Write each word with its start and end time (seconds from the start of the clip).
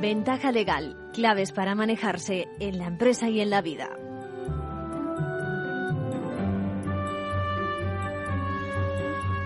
Ventaja 0.00 0.52
legal, 0.52 0.96
claves 1.12 1.50
para 1.50 1.74
manejarse 1.74 2.46
en 2.60 2.78
la 2.78 2.86
empresa 2.86 3.28
y 3.28 3.40
en 3.40 3.50
la 3.50 3.62
vida. 3.62 3.88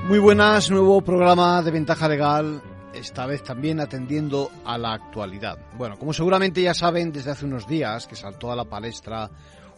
Muy 0.08 0.18
buenas, 0.18 0.70
nuevo 0.70 1.00
programa 1.00 1.62
de 1.62 1.70
Ventaja 1.70 2.06
Legal, 2.06 2.60
esta 2.92 3.24
vez 3.24 3.42
también 3.42 3.80
atendiendo 3.80 4.50
a 4.66 4.76
la 4.76 4.92
actualidad. 4.92 5.58
Bueno, 5.78 5.96
como 5.98 6.12
seguramente 6.12 6.60
ya 6.60 6.74
saben, 6.74 7.12
desde 7.12 7.30
hace 7.30 7.46
unos 7.46 7.66
días 7.66 8.06
que 8.06 8.14
saltó 8.14 8.52
a 8.52 8.56
la 8.56 8.66
palestra 8.66 9.30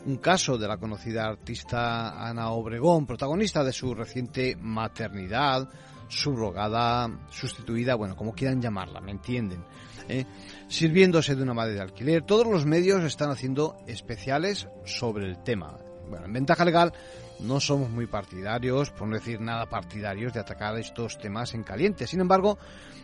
un 0.07 0.17
caso 0.17 0.59
de 0.59 0.67
la 0.67 0.79
conocida 0.79 1.25
artista 1.25 2.29
Ana 2.29 2.51
Obregón, 2.51 3.07
protagonista 3.07 3.63
de 3.63 3.73
su 3.73 3.95
reciente 3.95 4.57
maternidad, 4.61 5.69
subrogada, 6.09 7.09
sustituida, 7.31 7.95
bueno, 7.95 8.17
como 8.17 8.33
quieran 8.33 8.61
llamarla, 8.61 9.01
¿me 9.01 9.13
entienden? 9.13 9.65
¿Eh? 10.09 10.25
Sirviéndose 10.69 11.35
de 11.35 11.43
una 11.43 11.55
madre 11.55 11.75
de 11.75 11.81
alquiler. 11.81 12.23
Todos 12.23 12.47
los 12.47 12.67
medios 12.67 13.03
están 13.05 13.31
haciendo 13.31 13.77
especiales 13.87 14.69
sobre 14.85 15.27
el 15.27 15.43
tema. 15.43 15.84
Bueno, 16.09 16.27
en 16.27 16.33
ventaja 16.33 16.65
legal 16.65 16.93
no 17.41 17.61
somos 17.61 17.91
muy 17.91 18.07
partidarios, 18.07 18.91
por 18.91 19.09
no 19.09 19.17
decir 19.17 19.41
nada 19.41 19.67
partidarios, 19.67 20.33
de 20.33 20.41
atacar 20.41 20.79
estos 20.79 21.19
temas 21.19 21.55
en 21.55 21.63
caliente. 21.63 22.07
Sin 22.07 22.21
embargo, 22.21 22.59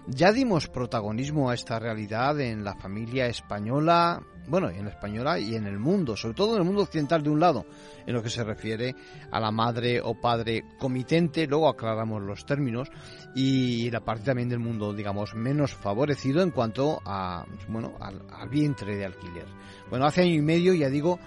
ya 0.07 0.33
dimos 0.33 0.69
protagonismo 0.69 1.51
a 1.51 1.55
esta 1.55 1.79
realidad 1.79 2.41
en 2.41 2.65
la 2.65 2.75
familia 2.75 3.27
española, 3.27 4.23
bueno, 4.47 4.71
en 4.71 4.85
la 4.85 4.91
española 4.91 5.39
y 5.39 5.55
en 5.55 5.67
el 5.67 5.79
mundo, 5.79 6.17
sobre 6.17 6.35
todo 6.35 6.55
en 6.55 6.61
el 6.61 6.67
mundo 6.67 6.83
occidental 6.83 7.23
de 7.23 7.31
un 7.31 7.41
lado, 7.41 7.67
en 8.07 8.15
lo 8.15 8.23
que 8.23 8.31
se 8.31 8.45
refiere 8.45 8.95
a 9.31 9.41
la 9.41 9.51
madre 9.51 10.01
o 10.01 10.19
padre 10.21 10.65
comitente, 10.79 11.47
luego 11.47 11.69
aclaramos 11.69 12.23
los 12.23 12.47
términos, 12.47 12.89
y 13.35 13.91
la 13.91 14.01
parte 14.01 14.25
también 14.25 14.49
del 14.49 14.59
mundo, 14.59 14.93
digamos, 14.93 15.35
menos 15.35 15.75
favorecido 15.75 16.43
en 16.43 16.51
cuanto 16.51 17.01
a, 17.05 17.45
bueno, 17.69 17.95
al, 18.01 18.23
al 18.33 18.49
vientre 18.49 18.97
de 18.97 19.05
alquiler. 19.05 19.47
Bueno, 19.89 20.07
hace 20.07 20.23
año 20.23 20.35
y 20.35 20.43
medio, 20.43 20.73
ya 20.73 20.89
digo, 20.89 21.19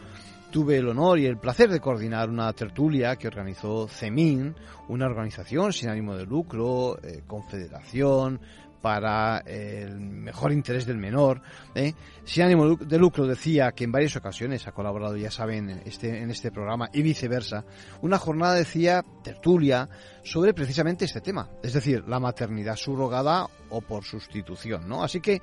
tuve 0.54 0.78
el 0.78 0.88
honor 0.88 1.18
y 1.18 1.26
el 1.26 1.40
placer 1.40 1.68
de 1.68 1.80
coordinar 1.80 2.30
una 2.30 2.54
tertulia 2.54 3.16
que 3.16 3.28
organizó 3.28 3.88
CEMIN, 3.88 4.56
una 4.88 5.08
organización 5.08 5.73
sin 5.73 5.90
ánimo 5.90 6.16
de 6.16 6.28
lucro, 6.28 7.00
eh, 7.02 7.23
confederación 7.26 8.40
para 8.80 9.40
el 9.48 10.00
mejor 10.00 10.52
interés 10.52 10.86
del 10.86 11.00
menor. 11.00 11.42
¿eh? 11.73 11.94
Sin 12.23 12.44
ánimo 12.44 12.76
de 12.76 13.00
lucro 13.00 13.26
decía 13.26 13.72
que 13.72 13.86
en 13.86 13.92
varias 13.92 14.16
ocasiones 14.16 14.68
ha 14.68 14.73
colaborado, 14.73 15.18
ya 15.18 15.32
saben, 15.32 15.72
en 15.72 15.82
este, 15.86 16.22
en 16.22 16.30
este 16.30 16.52
programa 16.52 16.88
y 16.94 17.02
viceversa. 17.02 17.66
Una 18.04 18.20
jornada 18.20 18.54
decía 18.54 19.04
tertulia 19.23 19.90
sobre 20.23 20.54
precisamente 20.54 21.06
este 21.06 21.22
tema, 21.22 21.50
es 21.64 21.73
decir, 21.73 22.04
la 22.08 22.20
maternidad 22.20 22.76
subrogada 22.76 23.48
o 23.72 23.82
por 23.82 24.04
sustitución. 24.04 24.88
¿no? 24.88 25.04
Así 25.04 25.20
que 25.20 25.42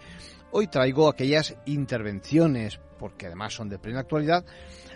hoy 0.53 0.69
traigo 0.69 1.09
aquellas 1.09 1.57
intervenciones, 1.67 2.79
porque 3.01 3.27
además 3.27 3.55
son 3.55 3.71
de 3.71 3.79
plena 3.79 4.01
actualidad, 4.01 4.45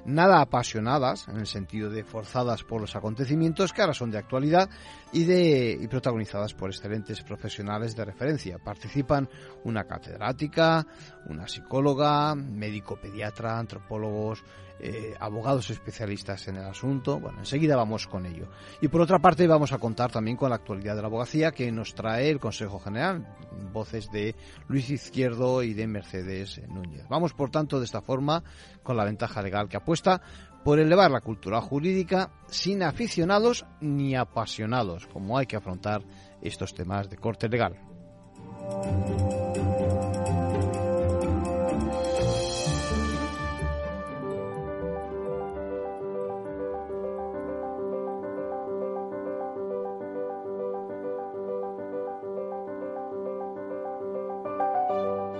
nada 0.04 0.42
apasionadas, 0.42 1.26
en 1.28 1.38
el 1.38 1.46
sentido 1.46 1.88
de 1.88 2.04
forzadas 2.04 2.62
por 2.62 2.82
los 2.82 2.94
acontecimientos 2.94 3.72
que 3.72 3.80
ahora 3.80 3.94
son 3.94 4.10
de 4.10 4.18
actualidad 4.18 4.68
y, 5.10 5.24
de, 5.24 5.78
y 5.80 5.88
protagonizadas 5.88 6.52
por 6.52 6.68
excelentes 6.68 7.22
profesionales 7.22 7.96
de 7.96 8.04
referencia. 8.04 8.58
Participan 8.58 9.26
una 9.64 9.84
catedrática, 9.84 10.86
una 11.30 11.48
psicóloga, 11.48 12.34
médico 12.34 12.96
pediatra, 13.00 13.58
antropólogos, 13.58 14.44
eh, 14.80 15.14
abogados 15.20 15.70
especialistas 15.70 16.48
en 16.48 16.56
el 16.56 16.64
asunto. 16.64 17.20
Bueno, 17.20 17.38
enseguida 17.38 17.76
vamos 17.76 18.06
con 18.06 18.26
ello. 18.26 18.48
Y 18.80 18.88
por 18.88 19.00
otra 19.00 19.20
parte 19.20 19.46
vamos 19.46 19.72
a 19.72 19.78
contar 19.78 20.10
también 20.10 20.36
con 20.36 20.50
la 20.50 20.56
actualidad 20.56 20.96
de 20.96 21.00
la 21.00 21.06
abogacía 21.06 21.52
que 21.52 21.70
nos 21.70 21.94
trae 21.94 22.28
el 22.28 22.40
Consejo 22.40 22.80
General, 22.80 23.24
voces 23.72 24.10
de 24.10 24.34
Luis 24.68 24.90
Izquierdo 24.90 25.62
y 25.62 25.74
de 25.74 25.86
Mercedes 25.86 26.60
Núñez. 26.68 27.06
Vamos, 27.08 27.32
por 27.34 27.50
tanto, 27.50 27.78
forma 28.00 28.42
con 28.82 28.96
la 28.96 29.04
ventaja 29.04 29.42
legal 29.42 29.68
que 29.68 29.76
apuesta 29.76 30.20
por 30.64 30.78
elevar 30.78 31.10
la 31.10 31.20
cultura 31.20 31.60
jurídica 31.60 32.30
sin 32.46 32.82
aficionados 32.82 33.66
ni 33.80 34.16
apasionados, 34.16 35.06
como 35.06 35.36
hay 35.38 35.46
que 35.46 35.56
afrontar 35.56 36.02
estos 36.40 36.74
temas 36.74 37.10
de 37.10 37.18
corte 37.18 37.48
legal. 37.48 37.78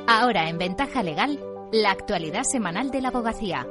Ahora 0.06 0.48
en 0.48 0.58
Ventaja 0.58 1.02
Legal, 1.02 1.38
la 1.72 1.90
actualidad 1.90 2.44
semanal 2.44 2.90
de 2.90 3.00
la 3.00 3.08
abogacía. 3.08 3.66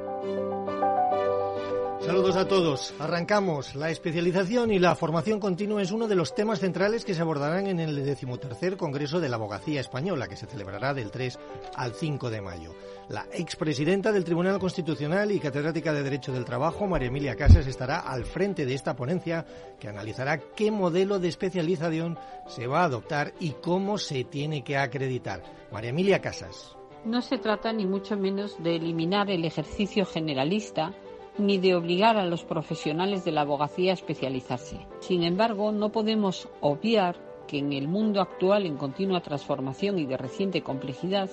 Saludos 2.05 2.35
a 2.35 2.49
todos. 2.49 2.93
Arrancamos. 2.99 3.75
La 3.75 3.89
especialización 3.89 4.71
y 4.71 4.79
la 4.79 4.93
formación 4.93 5.39
continua 5.39 5.81
es 5.81 5.91
uno 5.91 6.09
de 6.09 6.15
los 6.15 6.35
temas 6.35 6.59
centrales 6.59 7.05
que 7.05 7.13
se 7.13 7.21
abordarán 7.21 7.67
en 7.67 7.79
el 7.79 8.05
decimotercer 8.05 8.75
Congreso 8.75 9.21
de 9.21 9.29
la 9.29 9.37
Abogacía 9.37 9.79
Española, 9.79 10.27
que 10.27 10.35
se 10.35 10.45
celebrará 10.45 10.93
del 10.93 11.11
3 11.11 11.39
al 11.75 11.93
5 11.93 12.29
de 12.29 12.41
mayo. 12.41 12.75
La 13.07 13.25
expresidenta 13.31 14.11
del 14.11 14.25
Tribunal 14.25 14.59
Constitucional 14.59 15.31
y 15.31 15.39
catedrática 15.39 15.93
de 15.93 16.03
Derecho 16.03 16.33
del 16.33 16.43
Trabajo, 16.43 16.87
María 16.87 17.07
Emilia 17.07 17.37
Casas, 17.37 17.67
estará 17.67 17.99
al 17.99 18.25
frente 18.25 18.65
de 18.65 18.73
esta 18.73 18.97
ponencia 18.97 19.45
que 19.79 19.87
analizará 19.87 20.39
qué 20.39 20.71
modelo 20.71 21.19
de 21.19 21.29
especialización 21.29 22.19
se 22.47 22.67
va 22.67 22.81
a 22.81 22.85
adoptar 22.85 23.33
y 23.39 23.51
cómo 23.61 23.97
se 23.97 24.25
tiene 24.25 24.61
que 24.61 24.75
acreditar. 24.75 25.41
María 25.71 25.91
Emilia 25.91 26.19
Casas. 26.19 26.75
No 27.05 27.21
se 27.21 27.37
trata 27.37 27.73
ni 27.73 27.85
mucho 27.85 28.15
menos 28.15 28.63
de 28.63 28.77
eliminar 28.77 29.29
el 29.29 29.43
ejercicio 29.43 30.05
generalista 30.05 30.93
ni 31.37 31.57
de 31.57 31.75
obligar 31.75 32.15
a 32.15 32.25
los 32.25 32.45
profesionales 32.45 33.25
de 33.25 33.33
la 33.33 33.41
abogacía 33.41 33.91
a 33.91 33.95
especializarse. 33.95 34.87
Sin 35.01 35.23
embargo, 35.23 35.73
no 35.73 35.91
podemos 35.91 36.47
obviar 36.61 37.17
que 37.47 37.57
en 37.57 37.73
el 37.73 37.89
mundo 37.89 38.21
actual 38.21 38.65
en 38.65 38.77
continua 38.77 39.21
transformación 39.21 39.99
y 39.99 40.05
de 40.05 40.15
reciente 40.15 40.61
complejidad, 40.61 41.29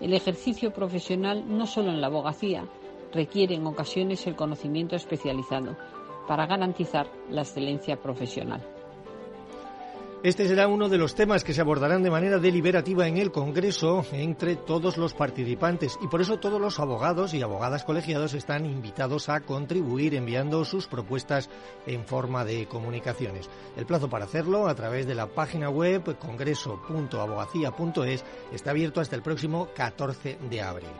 el 0.00 0.14
ejercicio 0.14 0.72
profesional, 0.72 1.44
no 1.48 1.66
solo 1.66 1.90
en 1.90 2.00
la 2.00 2.06
abogacía, 2.06 2.64
requiere 3.12 3.56
en 3.56 3.66
ocasiones 3.66 4.24
el 4.28 4.36
conocimiento 4.36 4.94
especializado 4.94 5.76
para 6.28 6.46
garantizar 6.46 7.08
la 7.28 7.40
excelencia 7.40 7.96
profesional. 7.96 8.77
Este 10.24 10.48
será 10.48 10.66
uno 10.66 10.88
de 10.88 10.98
los 10.98 11.14
temas 11.14 11.44
que 11.44 11.54
se 11.54 11.60
abordarán 11.60 12.02
de 12.02 12.10
manera 12.10 12.40
deliberativa 12.40 13.06
en 13.06 13.18
el 13.18 13.30
Congreso 13.30 14.04
entre 14.10 14.56
todos 14.56 14.96
los 14.96 15.14
participantes 15.14 15.96
y 16.02 16.08
por 16.08 16.20
eso 16.20 16.40
todos 16.40 16.60
los 16.60 16.80
abogados 16.80 17.34
y 17.34 17.42
abogadas 17.42 17.84
colegiados 17.84 18.34
están 18.34 18.66
invitados 18.66 19.28
a 19.28 19.42
contribuir 19.42 20.16
enviando 20.16 20.64
sus 20.64 20.88
propuestas 20.88 21.48
en 21.86 22.04
forma 22.04 22.44
de 22.44 22.66
comunicaciones. 22.66 23.48
El 23.76 23.86
plazo 23.86 24.10
para 24.10 24.24
hacerlo 24.24 24.66
a 24.66 24.74
través 24.74 25.06
de 25.06 25.14
la 25.14 25.28
página 25.28 25.70
web 25.70 26.18
congreso.abogacía.es 26.18 28.24
está 28.52 28.70
abierto 28.70 29.00
hasta 29.00 29.14
el 29.14 29.22
próximo 29.22 29.68
14 29.72 30.36
de 30.50 30.60
abril. 30.60 30.90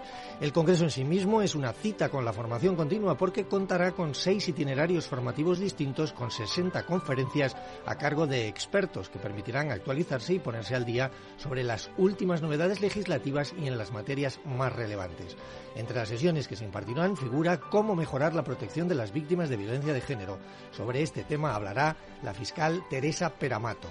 El 0.40 0.52
Congreso 0.52 0.84
en 0.84 0.90
sí 0.90 1.02
mismo 1.02 1.42
es 1.42 1.56
una 1.56 1.72
cita 1.72 2.08
con 2.08 2.24
la 2.24 2.32
formación 2.32 2.76
continua 2.76 3.16
porque 3.16 3.48
contará 3.48 3.90
con 3.90 4.14
seis 4.14 4.48
itinerarios 4.48 5.08
formativos 5.08 5.58
distintos 5.58 6.12
con 6.12 6.30
60 6.30 6.86
conferencias 6.86 7.56
a 7.84 7.96
cargo 7.96 8.28
de 8.28 8.46
expertos 8.46 9.07
que 9.12 9.19
permitirán 9.19 9.70
actualizarse 9.70 10.34
y 10.34 10.38
ponerse 10.38 10.74
al 10.74 10.84
día 10.84 11.10
sobre 11.36 11.64
las 11.64 11.91
últimas 11.96 12.42
novedades 12.42 12.80
legislativas 12.80 13.54
y 13.58 13.66
en 13.66 13.78
las 13.78 13.92
materias 13.92 14.41
más 14.44 14.72
relevantes. 14.74 15.36
Entre 15.74 15.96
las 15.96 16.08
sesiones 16.08 16.48
que 16.48 16.56
se 16.56 16.64
impartirán 16.64 17.16
figura 17.16 17.60
cómo 17.60 17.94
mejorar 17.94 18.34
la 18.34 18.44
protección 18.44 18.88
de 18.88 18.94
las 18.94 19.12
víctimas 19.12 19.48
de 19.48 19.56
violencia 19.56 19.92
de 19.92 20.00
género. 20.00 20.38
Sobre 20.70 21.02
este 21.02 21.24
tema 21.24 21.54
hablará 21.54 21.97
la 22.22 22.34
fiscal 22.34 22.82
Teresa 22.91 23.30
Peramato. 23.30 23.88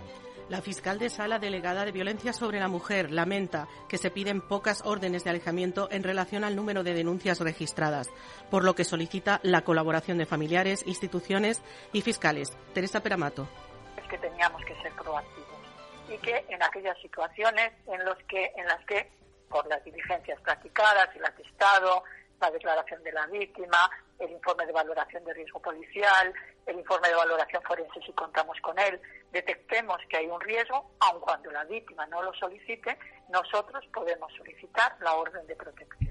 La 0.50 0.62
fiscal 0.62 0.98
de 0.98 1.10
sala 1.10 1.40
delegada 1.40 1.84
de 1.84 1.92
violencia 1.92 2.32
sobre 2.32 2.62
la 2.62 2.70
mujer 2.70 3.12
lamenta 3.12 3.68
que 3.90 3.98
se 3.98 4.12
piden 4.12 4.40
pocas 4.40 4.82
órdenes 4.86 5.26
de 5.26 5.30
alejamiento 5.32 5.90
en 5.92 6.04
relación 6.04 6.46
al 6.46 6.56
número 6.56 6.84
de 6.84 6.94
denuncias 6.94 7.42
registradas, 7.42 8.10
por 8.50 8.64
lo 8.64 8.74
que 8.74 8.86
solicita 8.86 9.42
la 9.44 9.64
colaboración 9.64 10.18
de 10.18 10.26
familiares, 10.26 10.84
instituciones 10.86 11.62
y 11.92 12.00
fiscales. 12.00 12.54
Teresa 12.74 13.02
Peramato. 13.04 13.50
Que 14.10 14.18
teníamos 14.18 14.64
que 14.66 14.76
ser 14.82 14.92
proactivos 14.94 15.58
y 16.10 16.18
que 16.20 16.46
en 16.50 16.62
aquellas 16.64 16.98
situaciones 17.00 17.72
en, 17.88 18.04
los 18.06 18.18
que, 18.30 18.52
en 18.56 18.66
las 18.66 18.84
que, 18.86 19.12
por 19.50 19.68
las 19.68 19.84
diligencias 19.84 20.40
practicadas, 20.42 21.10
el 21.16 21.26
atestado, 21.26 22.04
la 22.40 22.52
declaración 22.52 23.04
de 23.04 23.12
la 23.12 23.26
víctima, 23.28 23.90
el 24.20 24.32
informe 24.32 24.66
de 24.66 24.72
valoración 24.72 25.24
de 25.26 25.34
riesgo 25.34 25.62
policial, 25.62 26.34
el 26.66 26.80
informe 26.80 27.10
de 27.10 27.16
valoración 27.16 27.62
forense 27.64 28.00
si 28.06 28.12
contamos 28.14 28.58
con 28.62 28.78
él, 28.80 29.00
detectemos 29.32 29.98
que 30.10 30.18
hay 30.18 30.28
un 30.28 30.40
riesgo, 30.42 30.92
aun 31.00 31.20
cuando 31.22 31.52
la 31.52 31.64
víctima 31.66 32.06
no 32.08 32.22
lo 32.22 32.34
solicite, 32.34 32.98
nosotros 33.30 33.86
podemos 33.94 34.32
solicitar 34.38 34.96
la 35.02 35.14
orden 35.14 35.46
de 35.48 35.56
protección. 35.56 36.07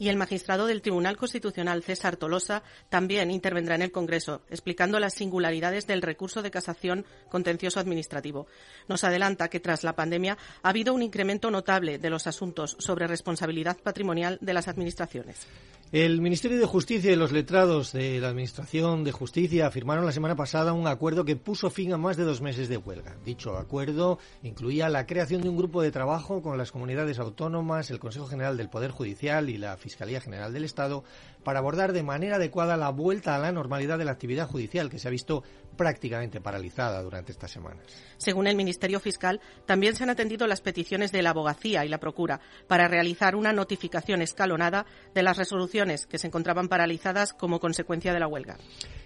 Y 0.00 0.08
el 0.08 0.16
magistrado 0.16 0.66
del 0.66 0.80
Tribunal 0.80 1.18
Constitucional, 1.18 1.82
César 1.82 2.16
Tolosa, 2.16 2.62
también 2.88 3.30
intervendrá 3.30 3.74
en 3.74 3.82
el 3.82 3.92
Congreso, 3.92 4.40
explicando 4.48 4.98
las 4.98 5.12
singularidades 5.12 5.86
del 5.86 6.00
recurso 6.00 6.40
de 6.40 6.50
casación 6.50 7.04
contencioso 7.28 7.80
administrativo. 7.80 8.46
Nos 8.88 9.04
adelanta 9.04 9.48
que 9.48 9.60
tras 9.60 9.84
la 9.84 9.94
pandemia 9.94 10.38
ha 10.62 10.68
habido 10.70 10.94
un 10.94 11.02
incremento 11.02 11.50
notable 11.50 11.98
de 11.98 12.08
los 12.08 12.26
asuntos 12.26 12.76
sobre 12.78 13.06
responsabilidad 13.08 13.76
patrimonial 13.76 14.38
de 14.40 14.54
las 14.54 14.68
administraciones. 14.68 15.46
El 15.92 16.20
Ministerio 16.20 16.60
de 16.60 16.66
Justicia 16.66 17.10
y 17.10 17.16
los 17.16 17.32
letrados 17.32 17.92
de 17.92 18.20
la 18.20 18.28
Administración 18.28 19.02
de 19.02 19.10
Justicia 19.10 19.72
firmaron 19.72 20.06
la 20.06 20.12
semana 20.12 20.36
pasada 20.36 20.72
un 20.72 20.86
acuerdo 20.86 21.24
que 21.24 21.34
puso 21.34 21.68
fin 21.68 21.92
a 21.92 21.96
más 21.96 22.16
de 22.16 22.22
dos 22.22 22.40
meses 22.40 22.68
de 22.68 22.76
huelga. 22.76 23.16
Dicho 23.24 23.56
acuerdo 23.56 24.20
incluía 24.44 24.88
la 24.88 25.04
creación 25.06 25.42
de 25.42 25.48
un 25.48 25.56
grupo 25.56 25.82
de 25.82 25.90
trabajo 25.90 26.42
con 26.42 26.56
las 26.56 26.70
comunidades 26.70 27.18
autónomas, 27.18 27.90
el 27.90 27.98
Consejo 27.98 28.28
General 28.28 28.56
del 28.56 28.70
Poder 28.70 28.92
Judicial 28.92 29.50
y 29.50 29.58
la 29.58 29.76
Fiscalía 29.78 30.20
General 30.20 30.52
del 30.52 30.62
Estado 30.62 31.02
para 31.44 31.58
abordar 31.58 31.92
de 31.92 32.02
manera 32.02 32.36
adecuada 32.36 32.76
la 32.76 32.90
vuelta 32.90 33.34
a 33.34 33.38
la 33.38 33.52
normalidad 33.52 33.98
de 33.98 34.04
la 34.04 34.12
actividad 34.12 34.48
judicial 34.48 34.90
que 34.90 34.98
se 34.98 35.08
ha 35.08 35.10
visto 35.10 35.42
prácticamente 35.76 36.40
paralizada 36.40 37.02
durante 37.02 37.32
estas 37.32 37.50
semanas. 37.50 37.84
Según 38.18 38.46
el 38.46 38.56
Ministerio 38.56 39.00
Fiscal, 39.00 39.40
también 39.66 39.96
se 39.96 40.02
han 40.02 40.10
atendido 40.10 40.46
las 40.46 40.60
peticiones 40.60 41.12
de 41.12 41.22
la 41.22 41.30
abogacía 41.30 41.84
y 41.84 41.88
la 41.88 41.98
procura 41.98 42.40
para 42.66 42.88
realizar 42.88 43.34
una 43.34 43.52
notificación 43.52 44.22
escalonada 44.22 44.86
de 45.14 45.22
las 45.22 45.36
resoluciones 45.36 46.06
que 46.06 46.18
se 46.18 46.26
encontraban 46.26 46.68
paralizadas 46.68 47.32
como 47.32 47.60
consecuencia 47.60 48.12
de 48.12 48.20
la 48.20 48.26
huelga. 48.26 48.58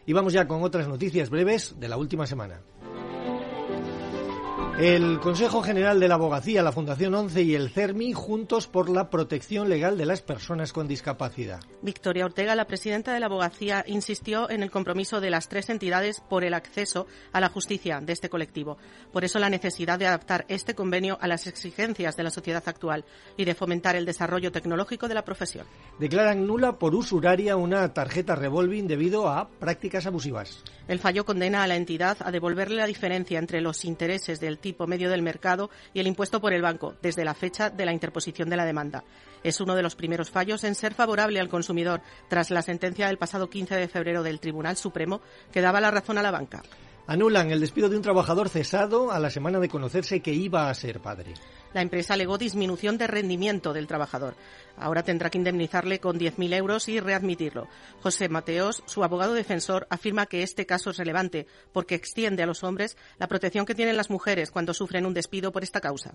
Y 0.06 0.12
vamos 0.12 0.32
ya 0.32 0.46
con 0.46 0.62
otras 0.62 0.88
noticias 0.88 1.30
breves 1.30 1.78
de 1.78 1.88
la 1.88 1.96
última 1.96 2.26
semana. 2.26 2.60
El 4.78 5.20
Consejo 5.20 5.62
General 5.62 6.00
de 6.00 6.08
la 6.08 6.16
Abogacía, 6.16 6.60
la 6.64 6.72
Fundación 6.72 7.14
11 7.14 7.42
y 7.42 7.54
el 7.54 7.70
CERMI 7.70 8.12
juntos 8.12 8.66
por 8.66 8.90
la 8.90 9.08
protección 9.08 9.68
legal 9.68 9.96
de 9.96 10.04
las 10.04 10.20
personas 10.20 10.72
con 10.72 10.88
discapacidad. 10.88 11.60
Victoria 11.80 12.24
Ortega, 12.24 12.56
la 12.56 12.66
presidenta 12.66 13.14
de 13.14 13.20
la 13.20 13.26
Abogacía, 13.26 13.84
insistió 13.86 14.50
en 14.50 14.64
el 14.64 14.72
compromiso 14.72 15.20
de 15.20 15.30
las 15.30 15.48
tres 15.48 15.70
entidades 15.70 16.20
por 16.28 16.42
el 16.42 16.54
acceso 16.54 17.06
a 17.32 17.40
la 17.40 17.50
justicia 17.50 18.00
de 18.00 18.12
este 18.12 18.28
colectivo. 18.28 18.76
Por 19.12 19.24
eso 19.24 19.38
la 19.38 19.48
necesidad 19.48 19.96
de 19.96 20.08
adaptar 20.08 20.44
este 20.48 20.74
convenio 20.74 21.18
a 21.20 21.28
las 21.28 21.46
exigencias 21.46 22.16
de 22.16 22.24
la 22.24 22.30
sociedad 22.30 22.64
actual 22.66 23.04
y 23.36 23.44
de 23.44 23.54
fomentar 23.54 23.94
el 23.94 24.04
desarrollo 24.04 24.50
tecnológico 24.50 25.06
de 25.06 25.14
la 25.14 25.24
profesión. 25.24 25.68
Declaran 26.00 26.48
nula 26.48 26.80
por 26.80 26.96
usuraria 26.96 27.54
una 27.54 27.94
tarjeta 27.94 28.34
revolving 28.34 28.88
debido 28.88 29.28
a 29.28 29.48
prácticas 29.48 30.06
abusivas. 30.06 30.64
El 30.88 30.98
fallo 30.98 31.24
condena 31.24 31.62
a 31.62 31.68
la 31.68 31.76
entidad 31.76 32.16
a 32.20 32.32
devolverle 32.32 32.76
la 32.76 32.86
diferencia 32.86 33.38
entre 33.38 33.60
los 33.60 33.84
intereses 33.84 34.40
del 34.40 34.58
tipo 34.64 34.86
medio 34.86 35.10
del 35.10 35.20
mercado 35.20 35.68
y 35.92 36.00
el 36.00 36.06
impuesto 36.06 36.40
por 36.40 36.54
el 36.54 36.62
banco 36.62 36.94
desde 37.02 37.22
la 37.22 37.34
fecha 37.34 37.68
de 37.68 37.84
la 37.84 37.92
interposición 37.92 38.48
de 38.48 38.56
la 38.56 38.64
demanda. 38.64 39.04
Es 39.42 39.60
uno 39.60 39.76
de 39.76 39.82
los 39.82 39.94
primeros 39.94 40.30
fallos 40.30 40.64
en 40.64 40.74
ser 40.74 40.94
favorable 40.94 41.38
al 41.38 41.50
consumidor 41.50 42.00
tras 42.30 42.50
la 42.50 42.62
sentencia 42.62 43.08
del 43.08 43.18
pasado 43.18 43.50
15 43.50 43.76
de 43.76 43.88
febrero 43.88 44.22
del 44.22 44.40
Tribunal 44.40 44.78
Supremo 44.78 45.20
que 45.52 45.60
daba 45.60 45.82
la 45.82 45.90
razón 45.90 46.16
a 46.16 46.22
la 46.22 46.30
banca. 46.30 46.62
Anulan 47.06 47.50
el 47.50 47.60
despido 47.60 47.90
de 47.90 47.98
un 47.98 48.02
trabajador 48.02 48.48
cesado 48.48 49.12
a 49.12 49.20
la 49.20 49.28
semana 49.28 49.60
de 49.60 49.68
conocerse 49.68 50.20
que 50.20 50.32
iba 50.32 50.70
a 50.70 50.74
ser 50.74 51.00
padre. 51.00 51.34
La 51.74 51.82
empresa 51.82 52.14
alegó 52.14 52.38
disminución 52.38 52.96
de 52.96 53.06
rendimiento 53.06 53.74
del 53.74 53.86
trabajador. 53.86 54.36
Ahora 54.76 55.02
tendrá 55.02 55.30
que 55.30 55.38
indemnizarle 55.38 56.00
con 56.00 56.18
10.000 56.18 56.54
euros 56.54 56.88
y 56.88 57.00
readmitirlo. 57.00 57.68
José 58.00 58.28
Mateos, 58.28 58.82
su 58.86 59.04
abogado 59.04 59.34
defensor, 59.34 59.86
afirma 59.90 60.26
que 60.26 60.42
este 60.42 60.66
caso 60.66 60.90
es 60.90 60.96
relevante 60.96 61.46
porque 61.72 61.94
extiende 61.94 62.42
a 62.42 62.46
los 62.46 62.64
hombres 62.64 62.96
la 63.18 63.28
protección 63.28 63.66
que 63.66 63.74
tienen 63.74 63.96
las 63.96 64.10
mujeres 64.10 64.50
cuando 64.50 64.74
sufren 64.74 65.06
un 65.06 65.14
despido 65.14 65.52
por 65.52 65.62
esta 65.62 65.80
causa. 65.80 66.14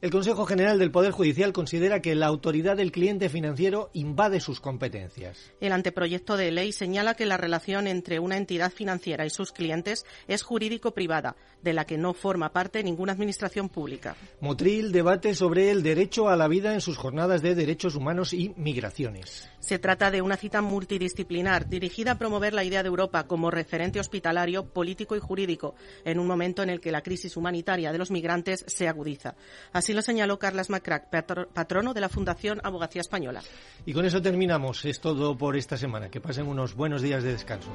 El 0.00 0.10
Consejo 0.10 0.44
General 0.44 0.78
del 0.78 0.90
Poder 0.90 1.12
Judicial 1.12 1.52
considera 1.52 2.00
que 2.00 2.14
la 2.14 2.26
autoridad 2.26 2.76
del 2.76 2.92
cliente 2.92 3.28
financiero 3.28 3.90
invade 3.94 4.40
sus 4.40 4.60
competencias. 4.60 5.52
El 5.60 5.72
anteproyecto 5.72 6.36
de 6.36 6.50
ley 6.50 6.72
señala 6.72 7.14
que 7.14 7.26
la 7.26 7.36
relación 7.36 7.86
entre 7.86 8.18
una 8.18 8.36
entidad 8.36 8.72
financiera 8.72 9.24
y 9.24 9.30
sus 9.30 9.52
clientes 9.52 10.04
es 10.28 10.42
jurídico-privada, 10.42 11.36
de 11.62 11.72
la 11.72 11.86
que 11.86 11.96
no 11.96 12.12
forma 12.12 12.52
parte 12.52 12.82
ninguna 12.82 13.12
administración 13.12 13.68
pública. 13.68 14.16
Motril 14.40 14.92
debate 14.92 15.34
sobre 15.34 15.70
el 15.70 15.82
derecho 15.82 16.28
a 16.28 16.36
la 16.36 16.48
vida 16.48 16.74
en 16.74 16.80
sus 16.80 16.96
jornadas 16.96 17.42
de 17.42 17.54
derechos 17.54 17.93
humanos 17.94 18.32
y 18.32 18.52
migraciones. 18.56 19.48
Se 19.58 19.78
trata 19.78 20.10
de 20.10 20.22
una 20.22 20.36
cita 20.36 20.60
multidisciplinar 20.60 21.68
dirigida 21.68 22.12
a 22.12 22.18
promover 22.18 22.52
la 22.52 22.64
idea 22.64 22.82
de 22.82 22.88
Europa 22.88 23.26
como 23.26 23.50
referente 23.50 24.00
hospitalario, 24.00 24.66
político 24.66 25.16
y 25.16 25.20
jurídico 25.20 25.74
en 26.04 26.18
un 26.18 26.26
momento 26.26 26.62
en 26.62 26.70
el 26.70 26.80
que 26.80 26.92
la 26.92 27.02
crisis 27.02 27.36
humanitaria 27.36 27.92
de 27.92 27.98
los 27.98 28.10
migrantes 28.10 28.64
se 28.66 28.88
agudiza. 28.88 29.34
Así 29.72 29.92
lo 29.92 30.02
señaló 30.02 30.38
Carlas 30.38 30.70
Macrack, 30.70 31.08
patrono 31.52 31.94
de 31.94 32.00
la 32.00 32.08
Fundación 32.08 32.60
Abogacía 32.62 33.00
Española. 33.00 33.42
Y 33.86 33.92
con 33.92 34.04
eso 34.04 34.20
terminamos. 34.20 34.84
Es 34.84 35.00
todo 35.00 35.36
por 35.36 35.56
esta 35.56 35.76
semana. 35.76 36.10
Que 36.10 36.20
pasen 36.20 36.46
unos 36.46 36.74
buenos 36.74 37.02
días 37.02 37.22
de 37.22 37.32
descanso. 37.32 37.70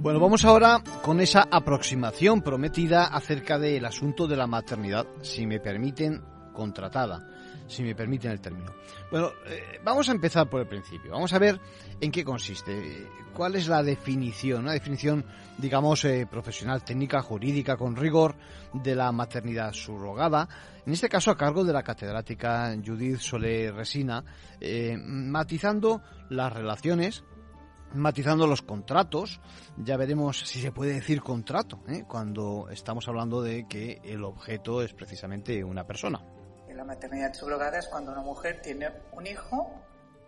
Bueno, 0.00 0.20
vamos 0.20 0.44
ahora 0.44 0.80
con 1.02 1.20
esa 1.20 1.48
aproximación 1.50 2.40
prometida 2.40 3.06
acerca 3.06 3.58
del 3.58 3.84
asunto 3.84 4.28
de 4.28 4.36
la 4.36 4.46
maternidad, 4.46 5.08
si 5.22 5.44
me 5.44 5.58
permiten, 5.58 6.22
contratada, 6.52 7.28
si 7.66 7.82
me 7.82 7.96
permiten 7.96 8.30
el 8.30 8.40
término. 8.40 8.72
Bueno, 9.10 9.32
eh, 9.46 9.80
vamos 9.82 10.08
a 10.08 10.12
empezar 10.12 10.48
por 10.48 10.60
el 10.60 10.68
principio. 10.68 11.10
Vamos 11.10 11.32
a 11.32 11.40
ver 11.40 11.60
en 12.00 12.12
qué 12.12 12.22
consiste, 12.22 13.08
cuál 13.34 13.56
es 13.56 13.66
la 13.66 13.82
definición, 13.82 14.62
una 14.62 14.72
definición, 14.72 15.24
digamos, 15.58 16.04
eh, 16.04 16.28
profesional, 16.30 16.84
técnica, 16.84 17.20
jurídica, 17.20 17.76
con 17.76 17.96
rigor 17.96 18.36
de 18.72 18.94
la 18.94 19.10
maternidad 19.10 19.72
subrogada, 19.72 20.48
en 20.86 20.92
este 20.92 21.08
caso 21.08 21.32
a 21.32 21.36
cargo 21.36 21.64
de 21.64 21.72
la 21.72 21.82
catedrática 21.82 22.72
Judith 22.86 23.18
Soler 23.18 23.74
Resina, 23.74 24.24
eh, 24.60 24.96
matizando 24.96 26.02
las 26.30 26.52
relaciones 26.52 27.24
matizando 27.94 28.46
los 28.46 28.62
contratos. 28.62 29.40
Ya 29.76 29.96
veremos 29.96 30.40
si 30.40 30.60
se 30.60 30.72
puede 30.72 30.94
decir 30.94 31.22
contrato 31.22 31.82
¿eh? 31.88 32.04
cuando 32.06 32.68
estamos 32.70 33.08
hablando 33.08 33.42
de 33.42 33.66
que 33.66 34.00
el 34.04 34.24
objeto 34.24 34.82
es 34.82 34.92
precisamente 34.92 35.62
una 35.64 35.86
persona. 35.86 36.20
La 36.74 36.84
maternidad 36.84 37.34
subrogada 37.34 37.78
es 37.78 37.88
cuando 37.88 38.12
una 38.12 38.22
mujer 38.22 38.60
tiene 38.62 38.88
un 39.12 39.26
hijo 39.26 39.72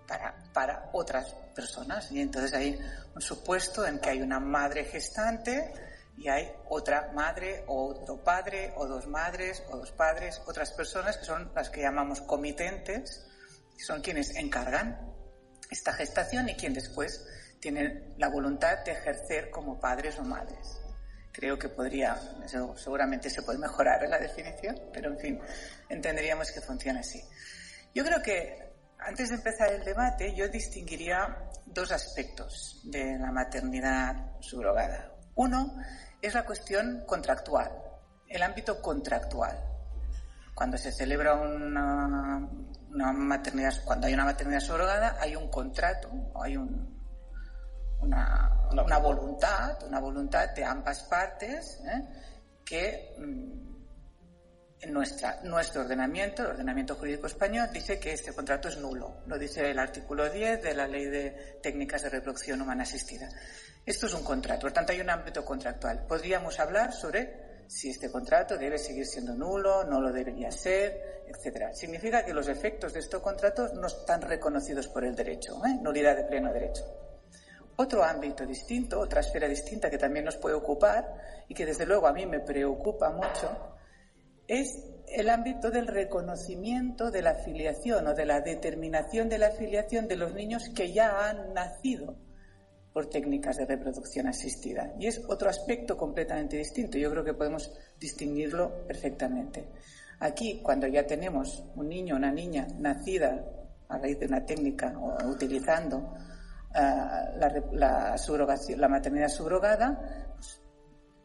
para, 0.08 0.36
para 0.52 0.90
otras 0.92 1.34
personas. 1.54 2.10
Y 2.10 2.20
entonces 2.20 2.52
hay 2.54 2.78
un 3.14 3.20
supuesto 3.20 3.86
en 3.86 4.00
que 4.00 4.10
hay 4.10 4.22
una 4.22 4.40
madre 4.40 4.84
gestante 4.84 5.72
y 6.16 6.28
hay 6.28 6.50
otra 6.68 7.12
madre 7.14 7.64
o 7.68 7.94
otro 7.94 8.22
padre 8.22 8.72
o 8.76 8.86
dos 8.86 9.06
madres 9.06 9.62
o 9.70 9.78
dos 9.78 9.92
padres, 9.92 10.42
otras 10.46 10.72
personas 10.72 11.16
que 11.16 11.24
son 11.24 11.50
las 11.54 11.70
que 11.70 11.80
llamamos 11.80 12.20
comitentes, 12.20 13.24
son 13.78 14.02
quienes 14.02 14.34
encargan 14.36 14.98
esta 15.70 15.92
gestación 15.92 16.48
y 16.48 16.54
quien 16.54 16.74
después 16.74 17.24
tienen 17.60 18.14
la 18.16 18.28
voluntad 18.28 18.78
de 18.84 18.92
ejercer 18.92 19.50
como 19.50 19.78
padres 19.78 20.18
o 20.18 20.24
madres. 20.24 20.80
Creo 21.32 21.58
que 21.58 21.68
podría, 21.68 22.16
seguramente 22.76 23.30
se 23.30 23.42
puede 23.42 23.58
mejorar 23.58 24.02
en 24.02 24.10
la 24.10 24.18
definición, 24.18 24.80
pero 24.92 25.10
en 25.10 25.18
fin, 25.18 25.40
entenderíamos 25.88 26.50
que 26.50 26.60
funciona 26.60 27.00
así. 27.00 27.22
Yo 27.94 28.04
creo 28.04 28.20
que 28.20 28.70
antes 28.98 29.28
de 29.28 29.36
empezar 29.36 29.72
el 29.72 29.84
debate, 29.84 30.34
yo 30.34 30.48
distinguiría 30.48 31.36
dos 31.66 31.92
aspectos 31.92 32.80
de 32.84 33.18
la 33.18 33.30
maternidad 33.30 34.40
subrogada. 34.40 35.12
Uno 35.36 35.76
es 36.20 36.34
la 36.34 36.44
cuestión 36.44 37.04
contractual, 37.06 37.70
el 38.28 38.42
ámbito 38.42 38.82
contractual. 38.82 39.58
Cuando 40.54 40.76
se 40.76 40.92
celebra 40.92 41.34
una, 41.34 42.48
una 42.90 43.12
maternidad, 43.12 43.72
cuando 43.84 44.08
hay 44.08 44.14
una 44.14 44.24
maternidad 44.24 44.60
subrogada, 44.60 45.16
hay 45.20 45.36
un 45.36 45.48
contrato, 45.48 46.10
hay 46.34 46.56
un, 46.56 46.99
una, 48.02 48.68
una, 48.70 48.98
voluntad, 48.98 49.82
una 49.84 50.00
voluntad 50.00 50.50
de 50.50 50.64
ambas 50.64 51.02
partes 51.04 51.80
¿eh? 51.84 52.04
que 52.64 53.14
mm, 53.18 53.70
en 54.82 54.92
nuestra, 54.92 55.40
nuestro 55.44 55.82
ordenamiento, 55.82 56.42
el 56.42 56.48
ordenamiento 56.52 56.94
jurídico 56.94 57.26
español, 57.26 57.68
dice 57.72 57.98
que 57.98 58.12
este 58.12 58.32
contrato 58.32 58.68
es 58.68 58.78
nulo. 58.78 59.18
Lo 59.26 59.38
dice 59.38 59.70
el 59.70 59.78
artículo 59.78 60.30
10 60.30 60.62
de 60.62 60.74
la 60.74 60.86
Ley 60.86 61.06
de 61.06 61.58
Técnicas 61.62 62.02
de 62.02 62.08
Reproducción 62.08 62.60
Humana 62.62 62.84
Asistida. 62.84 63.28
Esto 63.84 64.06
es 64.06 64.14
un 64.14 64.24
contrato, 64.24 64.62
por 64.62 64.72
tanto 64.72 64.92
hay 64.92 65.00
un 65.00 65.10
ámbito 65.10 65.44
contractual. 65.44 66.06
Podríamos 66.06 66.58
hablar 66.60 66.92
sobre 66.92 67.50
si 67.66 67.90
este 67.90 68.10
contrato 68.10 68.56
debe 68.56 68.78
seguir 68.78 69.06
siendo 69.06 69.34
nulo, 69.34 69.84
no 69.84 70.00
lo 70.00 70.12
debería 70.12 70.50
ser, 70.50 71.22
etcétera. 71.28 71.72
Significa 71.74 72.24
que 72.24 72.34
los 72.34 72.48
efectos 72.48 72.92
de 72.92 73.00
estos 73.00 73.22
contratos 73.22 73.74
no 73.74 73.86
están 73.86 74.22
reconocidos 74.22 74.88
por 74.88 75.04
el 75.04 75.14
derecho, 75.14 75.60
¿eh? 75.64 75.78
nulidad 75.80 76.16
de 76.16 76.24
pleno 76.24 76.52
derecho. 76.52 76.84
Otro 77.76 78.04
ámbito 78.04 78.44
distinto, 78.46 79.00
otra 79.00 79.20
esfera 79.20 79.48
distinta 79.48 79.88
que 79.88 79.98
también 79.98 80.24
nos 80.24 80.36
puede 80.36 80.54
ocupar 80.54 81.14
y 81.48 81.54
que 81.54 81.64
desde 81.64 81.86
luego 81.86 82.06
a 82.06 82.12
mí 82.12 82.26
me 82.26 82.40
preocupa 82.40 83.10
mucho, 83.10 83.76
es 84.46 84.84
el 85.08 85.28
ámbito 85.28 85.70
del 85.70 85.86
reconocimiento 85.86 87.10
de 87.10 87.22
la 87.22 87.30
afiliación 87.30 88.06
o 88.06 88.14
de 88.14 88.26
la 88.26 88.40
determinación 88.40 89.28
de 89.28 89.38
la 89.38 89.48
afiliación 89.48 90.06
de 90.08 90.16
los 90.16 90.34
niños 90.34 90.68
que 90.74 90.92
ya 90.92 91.28
han 91.28 91.54
nacido 91.54 92.16
por 92.92 93.06
técnicas 93.06 93.56
de 93.56 93.66
reproducción 93.66 94.26
asistida. 94.26 94.92
Y 94.98 95.06
es 95.06 95.22
otro 95.28 95.48
aspecto 95.48 95.96
completamente 95.96 96.56
distinto. 96.56 96.98
Yo 96.98 97.10
creo 97.10 97.24
que 97.24 97.34
podemos 97.34 97.72
distinguirlo 97.98 98.86
perfectamente. 98.86 99.64
Aquí, 100.18 100.60
cuando 100.62 100.86
ya 100.86 101.06
tenemos 101.06 101.64
un 101.76 101.88
niño 101.88 102.14
o 102.14 102.18
una 102.18 102.32
niña 102.32 102.66
nacida 102.78 103.44
a 103.88 103.98
raíz 103.98 104.18
de 104.18 104.26
una 104.26 104.44
técnica 104.44 104.98
o 104.98 105.28
utilizando 105.28 106.14
eh, 106.74 106.78
la, 107.72 108.16
la, 108.76 108.88
maternidad 108.88 109.28
subrogada, 109.28 110.34
pues, 110.34 110.62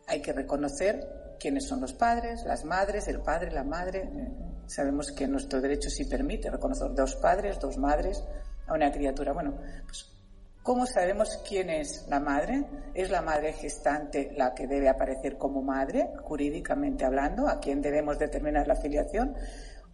hay 0.08 0.22
que 0.22 0.34
reconocer 0.34 1.36
quiénes 1.40 1.68
son 1.68 1.82
los 1.82 1.94
padres, 1.94 2.44
las 2.46 2.66
madres, 2.66 3.08
el 3.08 3.22
padre, 3.22 3.52
la 3.52 3.64
madre. 3.64 4.00
Eh, 4.00 4.32
sabemos 4.68 5.12
que 5.12 5.28
nuestro 5.28 5.62
derecho 5.62 5.90
sí 5.90 6.06
permite 6.06 6.50
reconocer 6.50 6.94
dos 6.94 7.16
padres, 7.16 7.60
dos 7.60 7.78
madres 7.78 8.24
a 8.68 8.74
una 8.74 8.92
criatura. 8.92 9.34
Bueno, 9.34 9.58
pues 9.86 10.16
¿Cómo 10.66 10.88
sabemos 10.88 11.44
quién 11.48 11.70
es 11.70 12.08
la 12.10 12.20
madre? 12.20 12.66
¿Es 12.96 13.12
la 13.12 13.22
madre 13.22 13.54
gestante 13.54 14.32
la 14.36 14.56
que 14.56 14.66
debe 14.66 14.90
aparecer 14.90 15.38
como 15.38 15.62
madre, 15.62 16.10
jurídicamente 16.24 17.06
hablando? 17.06 17.48
¿A 17.48 17.60
quién 17.60 17.84
debemos 17.84 18.18
determinar 18.18 18.68
la 18.68 18.76
filiación? 18.76 19.36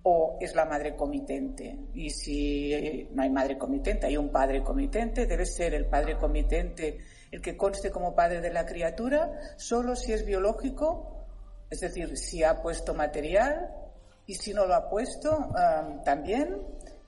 ¿O 0.04 0.38
es 0.42 0.56
la 0.56 0.66
madre 0.66 0.96
comitente? 0.96 1.78
Y 1.94 2.10
si 2.10 3.08
no 3.12 3.22
hay 3.22 3.30
madre 3.30 3.58
comitente, 3.58 4.08
hay 4.08 4.18
un 4.18 4.30
padre 4.30 4.64
comitente, 4.64 5.28
debe 5.28 5.46
ser 5.46 5.74
el 5.74 5.86
padre 5.86 6.18
comitente 6.18 7.00
el 7.32 7.42
que 7.42 7.56
conste 7.56 7.92
como 7.92 8.14
padre 8.14 8.42
de 8.42 8.52
la 8.52 8.66
criatura, 8.66 9.32
solo 9.56 9.96
si 9.96 10.12
es 10.12 10.26
biológico, 10.26 11.26
es 11.70 11.80
decir, 11.80 12.18
si 12.18 12.44
ha 12.44 12.62
puesto 12.62 12.94
material 12.94 13.74
y 14.26 14.36
si 14.36 14.54
no 14.54 14.66
lo 14.66 14.76
ha 14.76 14.90
puesto, 14.90 15.50
también 16.04 16.58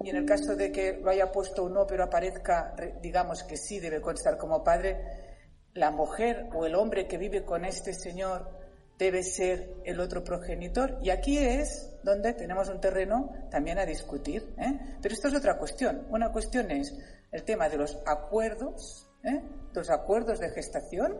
y 0.04 0.10
en 0.10 0.18
el 0.18 0.26
caso 0.26 0.56
de 0.56 0.72
que 0.72 1.00
lo 1.02 1.10
haya 1.10 1.32
puesto 1.32 1.64
o 1.64 1.70
no, 1.70 1.88
pero 1.88 2.04
aparezca, 2.04 2.76
digamos 3.02 3.44
que 3.44 3.56
sí 3.56 3.80
debe 3.80 4.02
constar 4.02 4.38
como 4.38 4.64
padre, 4.64 4.98
la 5.74 5.92
mujer 5.92 6.50
o 6.54 6.66
el 6.66 6.76
hombre 6.76 7.08
que 7.08 7.18
vive 7.18 7.44
con 7.46 7.66
este 7.66 7.94
señor 7.94 8.63
debe 8.98 9.24
ser 9.24 9.76
el 9.86 10.00
otro 10.00 10.24
progenitor. 10.24 11.00
Y 11.02 11.10
aquí 11.10 11.38
es 11.38 11.92
donde 12.04 12.34
tenemos 12.34 12.70
un 12.70 12.80
terreno 12.80 13.32
también 13.50 13.80
a 13.80 13.86
discutir. 13.86 14.54
¿eh? 14.58 14.98
Pero 15.02 15.14
esto 15.14 15.28
es 15.28 15.36
otra 15.36 15.58
cuestión. 15.58 16.08
Una 16.10 16.32
cuestión 16.32 16.72
es 16.72 16.98
el 17.32 17.44
tema 17.44 17.70
de 17.70 17.78
los 17.78 17.98
acuerdos, 18.06 19.10
¿eh? 19.24 19.42
los 19.74 19.90
acuerdos 19.90 20.40
de 20.40 20.50
gestación 20.50 21.18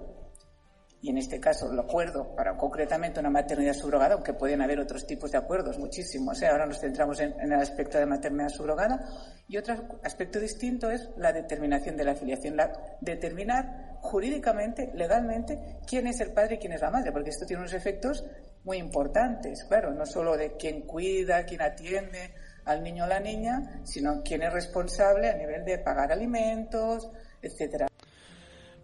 y 1.04 1.10
en 1.10 1.18
este 1.18 1.38
caso 1.38 1.70
el 1.70 1.78
acuerdo 1.78 2.34
para 2.34 2.56
concretamente 2.56 3.20
una 3.20 3.30
maternidad 3.30 3.74
subrogada, 3.74 4.14
aunque 4.14 4.34
pueden 4.34 4.62
haber 4.62 4.80
otros 4.80 5.06
tipos 5.06 5.32
de 5.32 5.38
acuerdos, 5.38 5.78
muchísimos. 5.78 6.42
¿eh? 6.42 6.48
Ahora 6.48 6.66
nos 6.66 6.80
centramos 6.80 7.20
en, 7.20 7.34
el 7.42 7.52
aspecto 7.56 7.98
de 7.98 8.06
maternidad 8.06 8.48
subrogada. 8.48 9.06
Y 9.46 9.58
otro 9.58 10.00
aspecto 10.02 10.40
distinto 10.40 10.90
es 10.90 11.10
la 11.18 11.34
determinación 11.34 11.98
de 11.98 12.06
la 12.06 12.14
afiliación, 12.14 12.56
la, 12.56 12.72
determinar 13.02 13.98
jurídicamente, 14.00 14.92
legalmente, 14.96 15.82
quién 15.86 16.08
es 16.08 16.22
el 16.22 16.32
padre 16.32 16.56
y 16.56 16.58
quién 16.60 16.72
es 16.72 16.80
la 16.80 16.90
madre, 16.90 17.12
porque 17.12 17.32
esto 17.32 17.46
tiene 17.46 17.64
unos 17.64 17.74
efectos 17.74 18.24
muy 18.64 18.78
importantes, 18.78 19.66
claro, 19.66 19.92
no 19.92 20.06
solo 20.06 20.38
de 20.38 20.56
quién 20.56 20.84
cuida, 20.84 21.44
quién 21.44 21.64
atiende 21.64 22.34
al 22.64 22.82
niño 22.82 23.04
o 23.04 23.08
la 23.08 23.20
niña, 23.20 23.82
sino 23.84 24.24
quién 24.24 24.42
es 24.44 24.54
responsable 24.54 25.30
a 25.30 25.36
nivel 25.36 25.66
de 25.66 25.80
pagar 25.80 26.14
alimentos, 26.14 27.12
etcétera. 27.42 27.88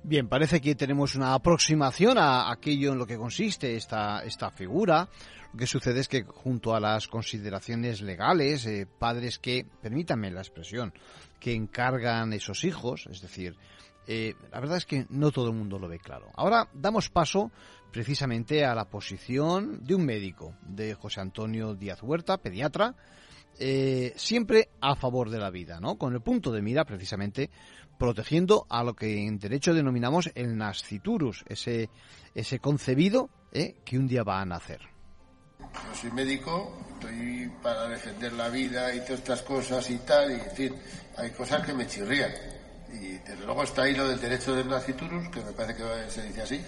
Bien, 0.03 0.29
parece 0.29 0.62
que 0.62 0.75
tenemos 0.75 1.15
una 1.15 1.34
aproximación 1.34 2.18
a 2.18 2.51
aquello 2.51 2.94
en 2.94 2.98
lo 2.98 3.06
que 3.06 3.18
consiste 3.18 3.75
esta, 3.75 4.24
esta 4.24 4.50
figura. 4.50 5.10
Lo 5.51 5.60
que 5.60 5.68
sucede 5.68 6.00
es 6.00 6.08
que 6.08 6.24
junto 6.24 6.74
a 6.74 6.79
las 6.79 7.08
consideraciones 7.08 8.01
legales, 8.01 8.65
eh, 8.65 8.88
padres 8.88 9.39
que, 9.39 9.65
permítanme 9.82 10.32
la 10.32 10.39
expresión, 10.39 10.94
que 11.39 11.53
encargan 11.53 12.32
esos 12.32 12.63
hijos, 12.63 13.08
es 13.12 13.22
decir, 13.22 13.58
eh, 14.08 14.36
la 14.51 14.60
verdad 14.60 14.77
es 14.77 14.86
que 14.86 15.06
no 15.10 15.32
todo 15.32 15.50
el 15.50 15.56
mundo 15.56 15.77
lo 15.77 15.88
ve 15.88 16.00
claro. 16.00 16.32
Ahora 16.36 16.70
damos 16.74 17.10
paso 17.10 17.51
precisamente 17.91 18.65
a 18.65 18.74
la 18.74 18.86
posición 18.86 19.84
de 19.84 19.96
un 19.96 20.06
médico, 20.06 20.56
de 20.62 20.96
José 20.96 21.22
Antonio 21.22 21.75
Díaz 21.75 22.01
Huerta, 22.01 22.38
pediatra, 22.38 22.96
eh, 23.60 24.13
siempre 24.15 24.70
a 24.79 24.96
favor 24.96 25.29
de 25.29 25.39
la 25.39 25.50
vida, 25.50 25.79
¿no? 25.79 25.98
Con 25.98 26.13
el 26.13 26.22
punto 26.22 26.51
de 26.51 26.62
mira 26.62 26.86
precisamente 26.86 27.50
protegiendo 28.00 28.65
a 28.70 28.84
lo 28.84 28.96
que 28.96 29.27
en 29.27 29.38
derecho 29.38 29.74
denominamos 29.74 30.32
el 30.34 30.58
nasciturus, 30.58 31.44
ese, 31.48 31.89
ese 32.34 32.60
concebido 32.60 33.29
¿eh? 33.51 33.75
que 33.86 34.00
un 34.00 34.08
día 34.08 34.24
va 34.24 34.41
a 34.41 34.46
nacer. 34.46 34.79
Yo 35.60 35.96
soy 36.01 36.12
médico, 36.12 36.79
estoy 36.94 37.51
para 37.62 37.89
defender 37.89 38.32
la 38.34 38.48
vida 38.48 38.96
y 38.96 39.01
todas 39.01 39.20
estas 39.20 39.41
cosas 39.41 39.88
y 39.89 39.98
tal, 40.00 40.32
y 40.32 40.36
decir, 40.36 40.74
hay 41.18 41.29
cosas 41.32 41.63
que 41.65 41.74
me 41.74 41.86
chirrían. 41.86 42.32
Y 42.94 43.18
desde 43.18 43.46
luego 43.46 43.63
está 43.63 43.84
ahí 43.84 43.94
lo 43.94 44.08
del 44.08 44.20
derecho 44.20 44.56
del 44.56 44.70
nasciturus, 44.70 45.27
que 45.27 45.44
me 45.44 45.51
parece 45.51 45.75
que 45.75 46.10
se 46.10 46.24
dice 46.24 46.41
así, 46.41 46.62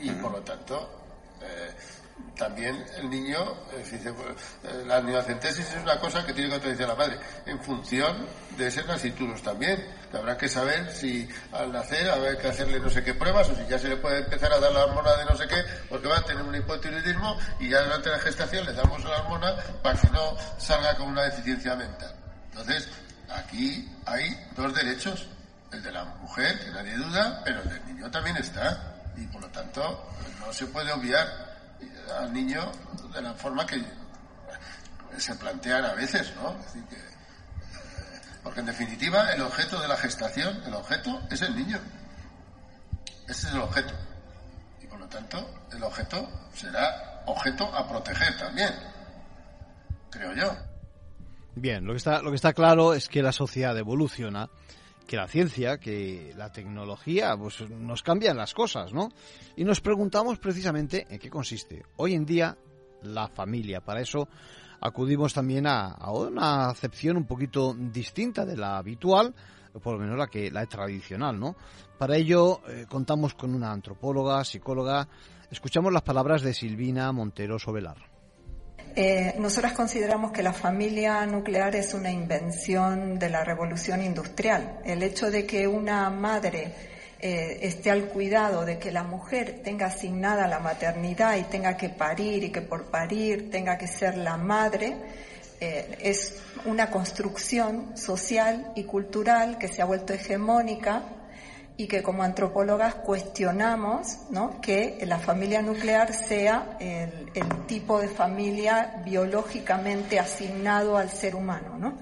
y 0.00 0.10
por 0.12 0.30
lo 0.30 0.40
tanto, 0.42 0.88
eh, 1.42 1.70
también 2.36 2.84
el 2.96 3.10
niño, 3.10 3.54
eh, 3.72 3.84
eh, 3.92 4.84
la 4.86 5.00
neocentesis 5.02 5.74
es 5.74 5.82
una 5.82 5.98
cosa 5.98 6.24
que 6.24 6.32
tiene 6.32 6.48
que 6.48 6.54
autorizar 6.54 6.88
la 6.88 6.94
madre, 6.94 7.18
en 7.44 7.62
función 7.62 8.26
de 8.56 8.66
ese 8.66 8.82
nasciturus 8.84 9.42
también. 9.42 9.86
Que 10.10 10.16
habrá 10.16 10.36
que 10.36 10.48
saber 10.48 10.90
si 10.90 11.28
al 11.52 11.70
nacer 11.70 12.10
habrá 12.10 12.36
que 12.38 12.48
hacerle 12.48 12.80
no 12.80 12.88
sé 12.88 13.04
qué 13.04 13.14
pruebas 13.14 13.48
o 13.50 13.54
si 13.54 13.66
ya 13.68 13.78
se 13.78 13.88
le 13.88 13.96
puede 13.96 14.20
empezar 14.20 14.52
a 14.52 14.58
dar 14.58 14.72
la 14.72 14.84
hormona 14.86 15.14
de 15.16 15.24
no 15.26 15.36
sé 15.36 15.46
qué, 15.46 15.62
porque 15.88 16.08
va 16.08 16.18
a 16.18 16.22
tener 16.22 16.42
un 16.42 16.54
hipotiroidismo 16.54 17.38
y 17.60 17.68
ya 17.68 17.82
durante 17.82 18.10
la 18.10 18.18
gestación 18.18 18.64
le 18.64 18.72
damos 18.72 19.04
la 19.04 19.18
hormona 19.18 19.54
para 19.82 20.00
que 20.00 20.08
no 20.10 20.36
salga 20.58 20.96
con 20.96 21.08
una 21.08 21.24
deficiencia 21.24 21.76
mental. 21.76 22.14
Entonces, 22.50 22.88
aquí 23.28 23.88
hay 24.06 24.34
dos 24.56 24.74
derechos. 24.74 25.28
El 25.72 25.82
de 25.84 25.92
la 25.92 26.04
mujer, 26.04 26.58
que 26.58 26.70
nadie 26.70 26.96
duda, 26.96 27.42
pero 27.44 27.62
el 27.62 27.68
del 27.68 27.86
niño 27.86 28.10
también 28.10 28.36
está. 28.38 28.96
Y 29.16 29.24
por 29.26 29.42
lo 29.42 29.48
tanto, 29.50 30.10
no 30.40 30.52
se 30.52 30.66
puede 30.66 30.90
obviar 30.90 31.49
al 32.10 32.32
niño 32.32 32.70
de 33.14 33.22
la 33.22 33.34
forma 33.34 33.66
que 33.66 33.82
se 35.18 35.34
plantean 35.36 35.84
a 35.84 35.94
veces, 35.94 36.32
¿no? 36.36 36.50
Eh, 36.50 37.10
porque 38.42 38.60
en 38.60 38.66
definitiva 38.66 39.32
el 39.32 39.42
objeto 39.42 39.80
de 39.80 39.88
la 39.88 39.96
gestación, 39.96 40.62
el 40.66 40.74
objeto 40.74 41.20
es 41.30 41.42
el 41.42 41.54
niño. 41.56 41.78
Ese 43.28 43.48
es 43.48 43.54
el 43.54 43.60
objeto. 43.60 43.94
Y 44.82 44.86
por 44.86 44.98
lo 44.98 45.06
tanto, 45.08 45.66
el 45.72 45.82
objeto 45.82 46.28
será 46.54 47.22
objeto 47.26 47.64
a 47.74 47.88
proteger 47.88 48.36
también, 48.38 48.72
creo 50.10 50.32
yo. 50.34 50.56
Bien, 51.54 51.84
lo 51.84 51.92
que 51.92 51.98
está, 51.98 52.22
lo 52.22 52.30
que 52.30 52.36
está 52.36 52.52
claro 52.52 52.94
es 52.94 53.08
que 53.08 53.22
la 53.22 53.32
sociedad 53.32 53.76
evoluciona 53.76 54.48
que 55.10 55.16
la 55.16 55.26
ciencia, 55.26 55.78
que 55.78 56.32
la 56.36 56.52
tecnología, 56.52 57.36
pues 57.36 57.68
nos 57.68 58.00
cambian 58.00 58.36
las 58.36 58.54
cosas, 58.54 58.92
¿no? 58.92 59.08
Y 59.56 59.64
nos 59.64 59.80
preguntamos 59.80 60.38
precisamente 60.38 61.04
en 61.10 61.18
qué 61.18 61.28
consiste 61.28 61.84
hoy 61.96 62.14
en 62.14 62.24
día 62.24 62.56
la 63.02 63.26
familia. 63.26 63.80
Para 63.80 64.02
eso 64.02 64.28
acudimos 64.80 65.34
también 65.34 65.66
a, 65.66 65.96
una 66.12 66.68
acepción 66.68 67.16
un 67.16 67.26
poquito 67.26 67.74
distinta 67.74 68.46
de 68.46 68.56
la 68.56 68.78
habitual, 68.78 69.34
por 69.82 69.94
lo 69.94 69.98
menos 69.98 70.16
la 70.16 70.28
que 70.28 70.48
la 70.48 70.64
tradicional, 70.66 71.40
¿no? 71.40 71.56
Para 71.98 72.16
ello 72.16 72.60
eh, 72.68 72.86
contamos 72.88 73.34
con 73.34 73.52
una 73.52 73.72
antropóloga, 73.72 74.44
psicóloga. 74.44 75.08
Escuchamos 75.50 75.92
las 75.92 76.02
palabras 76.02 76.42
de 76.42 76.54
Silvina 76.54 77.10
Montero 77.10 77.58
Sobelar. 77.58 78.09
Eh, 78.96 79.34
nosotras 79.38 79.72
consideramos 79.72 80.32
que 80.32 80.42
la 80.42 80.52
familia 80.52 81.24
nuclear 81.24 81.76
es 81.76 81.94
una 81.94 82.10
invención 82.10 83.18
de 83.18 83.30
la 83.30 83.44
revolución 83.44 84.02
industrial. 84.02 84.80
El 84.84 85.02
hecho 85.02 85.30
de 85.30 85.46
que 85.46 85.68
una 85.68 86.10
madre 86.10 86.72
eh, 87.20 87.58
esté 87.62 87.90
al 87.90 88.06
cuidado 88.06 88.64
de 88.64 88.78
que 88.78 88.90
la 88.90 89.04
mujer 89.04 89.60
tenga 89.62 89.86
asignada 89.86 90.48
la 90.48 90.58
maternidad 90.58 91.36
y 91.36 91.42
tenga 91.44 91.76
que 91.76 91.90
parir 91.90 92.42
y 92.42 92.50
que 92.50 92.62
por 92.62 92.86
parir 92.86 93.50
tenga 93.50 93.78
que 93.78 93.86
ser 93.86 94.16
la 94.16 94.36
madre, 94.36 94.96
eh, 95.60 95.98
es 96.00 96.40
una 96.64 96.90
construcción 96.90 97.96
social 97.96 98.72
y 98.74 98.84
cultural 98.84 99.56
que 99.58 99.68
se 99.68 99.82
ha 99.82 99.84
vuelto 99.84 100.14
hegemónica 100.14 101.04
y 101.76 101.86
que 101.86 102.02
como 102.02 102.22
antropólogas 102.22 102.96
cuestionamos 102.96 104.18
¿no? 104.30 104.60
que 104.60 104.98
la 105.06 105.18
familia 105.18 105.62
nuclear 105.62 106.12
sea 106.12 106.76
el, 106.78 107.30
tipo 107.66 108.00
de 108.00 108.08
familia 108.08 109.00
biológicamente 109.04 110.18
asignado 110.18 110.98
al 110.98 111.10
ser 111.10 111.34
humano. 111.34 111.78
¿no? 111.78 111.96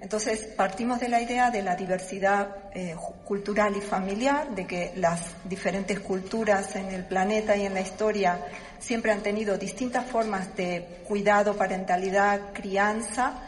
Entonces 0.00 0.46
partimos 0.56 1.00
de 1.00 1.08
la 1.08 1.20
idea 1.20 1.50
de 1.50 1.62
la 1.62 1.76
diversidad 1.76 2.56
eh, 2.72 2.96
cultural 3.24 3.76
y 3.76 3.80
familiar, 3.80 4.54
de 4.54 4.66
que 4.66 4.92
las 4.96 5.34
diferentes 5.44 6.00
culturas 6.00 6.74
en 6.76 6.86
el 6.86 7.04
planeta 7.04 7.54
y 7.56 7.66
en 7.66 7.74
la 7.74 7.82
historia 7.82 8.46
siempre 8.78 9.12
han 9.12 9.22
tenido 9.22 9.58
distintas 9.58 10.06
formas 10.06 10.56
de 10.56 11.02
cuidado, 11.06 11.56
parentalidad, 11.56 12.52
crianza, 12.54 13.42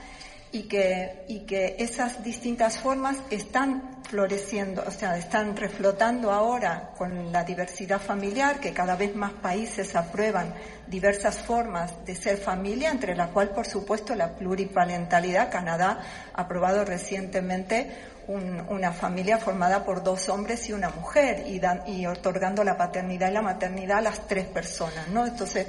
y 0.53 0.65
que, 0.65 1.25
y 1.29 1.41
que 1.41 1.77
esas 1.79 2.23
distintas 2.23 2.79
formas 2.79 3.17
están 3.31 4.03
floreciendo, 4.09 4.85
o 4.87 4.91
sea, 4.91 5.17
están 5.17 5.57
reflotando 5.57 6.31
ahora 6.31 6.91
con 6.99 7.33
la 7.33 7.43
diversidad 7.43 7.99
familiar, 7.99 8.61
que 8.61 8.75
cada 8.75 8.95
vez 8.95 9.17
más 9.17 9.33
países 9.33 9.97
aprueban 9.97 10.55
diversas 10.87 11.39
formas 11.39 12.05
de 12.05 12.15
ser 12.15 12.37
familia, 12.37 12.91
entre 12.91 13.17
la 13.17 13.29
cual, 13.29 13.51
por 13.51 13.67
supuesto, 13.67 14.15
la 14.15 14.37
pluriparentalidad. 14.37 15.51
Canadá 15.51 16.01
ha 16.35 16.43
aprobado 16.43 16.85
recientemente 16.85 17.91
una 18.29 18.93
familia 18.93 19.39
formada 19.39 19.85
por 19.85 20.03
dos 20.03 20.29
hombres 20.29 20.69
y 20.69 20.73
una 20.73 20.91
mujer 20.91 21.45
y, 21.47 21.61
y 21.91 22.07
otorgando 22.07 22.63
la 22.63 22.77
paternidad 22.77 23.31
y 23.31 23.33
la 23.33 23.43
maternidad 23.43 23.99
a 23.99 24.03
las 24.03 24.27
tres 24.27 24.47
personas, 24.47 25.09
¿no? 25.09 25.27
Entonces, 25.27 25.67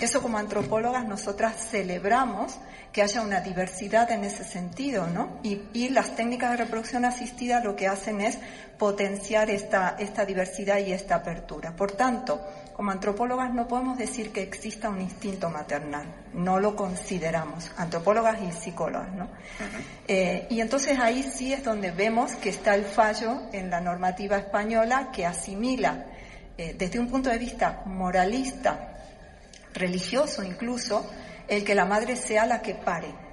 eso 0.00 0.22
como 0.22 0.38
antropólogas 0.38 1.06
nosotras 1.06 1.56
celebramos 1.70 2.58
que 2.92 3.02
haya 3.02 3.20
una 3.20 3.40
diversidad 3.40 4.10
en 4.10 4.24
ese 4.24 4.44
sentido, 4.44 5.06
¿no? 5.06 5.38
Y, 5.42 5.62
y, 5.72 5.90
las 5.90 6.16
técnicas 6.16 6.52
de 6.52 6.56
reproducción 6.58 7.04
asistida 7.04 7.60
lo 7.60 7.76
que 7.76 7.88
hacen 7.88 8.20
es 8.20 8.38
potenciar 8.78 9.50
esta, 9.50 9.96
esta 9.98 10.24
diversidad 10.24 10.78
y 10.78 10.92
esta 10.92 11.16
apertura. 11.16 11.74
Por 11.76 11.92
tanto, 11.92 12.40
como 12.76 12.90
antropólogas 12.90 13.54
no 13.54 13.66
podemos 13.66 13.96
decir 13.96 14.32
que 14.32 14.42
exista 14.42 14.90
un 14.90 15.00
instinto 15.00 15.48
maternal, 15.48 16.04
no 16.34 16.60
lo 16.60 16.76
consideramos, 16.76 17.72
antropólogas 17.78 18.42
y 18.42 18.52
psicólogas, 18.52 19.14
¿no? 19.14 19.30
Eh, 20.06 20.46
y 20.50 20.60
entonces 20.60 20.98
ahí 20.98 21.22
sí 21.22 21.54
es 21.54 21.64
donde 21.64 21.90
vemos 21.90 22.36
que 22.36 22.50
está 22.50 22.74
el 22.74 22.84
fallo 22.84 23.44
en 23.54 23.70
la 23.70 23.80
normativa 23.80 24.36
española 24.36 25.10
que 25.10 25.24
asimila 25.24 26.04
eh, 26.58 26.76
desde 26.78 26.98
un 26.98 27.08
punto 27.08 27.30
de 27.30 27.38
vista 27.38 27.80
moralista, 27.86 28.98
religioso 29.72 30.42
incluso, 30.42 31.10
el 31.48 31.64
que 31.64 31.74
la 31.74 31.86
madre 31.86 32.14
sea 32.14 32.44
la 32.44 32.60
que 32.60 32.74
pare 32.74 33.25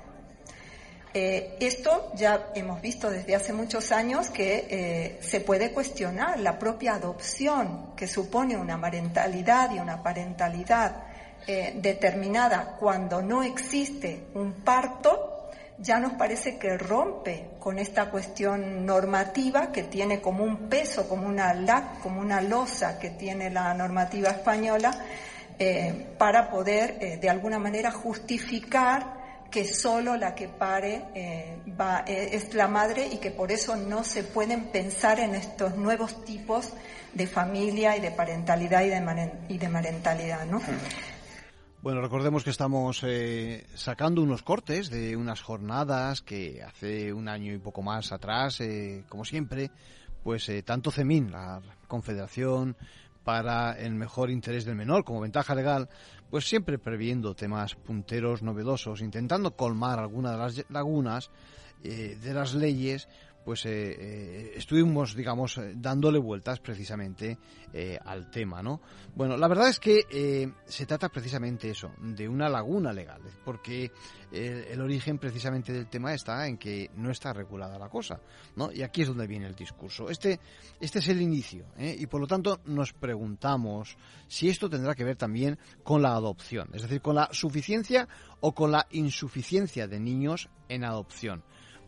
eh, 1.15 1.58
esto 1.60 2.12
ya 2.15 2.48
hemos 2.55 2.82
visto 2.82 3.12
desde 3.12 3.36
hace 3.36 3.53
muchos 3.53 3.91
años 3.91 4.32
que 4.32 4.65
eh, 4.67 5.20
se 5.22 5.41
puede 5.41 5.72
cuestionar 5.72 6.39
la 6.39 6.58
propia 6.58 6.96
adopción 6.96 7.91
que 7.96 8.08
supone 8.08 8.58
una 8.58 8.82
parentalidad 8.82 9.70
y 9.75 9.77
una 9.77 10.01
parentalidad 10.01 11.03
eh, 11.46 11.74
determinada 11.75 12.77
cuando 12.79 13.22
no 13.22 13.43
existe 13.43 14.24
un 14.34 14.53
parto, 14.63 15.51
ya 15.77 16.00
nos 16.00 16.13
parece 16.13 16.58
que 16.58 16.79
rompe 16.79 17.50
con 17.60 17.77
esta 17.77 18.10
cuestión 18.10 18.84
normativa 18.84 19.72
que 19.72 19.84
tiene 19.84 20.20
como 20.20 20.43
un 20.43 20.67
peso, 20.67 21.08
como 21.08 21.27
una, 21.27 22.00
como 22.01 22.22
una 22.22 22.41
losa 22.41 22.98
que 22.98 23.12
tiene 23.12 23.51
la 23.51 23.72
normativa 23.75 24.29
española, 24.29 24.91
para 26.17 26.50
poder 26.50 27.20
de 27.20 27.29
alguna 27.29 27.60
manera 27.60 27.91
justificar 27.91 29.23
que 29.53 29.65
solo 29.65 30.17
la 30.17 30.33
que 30.33 30.48
pare 30.48 31.05
eh, 31.13 31.60
eh, 32.07 32.29
es 32.31 32.55
la 32.55 32.67
madre 32.67 33.07
y 33.07 33.19
que 33.19 33.29
por 33.29 33.51
eso 33.51 33.75
no 33.75 34.03
se 34.03 34.24
pueden 34.24 34.72
pensar 34.72 35.19
en 35.19 35.36
estos 35.36 35.77
nuevos 35.77 36.25
tipos 36.25 36.74
de 37.13 37.27
familia 37.27 37.95
y 37.95 38.01
de 38.01 38.10
parentalidad 38.10 38.83
y 38.83 38.89
de, 38.89 39.31
y 39.50 39.67
marentalidad, 39.67 40.48
¿no? 40.48 40.60
Bueno, 41.83 42.01
recordemos 42.01 42.43
que 42.43 42.50
estamos 42.50 43.01
eh, 43.03 43.67
sacando 43.75 44.24
unos 44.24 44.41
cortes 44.41 44.89
de 44.89 45.15
unas 45.15 45.41
jornadas 45.41 46.24
que 46.24 46.63
hace 46.63 47.13
un 47.13 47.27
año 47.27 47.53
y 47.53 47.60
poco 47.60 47.83
más 47.83 48.12
atrás, 48.12 48.60
como 49.07 49.24
siempre, 49.24 49.69
pues 50.24 50.50
tanto 50.65 50.89
CEMIN, 50.89 51.31
la 51.31 51.62
Confederación 51.88 52.75
para 53.24 53.74
el 53.74 53.93
mejor 53.93 54.31
interés 54.31 54.65
del 54.65 54.75
menor 54.75 55.03
como 55.03 55.22
ventaja 55.22 55.53
legal, 55.53 55.89
pues 56.33 56.49
siempre 56.49 56.79
previendo 56.79 57.35
temas 57.35 57.75
punteros 57.75 58.41
novedosos, 58.41 59.01
intentando 59.01 59.55
colmar 59.55 59.99
algunas 59.99 60.31
de 60.31 60.37
las 60.39 60.65
lagunas 60.71 61.29
eh, 61.83 62.17
de 62.19 62.33
las 62.33 62.55
leyes 62.55 63.07
pues 63.43 63.65
eh, 63.65 63.71
eh, 63.71 64.51
estuvimos, 64.55 65.15
digamos, 65.15 65.57
eh, 65.57 65.73
dándole 65.75 66.19
vueltas 66.19 66.59
precisamente 66.59 67.38
al 68.05 68.29
tema, 68.29 68.62
¿no? 68.62 68.81
Bueno, 69.15 69.35
la 69.35 69.47
verdad 69.47 69.69
es 69.69 69.79
que 69.79 70.53
se 70.63 70.85
trata 70.85 71.09
precisamente 71.09 71.71
eso, 71.71 71.91
de 72.00 72.29
una 72.29 72.47
laguna 72.47 72.93
legal, 72.93 73.19
porque 73.43 73.91
el 74.31 74.79
origen 74.79 75.17
precisamente 75.17 75.73
del 75.73 75.88
tema 75.88 76.13
está 76.13 76.47
en 76.47 76.59
que 76.59 76.91
no 76.97 77.09
está 77.09 77.33
regulada 77.33 77.79
la 77.79 77.89
cosa, 77.89 78.19
¿no? 78.55 78.71
Y 78.71 78.83
aquí 78.83 79.01
es 79.01 79.07
donde 79.07 79.25
viene 79.25 79.47
el 79.47 79.55
discurso. 79.55 80.07
Este, 80.07 80.39
este 80.79 81.00
es 81.00 81.07
el 81.07 81.19
inicio, 81.19 81.65
y 81.79 82.05
por 82.05 82.21
lo 82.21 82.27
tanto 82.27 82.59
nos 82.65 82.93
preguntamos 82.93 83.97
si 84.27 84.50
esto 84.50 84.69
tendrá 84.69 84.93
que 84.93 85.03
ver 85.03 85.15
también 85.15 85.57
con 85.81 86.03
la 86.03 86.13
adopción, 86.13 86.69
es 86.73 86.83
decir, 86.83 87.01
con 87.01 87.15
la 87.15 87.29
suficiencia 87.31 88.07
o 88.39 88.53
con 88.53 88.71
la 88.71 88.85
insuficiencia 88.91 89.88
de 89.88 90.00
niños 90.00 90.47
en 90.69 90.83
adopción. 90.83 91.43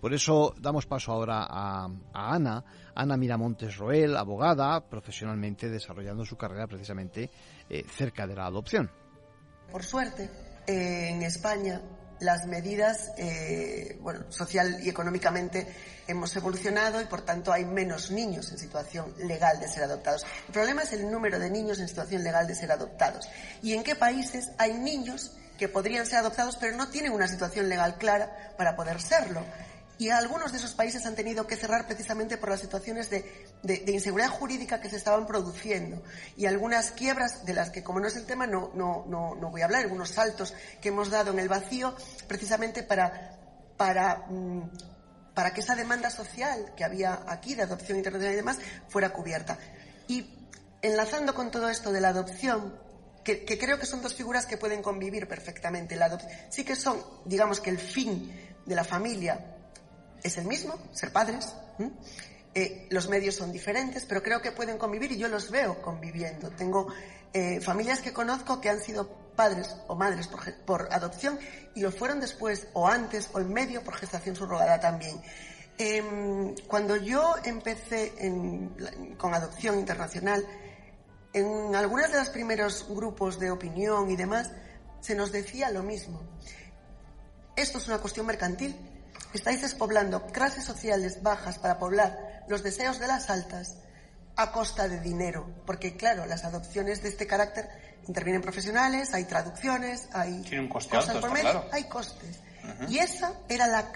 Por 0.05 0.13
eso 0.13 0.53
damos 0.59 0.85
paso 0.85 1.11
ahora 1.11 1.47
a, 1.49 1.89
Ana, 2.13 2.63
Ana 2.93 3.17
Miramontes 3.17 3.75
Roel, 3.75 4.15
abogada, 4.15 4.79
profesionalmente 4.87 5.67
desarrollando 5.67 6.23
su 6.23 6.37
carrera 6.37 6.67
precisamente 6.67 7.31
eh, 7.67 7.83
cerca 7.89 8.27
de 8.27 8.35
la 8.35 8.45
adopción. 8.45 8.91
Por 9.71 9.83
suerte, 9.83 10.29
eh, 10.67 11.09
en 11.09 11.23
España 11.23 11.81
las 12.19 12.45
medidas, 12.45 13.13
eh, 13.17 13.99
social 14.29 14.77
y 14.83 14.89
económicamente 14.89 15.67
hemos 16.07 16.35
evolucionado 16.35 17.01
y 17.01 17.05
por 17.05 17.23
tanto 17.23 17.51
hay 17.51 17.65
menos 17.65 18.11
niños 18.11 18.51
en 18.51 18.59
situación 18.59 19.11
legal 19.17 19.59
de 19.59 19.67
ser 19.67 19.85
adoptados. 19.85 20.23
El 20.45 20.53
problema 20.53 20.83
es 20.83 20.93
el 20.93 21.09
número 21.09 21.39
de 21.39 21.49
niños 21.49 21.79
en 21.79 21.87
situación 21.87 22.23
legal 22.23 22.45
de 22.45 22.53
ser 22.53 22.71
adoptados. 22.71 23.27
¿Y 23.63 23.73
en 23.73 23.81
qué 23.81 23.95
países 23.95 24.51
hay 24.59 24.75
niños 24.75 25.35
que 25.57 25.67
podrían 25.67 26.05
ser 26.05 26.19
adoptados 26.19 26.57
pero 26.57 26.77
no 26.77 26.89
tienen 26.89 27.11
una 27.11 27.27
situación 27.27 27.69
legal 27.69 27.97
clara 27.97 28.53
para 28.55 28.75
poder 28.75 29.01
serlo? 29.01 29.41
Y 29.97 30.09
algunos 30.09 30.51
de 30.51 30.57
esos 30.57 30.73
países 30.73 31.05
han 31.05 31.15
tenido 31.15 31.47
que 31.47 31.55
cerrar 31.55 31.85
precisamente 31.87 32.37
por 32.37 32.49
las 32.49 32.59
situaciones 32.59 33.09
de, 33.09 33.23
inseguridad 33.87 34.29
jurídica 34.29 34.81
que 34.81 34.89
se 34.89 34.97
estaban 34.97 35.25
produciendo. 35.25 36.03
Y 36.35 36.47
algunas 36.47 36.91
quiebras 36.91 37.45
de 37.45 37.53
las 37.53 37.69
que, 37.69 37.83
como 37.83 38.01
no 38.01 38.07
es 38.07 38.15
el 38.17 38.25
tema, 38.25 38.45
no, 38.45 38.71
no, 38.73 39.05
no, 39.07 39.35
no 39.35 39.51
voy 39.51 39.61
a 39.61 39.65
hablar, 39.65 39.83
algunos 39.83 40.09
saltos 40.09 40.53
que 40.81 40.89
hemos 40.89 41.09
dado 41.09 41.31
en 41.31 41.39
el 41.39 41.47
vacío 41.47 41.95
precisamente 42.27 42.83
para, 42.83 43.37
para, 43.77 44.25
mm, 44.29 44.69
para 45.33 45.53
que 45.53 45.61
esa 45.61 45.75
demanda 45.75 46.09
social 46.09 46.73
que 46.75 46.83
había 46.83 47.23
aquí 47.27 47.55
de 47.55 47.63
adopción 47.63 47.97
internacional 47.97 48.33
y 48.33 48.37
demás 48.37 48.57
fuera 48.89 49.13
cubierta. 49.13 49.57
Y 50.09 50.29
enlazando 50.81 51.33
con 51.33 51.51
todo 51.51 51.69
esto 51.69 51.93
de 51.93 52.01
la 52.01 52.09
adopción, 52.09 52.77
que, 53.23 53.45
que, 53.45 53.57
creo 53.57 53.79
que 53.79 53.85
son 53.85 54.01
dos 54.01 54.13
figuras 54.13 54.45
que 54.45 54.57
pueden 54.57 54.83
convivir 54.83 55.27
perfectamente. 55.27 55.95
La 55.95 56.19
sí 56.49 56.65
que 56.65 56.75
son, 56.75 57.01
digamos 57.23 57.61
que 57.61 57.69
el 57.69 57.79
fin 57.79 58.31
de 58.65 58.75
la 58.75 58.83
familia 58.83 59.54
es 60.25 60.37
el 60.37 60.45
mismo, 60.45 60.73
ser 60.91 61.11
padres. 61.11 61.55
Eh, 62.55 62.87
los 62.89 63.07
medios 63.09 63.35
son 63.35 63.51
diferentes, 63.51 64.05
pero 64.05 64.23
creo 64.23 64.41
que 64.41 64.51
pueden 64.51 64.79
convivir 64.79 65.11
y 65.11 65.17
yo 65.17 65.27
los 65.27 65.51
veo 65.51 65.81
conviviendo. 65.83 66.49
Tengo 66.49 66.87
eh, 67.31 67.61
familias 67.61 68.01
que 68.01 68.11
conozco 68.11 68.59
que 68.59 68.69
han 68.69 68.81
sido 68.81 69.07
padres 69.35 69.75
o 69.87 69.95
madres 69.95 70.27
por, 70.65 70.91
adopción 70.91 71.37
y 71.75 71.81
lo 71.81 71.91
fueron 71.91 72.19
después 72.19 72.67
o 72.73 72.87
antes 72.87 73.29
o 73.33 73.39
en 73.39 73.53
medio 73.53 73.83
por 73.83 73.95
gestación 73.95 74.35
subrogada 74.35 74.79
también. 74.79 75.21
Em, 75.77 76.55
cuando 76.67 76.95
yo 76.95 77.35
empecé 77.43 78.13
con 79.17 79.33
adopción 79.33 79.77
internacional, 79.77 80.43
en 81.33 81.75
algunos 81.75 82.11
de 82.11 82.17
los 82.17 82.29
primeros 82.29 82.87
grupos 82.89 83.37
de 83.37 83.51
opinión 83.51 84.09
y 84.09 84.15
demás, 84.15 84.49
se 85.01 85.13
nos 85.13 85.31
decía 85.31 85.69
lo 85.69 85.83
mismo. 85.83 86.21
Esto 87.55 87.77
es 87.77 87.87
una 87.87 87.99
cuestión 87.99 88.25
mercantil, 88.25 88.75
Estáis 89.35 89.61
despoblando 89.61 90.27
clases 90.27 90.63
sociales 90.63 91.21
bajas 91.21 91.59
para 91.59 91.77
poblar 91.77 92.45
los 92.47 92.63
deseos 92.63 92.99
de 92.99 93.07
las 93.07 93.29
altas 93.29 93.75
a 94.37 94.53
costa 94.53 94.87
de 94.87 95.01
dinero, 95.01 95.45
porque 95.65 95.97
claro, 95.97 96.25
las 96.25 96.45
adopciones 96.45 97.03
de 97.03 97.09
este 97.09 97.27
carácter 97.27 97.67
intervienen 98.07 98.41
profesionales, 98.41 99.13
hay 99.13 99.25
traducciones, 99.25 100.07
hay 100.13 100.41
un 100.57 100.69
coste 100.69 100.95
cosas 100.95 101.17
por 101.17 101.33
medio, 101.33 101.65
hay 101.73 101.83
costes. 101.83 102.39
Y 102.87 102.99
esa 102.99 103.33
era 103.49 103.67
la 103.67 103.91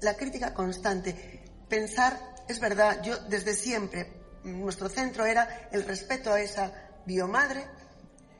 la 0.00 0.14
crítica 0.14 0.54
constante. 0.54 1.42
Pensar, 1.68 2.16
es 2.46 2.60
verdad, 2.60 3.02
yo 3.02 3.18
desde 3.18 3.54
siempre, 3.54 4.12
nuestro 4.44 4.88
centro 4.88 5.26
era 5.26 5.68
el 5.72 5.82
respeto 5.84 6.32
a 6.32 6.40
esa 6.40 6.70
biomadre 7.04 7.64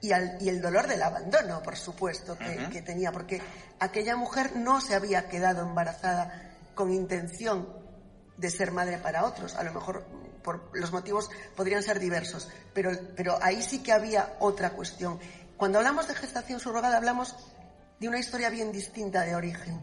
y, 0.04 0.12
al, 0.12 0.36
y 0.40 0.50
el 0.50 0.60
dolor 0.60 0.86
del 0.86 1.02
abandono, 1.02 1.62
por 1.62 1.76
supuesto, 1.76 2.36
que, 2.36 2.68
que 2.70 2.82
tenía, 2.82 3.10
porque 3.10 3.40
aquella 3.80 4.16
mujer 4.16 4.54
no 4.54 4.82
se 4.82 4.94
había 4.94 5.28
quedado 5.28 5.62
embarazada 5.62 6.52
con 6.74 6.92
intención 6.92 7.66
de 8.36 8.50
ser 8.50 8.70
madre 8.70 8.98
para 8.98 9.24
otros. 9.24 9.54
A 9.54 9.62
lo 9.62 9.72
mejor 9.72 10.04
por 10.42 10.68
los 10.74 10.92
motivos 10.92 11.30
podrían 11.56 11.82
ser 11.82 11.98
diversos, 11.98 12.50
pero, 12.74 12.90
pero 13.16 13.38
ahí 13.40 13.62
sí 13.62 13.82
que 13.82 13.92
había 13.92 14.36
otra 14.40 14.70
cuestión. 14.70 15.18
Cuando 15.56 15.78
hablamos 15.78 16.06
de 16.06 16.14
gestación 16.14 16.60
subrogada 16.60 16.98
hablamos 16.98 17.34
de 17.98 18.08
una 18.08 18.18
historia 18.18 18.50
bien 18.50 18.72
distinta 18.72 19.22
de 19.22 19.34
origen. 19.34 19.80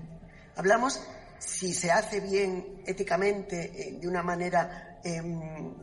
Hablamos 0.56 1.02
si 1.40 1.74
se 1.74 1.92
hace 1.92 2.20
bien 2.20 2.84
éticamente, 2.86 3.72
eh, 3.74 3.98
de 4.00 4.08
una 4.08 4.22
manera 4.22 5.00
em, 5.04 5.74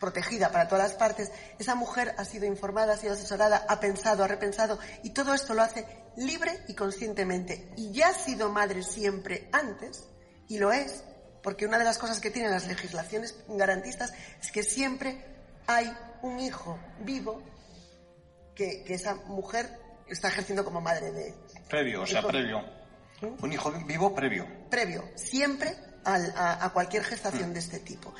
protegida 0.00 0.50
para 0.50 0.66
todas 0.66 0.88
las 0.88 0.96
partes, 0.96 1.30
esa 1.58 1.74
mujer 1.76 2.14
ha 2.18 2.24
sido 2.24 2.46
informada, 2.46 2.94
ha 2.94 2.96
sido 2.96 3.12
asesorada, 3.12 3.66
ha 3.68 3.78
pensado, 3.78 4.24
ha 4.24 4.28
repensado 4.28 4.78
y 5.04 5.10
todo 5.10 5.34
esto 5.34 5.54
lo 5.54 5.62
hace 5.62 5.86
libre 6.16 6.64
y 6.66 6.74
conscientemente. 6.74 7.70
Y 7.76 7.92
ya 7.92 8.08
ha 8.08 8.14
sido 8.14 8.48
madre 8.48 8.82
siempre 8.82 9.48
antes, 9.52 10.08
y 10.48 10.58
lo 10.58 10.72
es, 10.72 11.04
porque 11.42 11.66
una 11.66 11.78
de 11.78 11.84
las 11.84 11.98
cosas 11.98 12.18
que 12.20 12.30
tienen 12.30 12.50
las 12.50 12.66
legislaciones 12.66 13.36
garantistas 13.46 14.12
es 14.40 14.50
que 14.50 14.62
siempre 14.62 15.24
hay 15.66 15.92
un 16.22 16.40
hijo 16.40 16.78
vivo 17.00 17.42
que, 18.54 18.82
esa 18.88 19.14
mujer 19.14 19.78
está 20.08 20.28
ejerciendo 20.28 20.64
como 20.64 20.80
madre 20.80 21.12
de... 21.12 21.34
Previo, 21.68 22.02
o 22.02 22.06
sea, 22.06 22.22
previo. 22.22 22.60
¿Mm? 23.20 23.44
Un 23.44 23.52
hijo 23.52 23.72
vivo 23.86 24.14
previo. 24.14 24.46
Previo. 24.68 25.04
Siempre 25.14 25.76
a, 26.04 26.70
cualquier 26.72 27.04
gestación 27.04 27.52
de 27.52 27.60
este 27.60 27.80
tipo. 27.80 28.14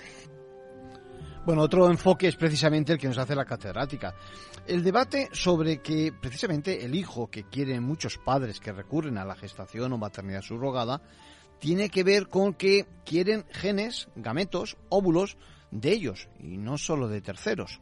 Bueno, 1.51 1.65
otro 1.65 1.91
enfoque 1.91 2.29
es 2.29 2.37
precisamente 2.37 2.93
el 2.93 2.99
que 3.01 3.09
nos 3.09 3.19
hace 3.19 3.35
la 3.35 3.45
catedrática. 3.45 4.15
El 4.69 4.85
debate 4.85 5.29
sobre 5.33 5.83
que 5.83 6.13
precisamente 6.13 6.85
el 6.85 6.95
hijo 6.95 7.29
que 7.29 7.43
quieren 7.43 7.83
muchos 7.83 8.19
padres 8.19 8.61
que 8.61 8.71
recurren 8.71 9.19
a 9.19 9.25
la 9.25 9.35
gestación 9.35 9.93
o 9.93 9.99
maternidad 9.99 10.43
subrogada 10.43 11.03
tiene 11.59 11.91
que 11.91 12.05
ver 12.05 12.29
con 12.29 12.55
que 12.55 12.87
quieren 13.05 13.45
genes, 13.51 14.07
gametos, 14.15 14.77
óvulos 14.91 15.37
de 15.73 15.91
ellos 15.91 16.29
y 16.39 16.57
no 16.57 16.79
solo 16.79 17.09
de 17.09 17.21
terceros. 17.21 17.81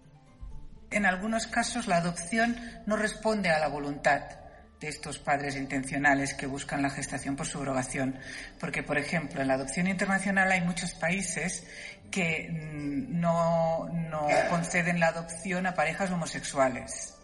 En 0.90 1.04
algunos 1.04 1.46
casos 1.46 1.88
la 1.88 1.98
adopción 1.98 2.56
no 2.86 2.96
responde 2.96 3.50
a 3.50 3.60
la 3.60 3.68
voluntad 3.68 4.47
de 4.80 4.88
estos 4.88 5.18
padres 5.18 5.56
intencionales 5.56 6.34
que 6.34 6.46
buscan 6.46 6.82
la 6.82 6.90
gestación 6.90 7.36
por 7.36 7.46
subrogación. 7.46 8.18
Porque, 8.60 8.82
por 8.82 8.98
ejemplo, 8.98 9.42
en 9.42 9.48
la 9.48 9.54
adopción 9.54 9.88
internacional 9.88 10.50
hay 10.50 10.60
muchos 10.60 10.94
países 10.94 11.66
que 12.10 12.48
mm, 12.50 13.20
no, 13.20 13.88
conceden 14.50 15.00
la 15.00 15.08
adopción 15.08 15.66
a 15.66 15.74
parejas 15.74 16.10
homosexuales. 16.10 17.14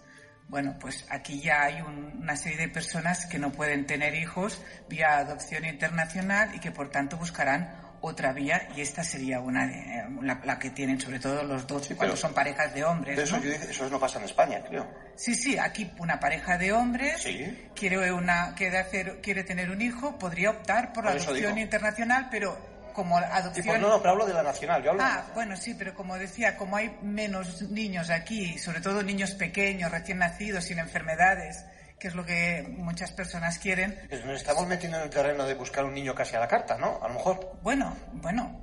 Bueno, 0.49 0.77
pues 0.79 1.07
aquí 1.09 1.41
ya 1.41 1.63
hay 1.63 1.81
una 1.81 2.37
serie 2.37 2.59
de 2.59 2.69
personas 2.69 3.27
que 3.27 3.39
no 3.39 3.51
pueden 3.51 3.87
tener 3.87 4.15
hijos 4.15 4.61
vía 4.89 5.19
adopción 5.19 5.65
internacional 5.65 6.55
y 6.55 6.61
que 6.61 6.71
por 6.71 6.91
tanto 6.91 7.17
buscarán 7.17 7.84
otra 8.07 8.33
vía 8.33 8.69
y 8.77 8.83
esta 8.83 9.03
sería 9.03 9.41
una 9.41 9.67
de, 9.67 9.75
eh, 9.75 10.05
la, 10.23 10.59
que 10.59 10.71
tienen 10.71 11.01
sobre 11.01 11.19
todo 11.19 11.43
los 11.43 11.67
dos 11.67 11.89
cuando 11.97 12.17
son 12.17 12.35
parejas 12.35 12.75
de 12.75 12.85
hombres. 12.85 13.19
Eso, 13.19 13.37
eso 13.39 13.89
no 13.89 13.99
pasa 13.99 14.19
en 14.19 14.27
España, 14.27 14.63
creo. 14.67 14.87
Sí, 15.17 15.35
sí, 15.35 15.57
aquí 15.59 15.91
una 15.99 16.21
pareja 16.21 16.59
de 16.59 16.73
hombres 16.73 17.27
quiere, 17.75 18.13
una, 18.13 18.55
quiere, 18.55 18.79
hacer, 18.79 19.21
quiere 19.23 19.43
tener 19.45 19.71
un 19.71 19.81
hijo, 19.81 20.19
podría 20.19 20.51
optar 20.51 20.93
por, 20.93 21.05
la 21.05 21.13
adopción 21.13 21.59
internacional, 21.59 22.29
pero 22.31 22.75
como 22.93 23.17
adopción... 23.17 23.81
no, 23.81 23.89
no, 23.89 23.99
pero 23.99 24.11
hablo 24.11 24.27
de 24.27 24.35
la 24.35 24.43
nacional. 24.43 24.83
Yo 24.83 24.91
hablo 24.91 25.03
ah, 25.03 25.25
bueno, 25.35 25.57
sí, 25.57 25.75
pero 25.75 25.95
como 25.95 26.19
decía, 26.19 26.57
como 26.57 26.77
hay 26.77 26.97
menos 27.03 27.63
niños 27.71 28.11
aquí, 28.11 28.59
sobre 28.59 28.81
todo 28.81 29.03
niños 29.03 29.33
pequeños, 29.33 29.91
recién 29.91 30.19
nacidos, 30.19 30.65
sin 30.65 30.79
enfermedades, 30.79 31.65
que 32.05 32.09
es 32.09 32.15
lo 32.15 32.27
que 32.27 32.63
muchas 32.69 33.13
personas 33.13 33.59
quieren. 33.59 33.99
nos 34.27 34.37
estamos 34.37 34.67
metiendo 34.67 34.99
en 34.99 35.05
el 35.05 35.09
terreno 35.09 35.47
de 35.47 35.55
buscar 35.55 35.87
un 35.87 35.95
niño 35.95 36.15
casi 36.15 36.37
a 36.37 36.39
la 36.39 36.47
carta, 36.47 36.77
¿no? 36.77 37.03
A 37.03 37.09
lo 37.09 37.15
mejor. 37.15 37.57
Bueno, 37.63 37.97
bueno, 38.13 38.61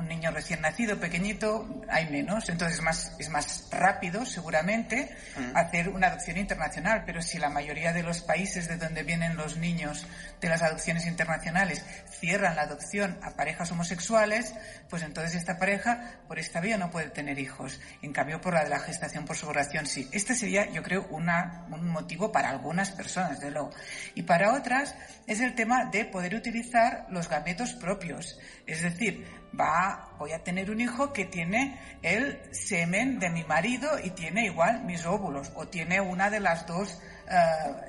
un 0.00 0.08
niño 0.08 0.30
recién 0.30 0.62
nacido, 0.62 0.98
pequeñito, 0.98 1.68
hay 1.88 2.08
menos, 2.10 2.48
entonces 2.48 2.78
es 2.78 2.82
más, 2.82 3.12
es 3.18 3.28
más 3.28 3.68
rápido, 3.70 4.24
seguramente, 4.24 5.14
mm. 5.36 5.56
hacer 5.56 5.90
una 5.90 6.08
adopción 6.08 6.38
internacional, 6.38 7.04
pero 7.04 7.20
si 7.20 7.38
la 7.38 7.50
mayoría 7.50 7.92
de 7.92 8.02
los 8.02 8.22
países 8.22 8.66
de 8.66 8.78
donde 8.78 9.02
vienen 9.02 9.36
los 9.36 9.58
niños 9.58 10.06
de 10.40 10.48
las 10.48 10.62
adopciones 10.62 11.06
internacionales 11.06 11.84
cierran 12.10 12.56
la 12.56 12.62
adopción 12.62 13.18
a 13.22 13.32
parejas 13.32 13.70
homosexuales, 13.72 14.54
pues 14.88 15.02
entonces 15.02 15.34
esta 15.34 15.58
pareja 15.58 16.18
por 16.26 16.38
esta 16.38 16.60
vía 16.60 16.78
no 16.78 16.90
puede 16.90 17.10
tener 17.10 17.38
hijos. 17.38 17.78
En 18.02 18.12
cambio, 18.12 18.40
por 18.40 18.54
la 18.54 18.64
de 18.64 18.70
la 18.70 18.78
gestación 18.78 19.26
por 19.26 19.36
subrogación 19.36 19.86
sí. 19.86 20.08
Este 20.12 20.34
sería, 20.34 20.70
yo 20.70 20.82
creo, 20.82 21.06
una, 21.10 21.66
un 21.70 21.88
motivo 21.88 22.32
para 22.32 22.50
algunas 22.50 22.90
personas, 22.90 23.38
de 23.40 23.50
luego. 23.50 23.70
Y 24.14 24.22
para 24.22 24.54
otras 24.54 24.94
es 25.26 25.40
el 25.40 25.54
tema 25.54 25.84
de 25.86 26.06
poder 26.06 26.34
utilizar 26.34 27.06
los 27.10 27.28
gametos 27.28 27.74
propios. 27.74 28.38
Es 28.66 28.82
decir, 28.82 29.26
va, 29.58 30.14
voy 30.18 30.32
a 30.32 30.42
tener 30.42 30.70
un 30.70 30.80
hijo 30.80 31.12
que 31.12 31.24
tiene 31.24 31.78
el 32.02 32.40
semen 32.54 33.18
de 33.18 33.30
mi 33.30 33.44
marido 33.44 33.88
y 34.02 34.10
tiene 34.10 34.46
igual 34.46 34.84
mis 34.84 35.04
óvulos, 35.06 35.52
o 35.54 35.68
tiene 35.68 36.00
una 36.00 36.30
de 36.30 36.40
las 36.40 36.66
dos, 36.66 37.00
eh, 37.28 37.36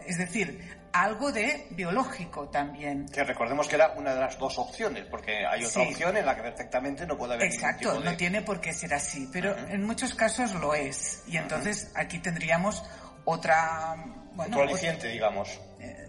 es 0.08 0.18
decir, 0.18 0.82
algo 0.94 1.32
de 1.32 1.68
biológico 1.72 2.50
también. 2.50 3.06
Que 3.08 3.24
recordemos 3.24 3.68
que 3.68 3.76
era 3.76 3.92
una 3.92 4.14
de 4.14 4.20
las 4.20 4.38
dos 4.38 4.58
opciones, 4.58 5.06
porque 5.06 5.46
hay 5.46 5.64
otra 5.64 5.84
opción 5.84 6.18
en 6.18 6.26
la 6.26 6.36
que 6.36 6.42
perfectamente 6.42 7.06
no 7.06 7.18
puede 7.18 7.36
haber. 7.36 7.48
Exacto, 7.48 8.00
no 8.00 8.16
tiene 8.18 8.42
por 8.42 8.60
qué 8.60 8.74
ser 8.74 8.94
así, 8.94 9.30
pero 9.32 9.58
en 9.58 9.84
muchos 9.84 10.14
casos 10.14 10.54
lo 10.54 10.74
es. 10.74 11.24
Y 11.28 11.38
entonces 11.38 11.92
aquí 11.96 12.20
tendríamos 12.20 12.84
otra. 13.26 13.96
Bueno, 14.34 14.58
Otro 14.58 14.70
aliciente, 14.70 15.08
digamos. 15.10 15.60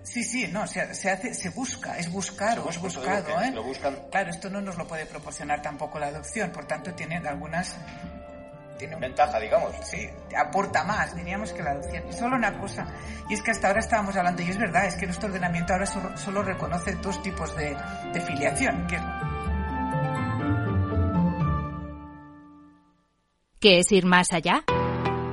Sí, 0.03 0.25
sí, 0.25 0.49
no, 0.49 0.67
se, 0.67 0.95
se, 0.95 1.11
hace, 1.11 1.33
se 1.33 1.51
busca, 1.51 1.97
es 1.97 2.11
buscado, 2.11 2.69
es 2.69 2.79
buscado, 2.79 3.41
¿eh? 3.41 3.55
Claro, 4.11 4.31
esto 4.31 4.51
no 4.51 4.61
nos 4.61 4.77
lo 4.77 4.87
puede 4.87 5.07
proporcionar 5.07 5.63
tampoco 5.63 5.99
la 5.99 6.09
adopción, 6.09 6.51
por 6.51 6.67
tanto 6.67 6.93
tiene 6.95 7.17
algunas 7.17 7.77
tiene 8.79 8.97
ventaja, 8.97 9.39
digamos. 9.39 9.75
Sí, 9.85 10.11
aporta 10.37 10.83
más, 10.83 11.15
diríamos 11.15 11.53
que 11.53 11.63
la 11.63 11.71
adopción. 11.71 12.03
Y 12.09 12.13
solo 12.13 12.35
una 12.37 12.59
cosa, 12.59 12.87
y 13.29 13.35
es 13.35 13.43
que 13.43 13.53
hasta 13.53 13.69
ahora 13.69 13.79
estábamos 13.79 14.17
hablando, 14.17 14.43
y 14.43 14.51
es 14.51 14.59
verdad, 14.59 14.87
es 14.87 14.97
que 14.97 15.07
nuestro 15.07 15.29
ordenamiento 15.29 15.73
ahora 15.73 15.87
solo, 15.87 16.43
reconoce 16.43 16.97
dos 16.97 17.23
tipos 17.23 17.57
de, 17.57 17.77
de 18.13 18.21
filiación. 18.21 18.87
Que... 18.89 18.99
¿Qué 23.61 23.79
es 23.79 23.93
ir 23.93 24.05
más 24.05 24.33
allá? 24.33 24.65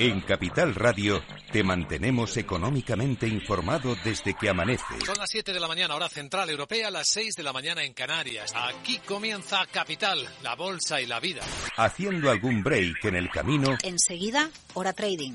En 0.00 0.22
Capital 0.22 0.74
Radio 0.74 1.22
te 1.52 1.62
mantenemos 1.62 2.34
económicamente 2.38 3.28
informado 3.28 3.94
desde 4.02 4.32
que 4.32 4.48
amanece. 4.48 4.98
Son 5.04 5.18
las 5.18 5.28
7 5.28 5.52
de 5.52 5.60
la 5.60 5.68
mañana, 5.68 5.94
hora 5.94 6.08
central 6.08 6.48
europea, 6.48 6.90
las 6.90 7.06
6 7.10 7.34
de 7.34 7.42
la 7.42 7.52
mañana 7.52 7.84
en 7.84 7.92
Canarias. 7.92 8.50
Aquí 8.56 8.96
comienza 9.00 9.66
Capital, 9.70 10.26
la 10.42 10.54
bolsa 10.54 11.02
y 11.02 11.06
la 11.06 11.20
vida. 11.20 11.42
Haciendo 11.76 12.30
algún 12.30 12.62
break 12.62 13.04
en 13.04 13.16
el 13.16 13.28
camino. 13.28 13.76
Enseguida, 13.82 14.48
hora 14.72 14.94
trading 14.94 15.34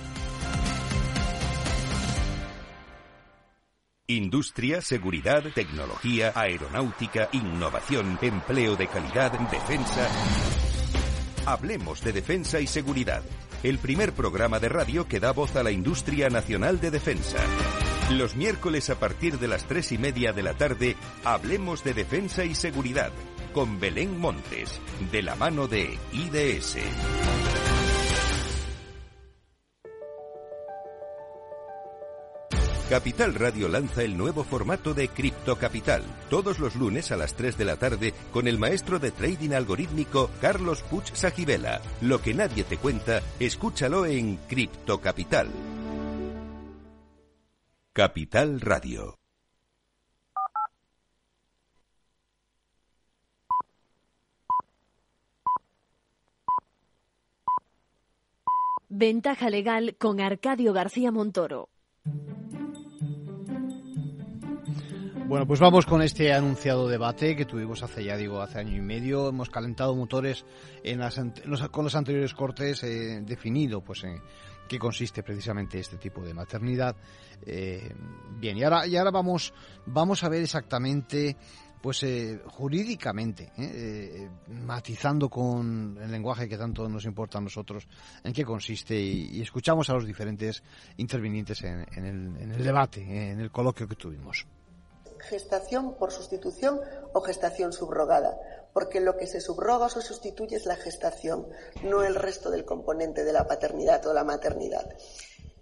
Industria, 4.17 4.81
seguridad, 4.81 5.43
tecnología, 5.55 6.33
aeronáutica, 6.35 7.29
innovación, 7.31 8.19
empleo 8.21 8.75
de 8.75 8.87
calidad, 8.87 9.31
defensa. 9.49 10.09
Hablemos 11.45 12.01
de 12.01 12.11
defensa 12.11 12.59
y 12.59 12.67
seguridad. 12.67 13.23
El 13.63 13.77
primer 13.77 14.11
programa 14.11 14.59
de 14.59 14.67
radio 14.67 15.07
que 15.07 15.21
da 15.21 15.31
voz 15.31 15.55
a 15.55 15.63
la 15.63 15.71
industria 15.71 16.29
nacional 16.29 16.81
de 16.81 16.91
defensa. 16.91 17.37
Los 18.11 18.35
miércoles 18.35 18.89
a 18.89 18.99
partir 18.99 19.39
de 19.39 19.47
las 19.47 19.65
tres 19.65 19.93
y 19.93 19.97
media 19.97 20.33
de 20.33 20.43
la 20.43 20.55
tarde, 20.55 20.97
hablemos 21.23 21.83
de 21.83 21.93
defensa 21.93 22.43
y 22.43 22.53
seguridad 22.53 23.13
con 23.53 23.79
Belén 23.79 24.19
Montes, 24.19 24.79
de 25.11 25.21
la 25.21 25.35
mano 25.35 25.67
de 25.67 25.97
IDS. 26.11 26.77
Capital 32.91 33.35
Radio 33.35 33.69
lanza 33.69 34.03
el 34.03 34.17
nuevo 34.17 34.43
formato 34.43 34.93
de 34.93 35.07
Cripto 35.07 35.57
Capital, 35.57 36.03
todos 36.29 36.59
los 36.59 36.75
lunes 36.75 37.13
a 37.13 37.15
las 37.15 37.35
3 37.35 37.57
de 37.57 37.63
la 37.63 37.77
tarde 37.77 38.13
con 38.33 38.49
el 38.49 38.59
maestro 38.59 38.99
de 38.99 39.11
trading 39.11 39.51
algorítmico 39.51 40.29
Carlos 40.41 40.83
Puch 40.83 41.13
Sajibela. 41.13 41.79
Lo 42.01 42.21
que 42.21 42.33
nadie 42.33 42.65
te 42.65 42.75
cuenta, 42.75 43.21
escúchalo 43.39 44.05
en 44.05 44.35
Cripto 44.49 44.99
Capital. 44.99 45.47
Capital 47.93 48.59
Radio. 48.59 49.17
Ventaja 58.89 59.49
legal 59.49 59.95
con 59.97 60.19
Arcadio 60.19 60.73
García 60.73 61.13
Montoro. 61.13 61.69
Bueno, 65.31 65.47
pues 65.47 65.61
vamos 65.61 65.85
con 65.85 66.01
este 66.01 66.33
anunciado 66.33 66.89
debate 66.89 67.37
que 67.37 67.45
tuvimos 67.45 67.81
hace 67.83 68.03
ya 68.03 68.17
digo 68.17 68.41
hace 68.41 68.59
año 68.59 68.75
y 68.75 68.81
medio. 68.81 69.29
Hemos 69.29 69.49
calentado 69.49 69.95
motores 69.95 70.43
en 70.83 70.99
las, 70.99 71.21
con 71.71 71.85
los 71.85 71.95
anteriores 71.95 72.33
cortes, 72.33 72.83
eh, 72.83 73.21
definido 73.23 73.79
pues 73.79 74.03
en 74.03 74.21
qué 74.67 74.77
consiste 74.77 75.23
precisamente 75.23 75.79
este 75.79 75.95
tipo 75.95 76.21
de 76.21 76.33
maternidad. 76.33 76.97
Eh, 77.45 77.95
bien, 78.41 78.57
y 78.57 78.63
ahora, 78.63 78.85
y 78.85 78.97
ahora 78.97 79.11
vamos, 79.11 79.53
vamos 79.85 80.21
a 80.25 80.27
ver 80.27 80.41
exactamente 80.41 81.37
pues 81.81 82.03
eh, 82.03 82.41
jurídicamente, 82.45 83.53
eh, 83.57 84.27
eh, 84.27 84.29
matizando 84.49 85.29
con 85.29 85.97
el 85.97 86.11
lenguaje 86.11 86.49
que 86.49 86.57
tanto 86.57 86.89
nos 86.89 87.05
importa 87.05 87.37
a 87.37 87.41
nosotros, 87.41 87.87
en 88.21 88.33
qué 88.33 88.43
consiste 88.43 88.99
y, 88.99 89.41
escuchamos 89.41 89.89
a 89.89 89.93
los 89.93 90.05
diferentes 90.05 90.61
intervinientes 90.97 91.63
en, 91.63 91.85
el, 92.05 92.63
debate, 92.63 93.31
en 93.31 93.39
el 93.39 93.49
coloquio 93.49 93.87
que 93.87 93.95
tuvimos. 93.95 94.45
Gestación 95.21 95.95
por 95.95 96.11
sustitución 96.11 96.81
o 97.13 97.21
gestación 97.21 97.73
subrogada, 97.73 98.39
porque 98.73 98.99
lo 98.99 99.17
que 99.17 99.27
se 99.27 99.41
subroga 99.41 99.85
o 99.85 99.89
se 99.89 100.01
sustituye 100.01 100.55
es 100.55 100.65
la 100.65 100.75
gestación, 100.75 101.47
no 101.83 102.03
el 102.03 102.15
resto 102.15 102.49
del 102.49 102.65
componente 102.65 103.23
de 103.23 103.33
la 103.33 103.45
paternidad 103.45 104.05
o 104.07 104.13
la 104.13 104.23
maternidad. 104.23 104.87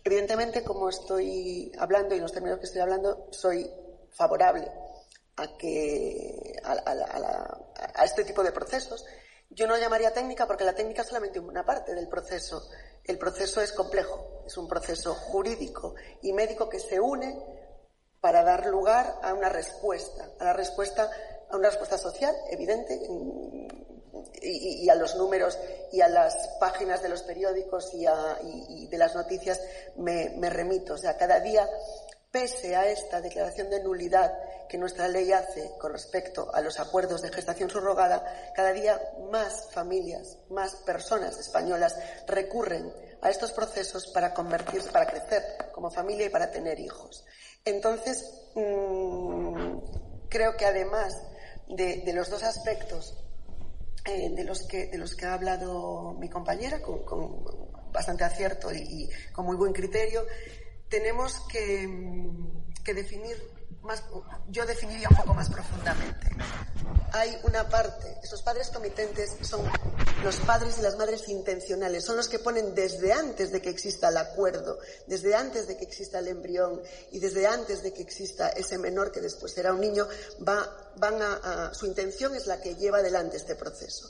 Evidentemente, 0.04 0.64
como 0.64 0.90
estoy 0.90 1.72
hablando 1.78 2.16
y 2.16 2.18
en 2.18 2.24
los 2.24 2.32
términos 2.32 2.60
que 2.60 2.66
estoy 2.66 2.82
hablando, 2.82 3.28
soy 3.32 3.70
favorable 4.12 4.72
a, 5.36 5.58
que, 5.58 6.60
a, 6.64 8.06
este 8.06 8.24
tipo 8.24 8.44
de 8.44 8.52
procesos. 8.52 9.06
Yo 9.50 9.68
no 9.68 9.78
llamaría 9.78 10.14
técnica 10.14 10.46
porque 10.46 10.64
la 10.64 10.74
técnica 10.74 11.02
es 11.02 11.08
solamente 11.08 11.40
una 11.40 11.66
parte 11.66 11.96
del 11.96 12.08
proceso. 12.08 12.70
El 13.04 13.18
proceso 13.18 13.62
es 13.62 13.72
complejo, 13.72 14.44
es 14.46 14.58
un 14.58 14.68
proceso 14.68 15.16
jurídico 15.16 15.96
y 16.22 16.34
médico 16.34 16.70
que 16.70 16.80
se 16.80 17.00
une 17.00 17.59
para 18.22 18.44
dar 18.44 18.66
lugar 18.68 19.16
a 19.22 19.34
una 19.34 19.50
respuesta, 19.50 20.30
a 20.40 20.44
la 20.44 20.54
respuesta, 20.54 21.10
a 21.50 21.56
una 21.58 21.70
respuesta 21.70 21.98
social 21.98 22.36
evidente 22.50 23.00
y, 24.42 24.90
a 24.90 24.96
los 24.96 25.16
números 25.16 25.58
y 25.92 26.02
a 26.02 26.08
las 26.08 26.36
páginas 26.60 27.02
de 27.02 27.10
los 27.10 27.24
periódicos 27.24 27.92
y, 27.94 28.88
de 28.88 28.98
las 28.98 29.16
noticias 29.16 29.62
me, 29.98 30.32
me 30.38 30.50
remito. 30.50 30.94
O 30.94 30.98
sea, 30.98 31.18
cada 31.18 31.40
día 31.40 31.68
Pese 32.32 32.76
a 32.76 32.88
esta 32.88 33.22
declaración 33.22 33.72
de 33.72 33.82
nulidad 33.82 34.32
que 34.68 34.78
nuestra 34.78 35.08
ley 35.08 35.32
hace 35.32 35.72
con 35.80 35.92
respecto 35.92 36.54
a 36.54 36.62
los 36.62 36.80
acuerdos 36.80 37.24
de 37.24 37.32
gestación 37.32 37.72
subrogada, 37.72 38.52
cada 38.56 38.72
día 38.72 39.02
más 39.32 39.72
familias, 39.72 40.38
más 40.52 40.76
personas 40.76 41.40
españolas 41.40 41.98
recurren 42.28 42.94
a 43.22 43.32
estos 43.32 43.52
procesos 43.52 44.06
para 44.10 44.32
convertirse, 44.32 44.92
para 44.92 45.08
crecer 45.08 45.72
como 45.74 45.90
familia 45.90 46.28
y 46.28 46.30
para 46.30 46.52
tener 46.52 46.80
hijos. 46.80 47.26
Entonces, 47.66 48.24
mm, 48.56 49.78
creo 50.30 50.56
que 50.58 50.66
además 50.66 51.14
de, 51.68 52.12
los 52.14 52.30
dos 52.30 52.44
aspectos 52.44 53.16
eh, 54.06 54.30
de, 54.32 54.44
los 54.44 54.66
que, 54.68 54.88
de 54.88 54.98
los 54.98 55.16
que 55.16 55.26
ha 55.26 55.34
hablado 55.34 56.14
mi 56.14 56.30
compañera, 56.30 56.82
con, 56.82 57.44
bastante 57.92 58.24
acierto 58.24 58.74
y 58.74 59.10
con 59.34 59.46
muy 59.46 59.56
buen 59.56 59.74
criterio, 59.74 60.26
tenemos 60.90 61.44
mm, 61.88 62.74
que, 62.84 62.94
definir 62.94 63.38
yo 64.50 64.66
definiría 64.66 65.08
un 65.10 65.18
poco 65.18 65.34
más 65.34 65.50
profundamente. 65.50 66.30
Hay 67.12 67.40
una 67.44 67.68
parte, 67.68 68.20
esos 68.22 68.42
padres 68.42 68.70
comitentes 68.70 69.38
son 69.42 69.62
los 70.24 70.36
padres 70.38 70.78
y 70.78 70.82
las 70.82 70.98
madres 70.98 71.28
intencionales, 71.30 72.04
son 72.04 72.18
los 72.18 72.28
que 72.28 72.40
ponen 72.40 72.76
desde 72.76 73.14
antes 73.14 73.52
de 73.52 73.62
que 73.62 73.70
exista 73.70 74.10
el 74.10 74.18
acuerdo, 74.18 74.80
desde 75.08 75.34
antes 75.34 75.68
de 75.68 75.78
que 75.78 75.86
exista 75.86 76.20
el 76.20 76.28
embrión 76.28 76.82
y 77.12 77.20
desde 77.20 77.48
antes 77.48 77.82
de 77.82 77.94
que 77.94 78.02
exista 78.02 78.50
ese 78.50 78.78
menor 78.78 79.12
que 79.12 79.22
después 79.22 79.54
será 79.54 79.74
un 79.74 79.82
niño, 79.82 80.08
va, 80.48 80.92
van 80.98 81.22
a, 81.22 81.74
su 81.74 81.86
intención 81.86 82.36
es 82.36 82.48
la 82.48 82.62
que 82.62 82.76
lleva 82.76 83.00
adelante 83.00 83.38
este 83.38 83.56
proceso. 83.56 84.10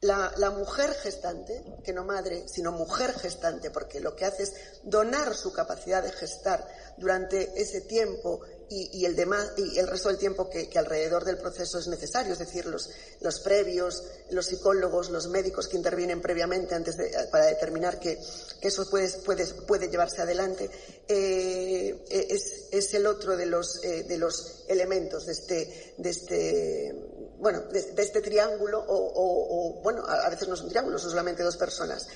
La, 0.00 0.50
mujer 0.50 0.94
gestante, 0.94 1.64
que 1.82 1.92
no 1.92 2.04
madre, 2.04 2.46
sino 2.46 2.70
mujer 2.70 3.12
gestante, 3.14 3.70
porque 3.70 3.98
lo 3.98 4.14
que 4.14 4.26
hace 4.26 4.44
es 4.44 4.54
donar 4.84 5.34
su 5.34 5.52
capacidad 5.52 6.04
de 6.04 6.12
gestar 6.12 6.64
durante 6.98 7.60
ese 7.60 7.80
tiempo 7.80 8.40
y, 8.70 9.04
el, 9.04 9.16
demás, 9.16 9.52
y 9.56 9.78
el 9.78 9.86
resto 9.86 10.08
del 10.08 10.18
tiempo 10.18 10.48
que, 10.50 10.70
alrededor 10.78 11.24
del 11.24 11.38
proceso 11.38 11.78
es 11.78 11.88
necesario, 11.88 12.32
es 12.32 12.38
decir, 12.38 12.66
los, 12.66 12.90
los, 13.20 13.40
previos, 13.40 14.04
los 14.30 14.46
psicólogos, 14.46 15.10
los 15.10 15.28
médicos 15.28 15.68
que 15.68 15.76
intervienen 15.76 16.20
previamente 16.20 16.74
antes 16.74 16.96
para 17.30 17.46
determinar 17.46 17.98
que, 17.98 18.18
eso 18.60 18.88
puede, 18.90 19.08
puede, 19.24 19.46
puede, 19.46 19.88
llevarse 19.88 20.22
adelante, 20.22 20.70
eh, 21.08 22.04
es, 22.10 22.66
es, 22.70 22.94
el 22.94 23.06
otro 23.06 23.36
de 23.36 23.46
los, 23.46 23.82
eh, 23.84 24.04
de 24.04 24.18
los 24.18 24.64
elementos 24.68 25.26
de 25.26 25.32
este, 25.32 25.94
de 25.96 26.10
este 26.10 27.08
bueno, 27.38 27.60
de, 27.70 28.02
este 28.02 28.20
triángulo, 28.20 28.84
o, 28.86 29.80
bueno, 29.82 30.04
a, 30.06 30.28
veces 30.28 30.48
no 30.48 30.54
es 30.54 30.60
un 30.60 30.68
triángulo, 30.68 30.98
son 30.98 31.10
solamente 31.10 31.42
dos 31.42 31.56
personas. 31.56 32.06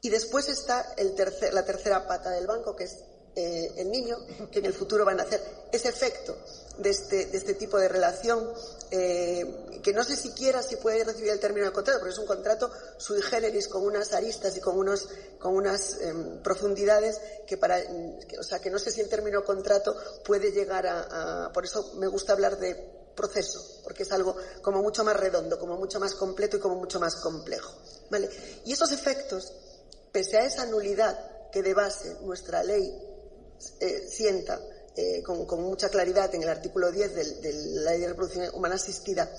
Y 0.00 0.08
después 0.08 0.48
está 0.48 0.94
el 0.96 1.14
tercer, 1.14 1.52
la 1.52 1.64
tercera 1.64 2.06
pata 2.06 2.30
del 2.30 2.46
banco, 2.46 2.74
que 2.74 2.84
es 2.84 2.96
eh, 3.40 3.72
el 3.76 3.90
niño, 3.90 4.16
que 4.50 4.58
en 4.58 4.66
el 4.66 4.74
futuro 4.74 5.04
van 5.04 5.18
a 5.20 5.22
hacer 5.22 5.40
ese 5.72 5.88
efecto 5.88 6.36
de 6.78 6.90
este, 6.90 7.26
de 7.26 7.38
este 7.38 7.54
tipo 7.54 7.78
de 7.78 7.88
relación, 7.88 8.52
eh, 8.90 9.80
que 9.82 9.92
no 9.92 10.04
sé 10.04 10.16
siquiera 10.16 10.62
si 10.62 10.76
puede 10.76 11.04
recibir 11.04 11.30
el 11.30 11.40
término 11.40 11.66
de 11.66 11.72
contrato, 11.72 12.00
porque 12.00 12.12
es 12.12 12.18
un 12.18 12.26
contrato 12.26 12.70
sui 12.98 13.22
generis 13.22 13.68
con 13.68 13.82
unas 13.82 14.12
aristas 14.12 14.56
y 14.56 14.60
con, 14.60 14.78
unos, 14.78 15.08
con 15.38 15.54
unas 15.54 16.00
em, 16.00 16.42
profundidades 16.42 17.20
que 17.46 17.56
para, 17.56 17.78
o 18.38 18.42
sea, 18.42 18.58
que 18.58 18.70
no 18.70 18.78
sé 18.78 18.90
si 18.90 19.00
el 19.00 19.08
término 19.08 19.44
contrato 19.44 19.94
puede 20.24 20.52
llegar 20.52 20.86
a, 20.86 21.50
por 21.52 21.64
eso 21.64 21.94
me 21.96 22.08
gusta 22.08 22.32
hablar 22.32 22.58
de 22.58 22.74
proceso, 23.14 23.80
porque 23.82 24.02
es 24.04 24.12
algo 24.12 24.36
como 24.62 24.82
mucho 24.82 25.04
más 25.04 25.16
redondo, 25.16 25.58
como 25.58 25.76
mucho 25.76 26.00
más 26.00 26.14
completo 26.14 26.56
y 26.56 26.60
como 26.60 26.76
mucho 26.76 27.00
más 27.00 27.16
complejo. 27.16 27.72
¿vale? 28.10 28.28
Y 28.64 28.72
esos 28.72 28.92
efectos, 28.92 29.52
pese 30.12 30.38
a 30.38 30.44
esa 30.44 30.66
nulidad 30.66 31.50
que 31.50 31.62
de 31.62 31.74
base 31.74 32.16
nuestra 32.22 32.62
ley 32.62 33.09
eh, 33.80 34.06
sienta 34.08 34.60
eh, 34.96 35.22
con, 35.22 35.62
mucha 35.62 35.88
claridad 35.88 36.34
en 36.34 36.42
el 36.42 36.48
artículo 36.48 36.90
10 36.90 37.14
de, 37.14 37.52
la 37.82 37.92
ley 37.92 38.00
de 38.00 38.08
reproducción 38.08 38.54
humana 38.54 38.76
asistida, 38.76 39.30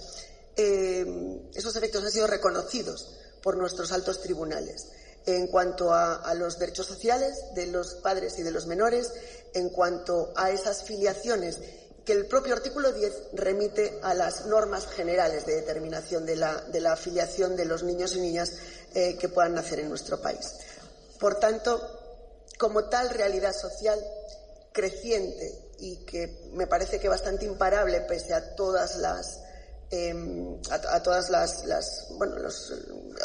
eh, 0.55 1.05
esos 1.53 1.75
efectos 1.75 2.03
han 2.03 2.11
sido 2.11 2.27
reconocidos 2.27 3.17
por 3.41 3.57
nuestros 3.57 3.91
altos 3.91 4.21
tribunales 4.21 4.89
en 5.25 5.47
cuanto 5.47 5.93
a, 5.93 6.33
los 6.33 6.57
derechos 6.57 6.87
sociales 6.87 7.53
de 7.53 7.67
los 7.67 7.93
padres 7.95 8.39
y 8.39 8.43
de 8.43 8.49
los 8.49 8.65
menores, 8.65 9.13
en 9.53 9.69
cuanto 9.69 10.33
a 10.35 10.49
esas 10.49 10.83
filiaciones 10.83 11.59
que 12.03 12.13
el 12.13 12.25
propio 12.25 12.55
artículo 12.55 12.91
10 12.91 13.13
remite 13.33 13.99
a 14.01 14.15
las 14.15 14.47
normas 14.47 14.87
generales 14.87 15.45
de 15.45 15.57
determinación 15.57 16.25
de 16.25 16.37
la, 16.37 16.61
de 16.61 16.79
la 16.79 16.93
afiliación 16.93 17.55
de 17.55 17.65
los 17.65 17.83
niños 17.83 18.15
y 18.15 18.21
niñas 18.21 18.53
que 18.93 19.29
puedan 19.29 19.53
nacer 19.53 19.79
en 19.79 19.89
nuestro 19.89 20.19
país. 20.19 20.55
Por 21.19 21.39
tanto, 21.39 22.00
como 22.61 22.83
tal 22.85 23.09
realidad 23.09 23.53
social 23.53 23.99
creciente 24.71 25.71
y 25.79 25.95
que 26.05 26.51
me 26.53 26.67
parece 26.67 26.99
que 26.99 27.09
bastante 27.09 27.45
imparable 27.45 28.01
pese 28.01 28.35
a 28.35 28.53
todas 28.53 28.97
las 28.97 29.39
em, 29.89 30.61
a, 30.69 31.01
todas 31.01 31.31
las, 31.31 32.07
bueno, 32.19 32.37
las 32.37 32.71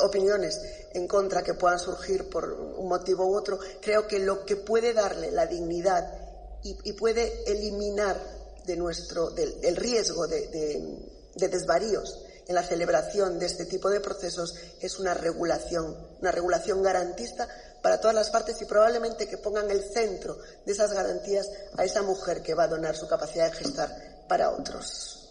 opiniones 0.03 0.59
en 0.94 1.07
contra 1.07 1.42
que 1.42 1.53
puedan 1.53 1.79
surgir 1.79 2.31
por 2.31 2.51
un 2.51 2.88
motivo 2.88 3.27
u 3.27 3.37
otro, 3.37 3.59
creo 3.83 4.07
que 4.07 4.20
lo 4.20 4.46
que 4.46 4.57
puede 4.57 4.94
darle 4.94 5.31
la 5.31 5.44
dignidad 5.44 6.14
y 6.62 6.94
puede 6.94 7.44
eliminar 7.46 8.18
de 8.64 8.77
nuestro, 8.77 9.31
del, 9.31 9.77
riesgo 9.77 10.27
de, 10.27 10.99
desvaríos 11.35 12.25
en 12.49 12.55
la 12.55 12.62
celebración 12.62 13.38
de 13.38 13.46
este 13.46 13.66
tipo 13.66 13.90
de 13.90 14.01
procesos 14.01 14.55
es 14.81 14.99
una 14.99 15.12
regulación, 15.12 15.94
una 16.20 16.33
regulación 16.33 16.83
garantista 16.83 17.49
para 17.87 18.01
todas 18.01 18.16
las 18.16 18.31
partes 18.31 18.61
y 18.61 18.64
probablemente 18.64 19.29
que 19.29 19.38
pongan 19.38 19.70
el 19.70 19.81
centro 19.81 20.37
de 20.64 20.72
esas 20.72 20.92
garantías 20.92 21.49
a 21.77 21.85
esa 21.85 22.03
mujer 22.03 22.42
que 22.42 22.53
va 22.53 22.64
a 22.64 22.66
donar 22.66 22.96
su 22.96 23.07
capacidad 23.07 23.49
de 23.49 23.59
gestar 23.59 23.88
para 24.29 24.51
otros. 24.51 25.31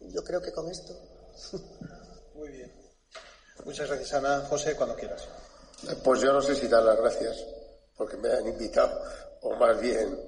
Yo 0.00 0.24
creo 0.24 0.40
que 0.40 0.50
con 0.50 0.66
esto. 0.70 0.94
Muy 2.36 2.48
bien. 2.48 2.72
Muchas 3.66 3.86
gracias, 3.86 4.14
Ana. 4.14 4.46
José, 4.48 4.74
cuando 4.74 4.96
quieras. 4.96 5.28
Pues 6.02 6.22
yo 6.22 6.32
no 6.32 6.40
sé 6.40 6.54
si 6.54 6.68
dar 6.68 6.82
las 6.82 6.96
gracias 6.96 7.36
porque 7.94 8.16
me 8.16 8.32
han 8.32 8.46
invitado, 8.46 8.98
o 9.42 9.54
más 9.56 9.78
bien 9.78 10.18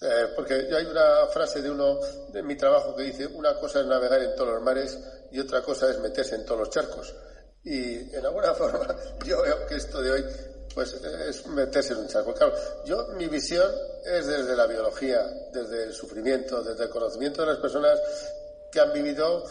eh, 0.00 0.32
porque 0.34 0.54
hay 0.54 0.86
una 0.86 1.28
frase 1.28 1.62
de 1.62 1.70
uno 1.70 2.00
de 2.32 2.42
mi 2.42 2.56
trabajo 2.56 2.96
que 2.96 3.04
dice, 3.04 3.28
una 3.28 3.54
cosa 3.60 3.78
es 3.78 3.86
navegar 3.86 4.20
en 4.20 4.34
todos 4.34 4.54
los 4.54 4.62
mares 4.64 4.98
y 5.30 5.38
otra 5.38 5.62
cosa 5.62 5.88
es 5.88 6.00
meterse 6.00 6.34
en 6.34 6.44
todos 6.44 6.58
los 6.58 6.70
charcos. 6.70 7.14
Y 7.62 8.12
en 8.12 8.26
alguna 8.26 8.54
forma 8.56 8.92
yo 9.24 9.40
veo 9.42 9.66
que 9.68 9.76
esto 9.76 10.02
de 10.02 10.10
hoy 10.10 10.24
pues 10.74 10.94
es 10.94 11.46
meterse 11.46 11.92
en 11.92 12.00
un 12.00 12.08
charco. 12.08 12.32
Claro, 12.34 12.54
yo 12.84 13.08
mi 13.16 13.26
visión 13.26 13.70
es 14.04 14.26
desde 14.26 14.56
la 14.56 14.66
biología, 14.66 15.26
desde 15.52 15.84
el 15.84 15.92
sufrimiento, 15.92 16.62
desde 16.62 16.84
el 16.84 16.90
conocimiento 16.90 17.42
de 17.42 17.48
las 17.48 17.58
personas 17.58 18.00
que 18.70 18.80
han 18.80 18.92
vivido 18.92 19.44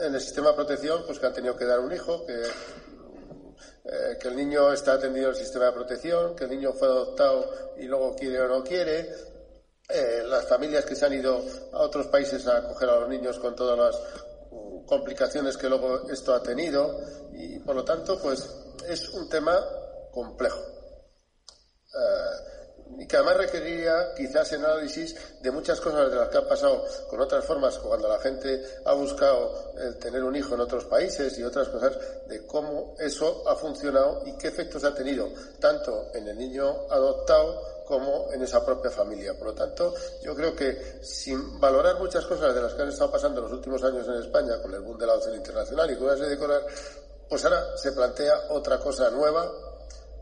en 0.00 0.14
el 0.14 0.20
sistema 0.20 0.50
de 0.50 0.54
protección, 0.54 1.02
pues 1.06 1.18
que 1.18 1.26
han 1.26 1.32
tenido 1.32 1.56
que 1.56 1.64
dar 1.64 1.80
un 1.80 1.92
hijo, 1.92 2.24
que, 2.24 2.42
eh, 3.84 4.18
el 4.22 4.36
niño 4.36 4.72
está 4.72 4.94
atendido 4.94 5.26
en 5.26 5.34
el 5.34 5.36
sistema 5.36 5.66
de 5.66 5.72
protección, 5.72 6.34
que 6.34 6.44
el 6.44 6.50
niño 6.50 6.72
fue 6.72 6.88
adoptado 6.88 7.74
y 7.76 7.84
luego 7.84 8.14
quiere 8.16 8.40
o 8.40 8.48
no 8.48 8.64
quiere, 8.64 9.10
eh, 9.88 10.22
las 10.26 10.48
familias 10.48 10.84
que 10.84 10.94
se 10.94 11.04
han 11.04 11.12
ido 11.12 11.44
a 11.72 11.82
otros 11.82 12.06
países 12.06 12.46
a 12.46 12.58
acoger 12.58 12.88
a 12.88 13.00
los 13.00 13.08
niños 13.08 13.38
con 13.38 13.54
todas 13.54 13.78
las 13.78 14.02
mm, 14.50 14.86
complicaciones 14.86 15.58
que 15.58 15.68
luego 15.68 16.08
esto 16.08 16.34
ha 16.34 16.42
tenido 16.42 17.00
y 17.34 17.58
por 17.58 17.76
lo 17.76 17.84
tanto 17.84 18.18
pues 18.18 18.48
es 18.88 19.10
un 19.10 19.28
tema 19.28 19.62
complejo. 20.14 20.60
Eh, 21.94 22.54
y 22.98 23.06
que 23.08 23.16
además 23.16 23.38
requeriría 23.38 24.14
quizás 24.14 24.52
el 24.52 24.64
análisis 24.64 25.16
de 25.40 25.50
muchas 25.50 25.80
cosas 25.80 26.10
de 26.10 26.16
las 26.16 26.28
que 26.28 26.38
han 26.38 26.46
pasado 26.46 26.84
con 27.08 27.20
otras 27.20 27.44
formas, 27.44 27.78
cuando 27.78 28.08
la 28.08 28.18
gente 28.20 28.62
ha 28.84 28.92
buscado 28.92 29.72
tener 30.00 30.22
un 30.22 30.36
hijo 30.36 30.54
en 30.54 30.60
otros 30.60 30.84
países 30.84 31.36
y 31.38 31.42
otras 31.42 31.68
cosas, 31.70 31.98
de 32.28 32.46
cómo 32.46 32.94
eso 32.98 33.42
ha 33.48 33.56
funcionado 33.56 34.22
y 34.26 34.32
qué 34.34 34.48
efectos 34.48 34.84
ha 34.84 34.94
tenido, 34.94 35.28
tanto 35.58 36.08
en 36.14 36.28
el 36.28 36.38
niño 36.38 36.86
adoptado 36.90 37.82
como 37.84 38.32
en 38.32 38.42
esa 38.42 38.64
propia 38.64 38.90
familia. 38.90 39.36
Por 39.36 39.48
lo 39.48 39.54
tanto, 39.54 39.94
yo 40.22 40.34
creo 40.34 40.54
que 40.54 41.00
sin 41.02 41.60
valorar 41.60 41.98
muchas 41.98 42.24
cosas 42.26 42.54
de 42.54 42.62
las 42.62 42.74
que 42.74 42.82
han 42.82 42.88
estado 42.88 43.10
pasando 43.10 43.40
en 43.40 43.44
los 43.44 43.52
últimos 43.52 43.82
años 43.84 44.06
en 44.08 44.14
España, 44.14 44.60
con 44.60 44.72
el 44.72 44.80
boom 44.80 44.98
de 44.98 45.06
la 45.06 45.12
adopción 45.12 45.36
internacional 45.36 45.90
y 45.90 45.96
con 45.96 46.18
de 46.18 46.38
cosas, 46.38 46.62
pues 47.28 47.44
ahora 47.44 47.76
se 47.76 47.92
plantea 47.92 48.46
otra 48.50 48.78
cosa 48.78 49.10
nueva, 49.10 49.50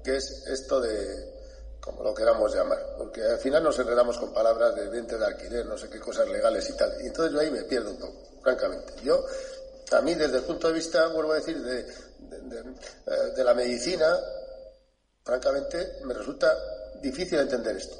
que 0.03 0.17
es 0.17 0.45
esto 0.47 0.81
de, 0.81 1.33
como 1.81 2.03
lo 2.03 2.15
queramos 2.15 2.55
llamar, 2.55 2.95
porque 2.97 3.23
al 3.23 3.39
final 3.39 3.63
nos 3.63 3.79
enredamos 3.79 4.19
con 4.19 4.33
palabras 4.33 4.75
de 4.75 4.89
venta 4.89 5.17
de 5.17 5.27
alquiler, 5.27 5.67
no 5.67 5.77
sé 5.77 5.89
qué 5.89 6.01
cosas 6.01 6.29
legales 6.29 6.69
y 6.71 6.77
tal, 6.77 6.93
y 7.03 7.07
entonces 7.07 7.33
yo 7.33 7.41
ahí 7.41 7.51
me 7.51 7.65
pierdo 7.65 7.91
un 7.91 7.99
poco, 7.99 8.41
francamente. 8.43 8.95
Yo, 9.03 9.25
a 9.93 10.01
mí 10.01 10.15
desde 10.15 10.39
el 10.39 10.45
punto 10.45 10.69
de 10.69 10.75
vista, 10.75 11.09
vuelvo 11.09 11.33
a 11.33 11.37
decir, 11.37 11.63
de, 11.63 11.83
de, 11.83 12.61
eh, 12.61 13.33
de 13.37 13.45
la 13.45 13.55
medicina, 13.55 14.19
francamente, 15.25 15.99
me 16.05 16.15
resulta 16.15 16.57
difícil 17.01 17.39
entender 17.39 17.77
esto. 17.77 17.97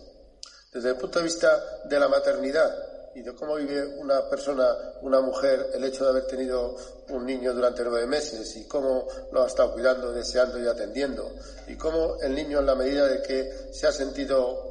Desde 0.73 0.91
el 0.91 0.97
punto 0.97 1.19
de 1.19 1.25
vista 1.25 1.83
de 1.85 2.01
la 2.01 2.09
maternidad 2.09 2.92
y 3.15 3.23
de 3.23 3.35
cómo 3.35 3.57
vive 3.57 3.85
una 3.99 4.29
persona, 4.29 4.75
una 5.03 5.21
mujer, 5.21 5.71
el 5.75 5.85
hecho 5.85 6.05
de 6.05 6.11
haber 6.11 6.27
tenido 6.27 6.77
un 7.11 7.27
niño 7.27 7.53
durante 7.53 7.85
nueve 7.85 8.07
meses 8.07 8.57
y 8.57 8.67
cómo 8.67 9.07
lo 9.33 9.43
ha 9.43 9.47
estado 9.47 9.73
cuidando, 9.73 10.13
deseando 10.13 10.59
y 10.59 10.67
atendiendo, 10.67 11.31
y 11.69 11.77
cómo 11.77 12.17
el 12.23 12.35
niño, 12.35 12.61
en 12.61 12.67
la 12.67 12.75
medida 12.75 13.07
de 13.07 13.23
que 13.23 13.69
se 13.73 13.87
ha 13.87 13.93
sentido 13.93 14.71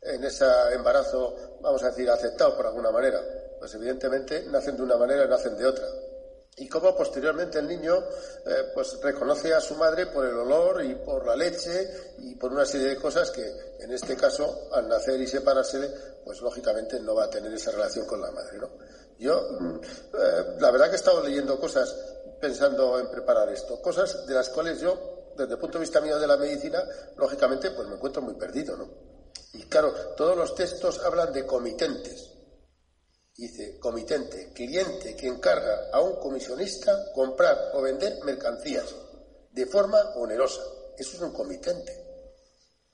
en 0.00 0.24
ese 0.24 0.46
embarazo, 0.72 1.58
vamos 1.60 1.82
a 1.82 1.90
decir, 1.90 2.10
aceptado 2.10 2.56
por 2.56 2.66
alguna 2.66 2.90
manera, 2.90 3.20
pues 3.58 3.74
evidentemente 3.74 4.44
nacen 4.50 4.76
de 4.76 4.82
una 4.82 4.96
manera 4.96 5.24
y 5.24 5.28
nacen 5.28 5.56
de 5.56 5.66
otra 5.66 5.86
y 6.58 6.68
cómo 6.68 6.96
posteriormente 6.96 7.58
el 7.58 7.68
niño 7.68 7.96
eh, 8.46 8.70
pues 8.74 8.98
reconoce 9.02 9.54
a 9.54 9.60
su 9.60 9.74
madre 9.74 10.06
por 10.06 10.26
el 10.26 10.34
olor 10.34 10.84
y 10.84 10.94
por 10.96 11.26
la 11.26 11.36
leche 11.36 12.14
y 12.18 12.34
por 12.34 12.52
una 12.52 12.66
serie 12.66 12.88
de 12.88 12.96
cosas 12.96 13.30
que 13.30 13.76
en 13.78 13.92
este 13.92 14.16
caso 14.16 14.68
al 14.72 14.88
nacer 14.88 15.20
y 15.20 15.26
separarse 15.26 15.90
pues 16.24 16.40
lógicamente 16.40 17.00
no 17.00 17.14
va 17.14 17.24
a 17.24 17.30
tener 17.30 17.52
esa 17.52 17.70
relación 17.70 18.06
con 18.06 18.20
la 18.20 18.30
madre 18.30 18.58
¿no? 18.58 18.70
yo 19.18 19.48
mm, 19.60 19.76
eh, 19.76 20.56
la 20.60 20.70
verdad 20.70 20.86
que 20.86 20.92
he 20.92 20.96
estado 20.96 21.22
leyendo 21.22 21.58
cosas 21.58 21.94
pensando 22.40 22.98
en 22.98 23.10
preparar 23.10 23.48
esto 23.50 23.80
cosas 23.80 24.26
de 24.26 24.34
las 24.34 24.48
cuales 24.48 24.80
yo 24.80 25.32
desde 25.36 25.52
el 25.52 25.58
punto 25.58 25.78
de 25.78 25.82
vista 25.82 26.00
mío 26.00 26.18
de 26.18 26.26
la 26.26 26.36
medicina 26.36 26.82
lógicamente 27.16 27.70
pues 27.70 27.86
me 27.88 27.94
encuentro 27.94 28.22
muy 28.22 28.34
perdido 28.34 28.76
¿no? 28.76 28.88
y 29.52 29.62
claro 29.64 29.92
todos 30.16 30.36
los 30.36 30.54
textos 30.54 31.00
hablan 31.04 31.32
de 31.32 31.46
comitentes 31.46 32.37
Dice, 33.38 33.78
comitente, 33.78 34.52
cliente 34.52 35.14
que 35.14 35.28
encarga 35.28 35.90
a 35.92 36.00
un 36.00 36.16
comisionista 36.16 37.12
comprar 37.12 37.70
o 37.72 37.80
vender 37.80 38.18
mercancías 38.24 38.92
de 39.52 39.64
forma 39.64 40.00
onerosa. 40.16 40.60
Eso 40.96 41.14
es 41.14 41.22
un 41.22 41.32
comitente. 41.32 42.04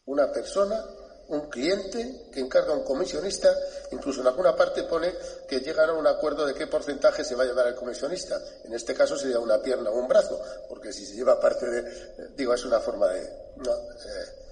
Una 0.05 0.31
persona, 0.31 0.85
un 1.29 1.49
cliente 1.49 2.29
que 2.31 2.41
encarga 2.41 2.75
a 2.75 2.77
un 2.77 2.85
comisionista, 2.85 3.57
incluso 3.91 4.21
en 4.21 4.27
alguna 4.27 4.55
parte 4.55 4.83
pone 4.83 5.15
que 5.49 5.61
llegan 5.61 5.89
a 5.89 5.95
un 5.95 6.07
acuerdo 6.07 6.45
de 6.45 6.53
qué 6.53 6.67
porcentaje 6.67 7.25
se 7.25 7.35
va 7.35 7.45
a 7.45 7.47
llevar 7.47 7.69
el 7.69 7.75
comisionista. 7.75 8.39
En 8.65 8.75
este 8.75 8.95
caso 8.95 9.17
sería 9.17 9.39
una 9.39 9.63
pierna 9.63 9.89
o 9.89 9.99
un 9.99 10.09
brazo, 10.09 10.39
porque 10.69 10.93
si 10.93 11.07
se 11.07 11.15
lleva 11.15 11.41
parte 11.41 11.71
de, 11.71 12.29
digo, 12.37 12.53
es 12.53 12.67
una 12.67 12.81
forma 12.81 13.09
de... 13.09 13.23
Eh, 13.23 14.45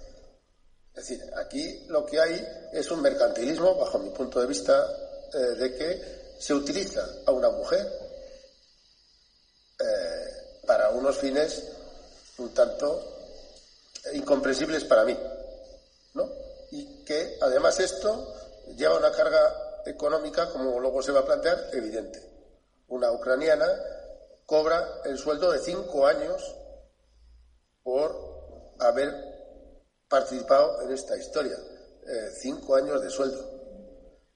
es 0.94 1.06
decir, 1.06 1.22
aquí 1.36 1.84
lo 1.88 2.06
que 2.06 2.18
hay 2.18 2.46
es 2.72 2.90
un 2.90 3.02
mercantilismo, 3.02 3.74
bajo 3.74 3.98
mi 3.98 4.08
punto 4.08 4.40
de 4.40 4.46
vista, 4.46 4.86
eh, 5.34 5.38
de 5.38 5.74
que 5.76 6.22
se 6.38 6.54
utiliza 6.54 7.06
a 7.26 7.30
una 7.32 7.50
mujer 7.50 7.86
eh, 9.78 10.60
para 10.66 10.90
unos 10.90 11.18
fines 11.18 11.62
un 12.38 12.52
tanto 12.52 13.12
incomprensibles 14.14 14.84
para 14.84 15.04
mí, 15.04 15.16
¿no? 16.14 16.28
Y 16.72 17.04
que 17.04 17.38
además 17.40 17.78
esto 17.78 18.34
lleva 18.76 18.96
una 18.96 19.12
carga 19.12 19.80
económica, 19.86 20.48
como 20.50 20.80
luego 20.80 21.02
se 21.02 21.12
va 21.12 21.20
a 21.20 21.24
plantear, 21.24 21.68
evidente. 21.72 22.20
Una 22.88 23.12
ucraniana 23.12 23.66
cobra 24.46 25.00
el 25.04 25.18
sueldo 25.18 25.52
de 25.52 25.60
cinco 25.60 26.06
años 26.06 26.42
por 27.82 28.74
haber 28.78 29.14
participado 30.08 30.82
en 30.82 30.92
esta 30.92 31.16
historia. 31.16 31.56
Eh, 32.06 32.30
cinco 32.40 32.74
años 32.74 33.00
de 33.00 33.10
sueldo. 33.10 33.61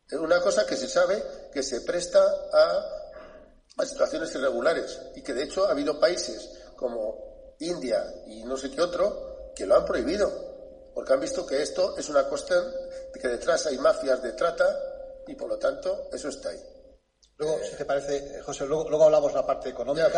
Es 0.08 0.18
una 0.18 0.40
cosa 0.40 0.64
que 0.64 0.76
se 0.76 0.88
sabe 0.88 1.22
que 1.52 1.62
se 1.62 1.80
presta 1.80 2.20
a, 2.52 3.84
situaciones 3.84 4.34
irregulares 4.34 5.00
y 5.14 5.22
que 5.22 5.34
de 5.34 5.44
hecho 5.44 5.66
ha 5.66 5.72
habido 5.72 6.00
países 6.00 6.50
como 6.76 7.54
India 7.60 8.04
y 8.26 8.44
no 8.44 8.56
sé 8.56 8.70
qué 8.70 8.80
otro 8.80 9.52
que 9.54 9.66
lo 9.66 9.76
han 9.76 9.84
prohibido 9.84 10.30
porque 10.94 11.12
han 11.12 11.20
visto 11.20 11.44
que 11.44 11.60
esto 11.60 11.96
es 11.98 12.08
una 12.08 12.24
cuestión 12.24 12.64
de 13.12 13.20
que 13.20 13.28
detrás 13.28 13.66
hay 13.66 13.76
mafias 13.76 14.22
de 14.22 14.32
trata 14.32 14.64
y 15.26 15.34
por 15.34 15.48
lo 15.48 15.58
tanto 15.58 16.08
eso 16.10 16.28
está 16.28 16.48
ahí. 16.48 16.62
Luego, 17.36 17.58
si 17.62 17.76
te 17.76 17.84
parece, 17.84 18.40
José, 18.40 18.64
luego, 18.64 18.88
luego 18.88 19.04
hablamos 19.04 19.34
la 19.34 19.44
parte 19.44 19.68
económica, 19.68 20.08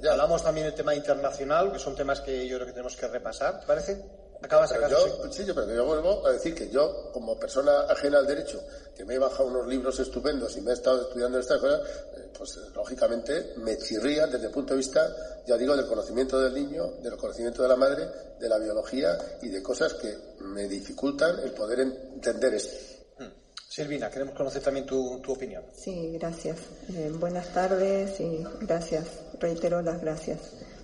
ya, 0.00 0.12
hablamos 0.12 0.42
también 0.42 0.68
del 0.68 0.74
tema 0.74 0.94
internacional, 0.94 1.70
que 1.70 1.78
son 1.78 1.94
temas 1.94 2.22
que 2.22 2.48
yo 2.48 2.56
creo 2.56 2.66
que 2.66 2.72
tenemos 2.72 2.96
que 2.96 3.08
repasar, 3.08 3.60
¿te 3.60 3.66
parece? 3.66 4.02
Acabas 4.42 4.72
yo, 4.88 5.32
sí, 5.32 5.44
pero 5.46 5.74
yo 5.74 5.84
vuelvo 5.84 6.26
a 6.26 6.32
decir 6.32 6.54
que 6.54 6.68
yo, 6.68 7.10
como 7.12 7.38
persona 7.38 7.80
ajena 7.88 8.18
al 8.18 8.26
derecho, 8.26 8.62
que 8.94 9.04
me 9.04 9.14
he 9.14 9.18
bajado 9.18 9.48
unos 9.48 9.66
libros 9.66 9.98
estupendos 9.98 10.56
y 10.56 10.60
me 10.60 10.70
he 10.70 10.74
estado 10.74 11.02
estudiando 11.02 11.38
estas 11.38 11.60
cosas, 11.60 11.80
eh, 12.16 12.30
pues 12.36 12.56
lógicamente 12.74 13.54
me 13.56 13.76
chirría 13.78 14.26
desde 14.26 14.46
el 14.46 14.52
punto 14.52 14.74
de 14.74 14.78
vista, 14.78 15.42
ya 15.46 15.56
digo, 15.56 15.76
del 15.76 15.86
conocimiento 15.86 16.40
del 16.40 16.54
niño, 16.54 16.92
del 17.02 17.16
conocimiento 17.16 17.62
de 17.62 17.68
la 17.68 17.76
madre, 17.76 18.08
de 18.38 18.48
la 18.48 18.58
biología 18.58 19.16
y 19.42 19.48
de 19.48 19.62
cosas 19.62 19.94
que 19.94 20.14
me 20.40 20.68
dificultan 20.68 21.38
el 21.40 21.52
poder 21.52 21.80
entender 21.80 22.54
esto. 22.54 22.76
Hmm. 23.18 23.32
Silvina, 23.68 24.10
queremos 24.10 24.34
conocer 24.34 24.62
también 24.62 24.86
tu, 24.86 25.20
opinión. 25.26 25.64
Sí, 25.74 26.12
gracias. 26.18 26.58
Eh, 26.94 27.10
buenas 27.18 27.52
tardes 27.52 28.20
y 28.20 28.44
gracias. 28.60 29.06
Reitero 29.40 29.82
las 29.82 30.00
gracias 30.00 30.38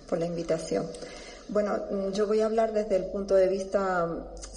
por 0.07 0.19
la 0.19 0.25
invitación. 0.25 0.87
Bueno, 1.49 2.11
yo 2.11 2.25
voy 2.25 2.39
a 2.39 2.45
hablar 2.45 2.73
desde 2.73 2.95
el 2.95 3.05
punto 3.05 3.35
de 3.35 3.47
vista 3.47 4.07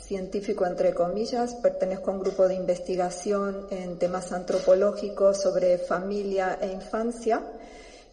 científico, 0.06 0.64
entre 0.66 0.94
comillas. 0.94 1.54
Pertenezco 1.56 2.10
a 2.10 2.14
un 2.14 2.20
grupo 2.20 2.46
de 2.46 2.54
investigación 2.54 3.66
en 3.70 3.98
temas 3.98 4.32
antropológicos 4.32 5.42
sobre 5.42 5.78
familia 5.78 6.58
e 6.60 6.68
infancia. 6.68 7.42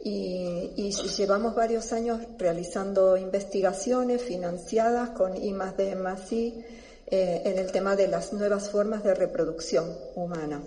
Y, 0.05 0.91
llevamos 1.17 1.55
varios 1.55 1.93
años 1.93 2.19
realizando 2.38 3.15
investigaciones 3.15 4.21
financiadas 4.21 5.12
con 5.12 5.38
I 5.38 5.53
D 5.77 6.65
eh, 7.07 7.41
en 7.45 7.57
el 7.57 7.71
tema 7.71 7.95
de 7.95 8.07
las 8.07 8.33
nuevas 8.33 8.69
formas 8.69 9.03
de 9.03 9.13
reproducción 9.13 9.86
humana. 10.15 10.62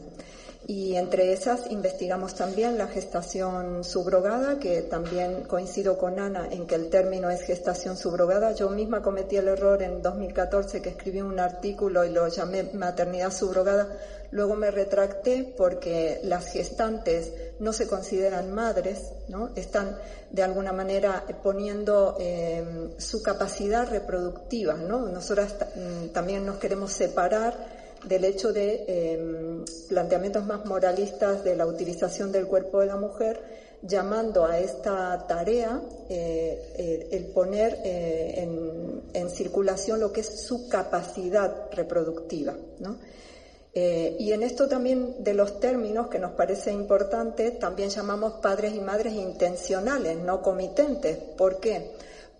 Y 0.68 0.96
entre 0.96 1.32
esas 1.32 1.70
investigamos 1.70 2.34
también 2.34 2.76
la 2.76 2.88
gestación 2.88 3.84
subrogada, 3.84 4.58
que 4.58 4.82
también 4.82 5.42
coincido 5.42 5.96
con 5.96 6.18
Ana 6.18 6.48
en 6.50 6.66
que 6.66 6.74
el 6.74 6.90
término 6.90 7.30
es 7.30 7.42
gestación 7.42 7.96
subrogada. 7.96 8.50
Yo 8.50 8.68
misma 8.70 9.00
cometí 9.00 9.36
el 9.36 9.46
error 9.46 9.80
en 9.80 10.02
2014 10.02 10.82
que 10.82 10.88
escribí 10.88 11.20
un 11.20 11.38
artículo 11.38 12.04
y 12.04 12.10
lo 12.10 12.26
llamé 12.26 12.64
maternidad 12.74 13.30
subrogada. 13.30 13.96
Luego 14.32 14.56
me 14.56 14.72
retracté 14.72 15.54
porque 15.56 16.18
las 16.24 16.48
gestantes 16.48 17.32
no 17.60 17.72
se 17.72 17.86
consideran 17.86 18.52
madres, 18.52 19.12
¿no? 19.28 19.50
Están 19.54 19.96
de 20.32 20.42
alguna 20.42 20.72
manera 20.72 21.24
poniendo 21.44 22.16
eh, 22.18 22.90
su 22.98 23.22
capacidad 23.22 23.88
reproductiva, 23.88 24.74
¿no? 24.74 25.06
Nosotras 25.06 25.54
mm, 25.76 26.08
también 26.08 26.44
nos 26.44 26.56
queremos 26.56 26.92
separar 26.92 27.75
del 28.06 28.24
hecho 28.24 28.52
de 28.52 28.84
em, 28.86 29.64
planteamientos 29.88 30.46
más 30.46 30.64
moralistas 30.64 31.44
de 31.44 31.56
la 31.56 31.66
utilización 31.66 32.32
del 32.32 32.46
cuerpo 32.46 32.80
de 32.80 32.86
la 32.86 32.96
mujer 32.96 33.66
llamando 33.82 34.46
a 34.46 34.58
esta 34.58 35.26
tarea 35.28 35.80
el 36.08 37.26
poner 37.34 37.78
en, 37.84 39.02
en, 39.12 39.30
circulación 39.30 40.00
lo 40.00 40.12
que 40.12 40.22
es 40.22 40.40
su 40.40 40.68
capacidad 40.68 41.70
reproductiva. 41.72 42.54
¿no? 42.80 42.96
Eh, 43.78 44.16
y 44.18 44.32
en 44.32 44.42
esto 44.42 44.68
también 44.68 45.22
de 45.22 45.34
los 45.34 45.60
términos 45.60 46.08
que 46.08 46.18
nos 46.18 46.32
parece 46.32 46.72
importante, 46.72 47.50
también 47.50 47.90
llamamos 47.90 48.40
padres 48.40 48.74
y 48.74 48.80
madres 48.80 49.12
intencionales, 49.12 50.16
no 50.16 50.40
comitentes. 50.40 51.18
¿Por 51.36 51.60
qué? 51.60 51.90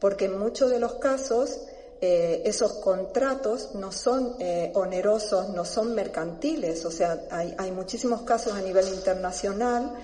Porque 0.01 0.25
en 0.25 0.39
muchos 0.39 0.71
de 0.71 0.81
los 0.81 0.95
casos 0.95 1.61
eh, 2.01 2.43
esos 2.45 2.75
contratos 2.75 3.75
no 3.75 3.91
son 3.93 4.37
eh, 4.39 4.71
onerosos, 4.75 5.51
no 5.51 5.65
son 5.65 5.95
mercantiles. 5.95 6.85
O 6.85 6.91
sea, 6.91 7.21
hay, 7.31 7.55
hay 7.59 7.71
muchísimos 7.73 8.23
casos 8.23 8.55
a 8.55 8.61
nivel 8.61 8.89
internacional 8.89 9.95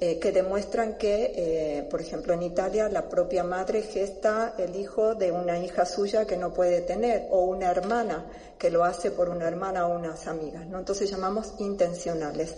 que 0.00 0.32
demuestran 0.32 0.96
que, 0.96 1.86
por 1.90 2.00
ejemplo, 2.00 2.32
en 2.32 2.42
Italia 2.42 2.88
la 2.88 3.06
propia 3.06 3.44
madre 3.44 3.82
gesta 3.82 4.54
el 4.56 4.74
hijo 4.74 5.14
de 5.14 5.30
una 5.30 5.58
hija 5.58 5.84
suya 5.84 6.24
que 6.24 6.38
no 6.38 6.54
puede 6.54 6.80
tener 6.80 7.26
o 7.30 7.44
una 7.44 7.70
hermana 7.70 8.24
que 8.60 8.70
lo 8.70 8.82
hace 8.82 9.10
por 9.10 9.28
una 9.28 9.46
hermana 9.46 9.86
o 9.86 9.94
unas 9.94 10.26
amigas, 10.26 10.66
¿no? 10.66 10.78
Entonces 10.78 11.10
llamamos 11.10 11.52
intencionales. 11.58 12.54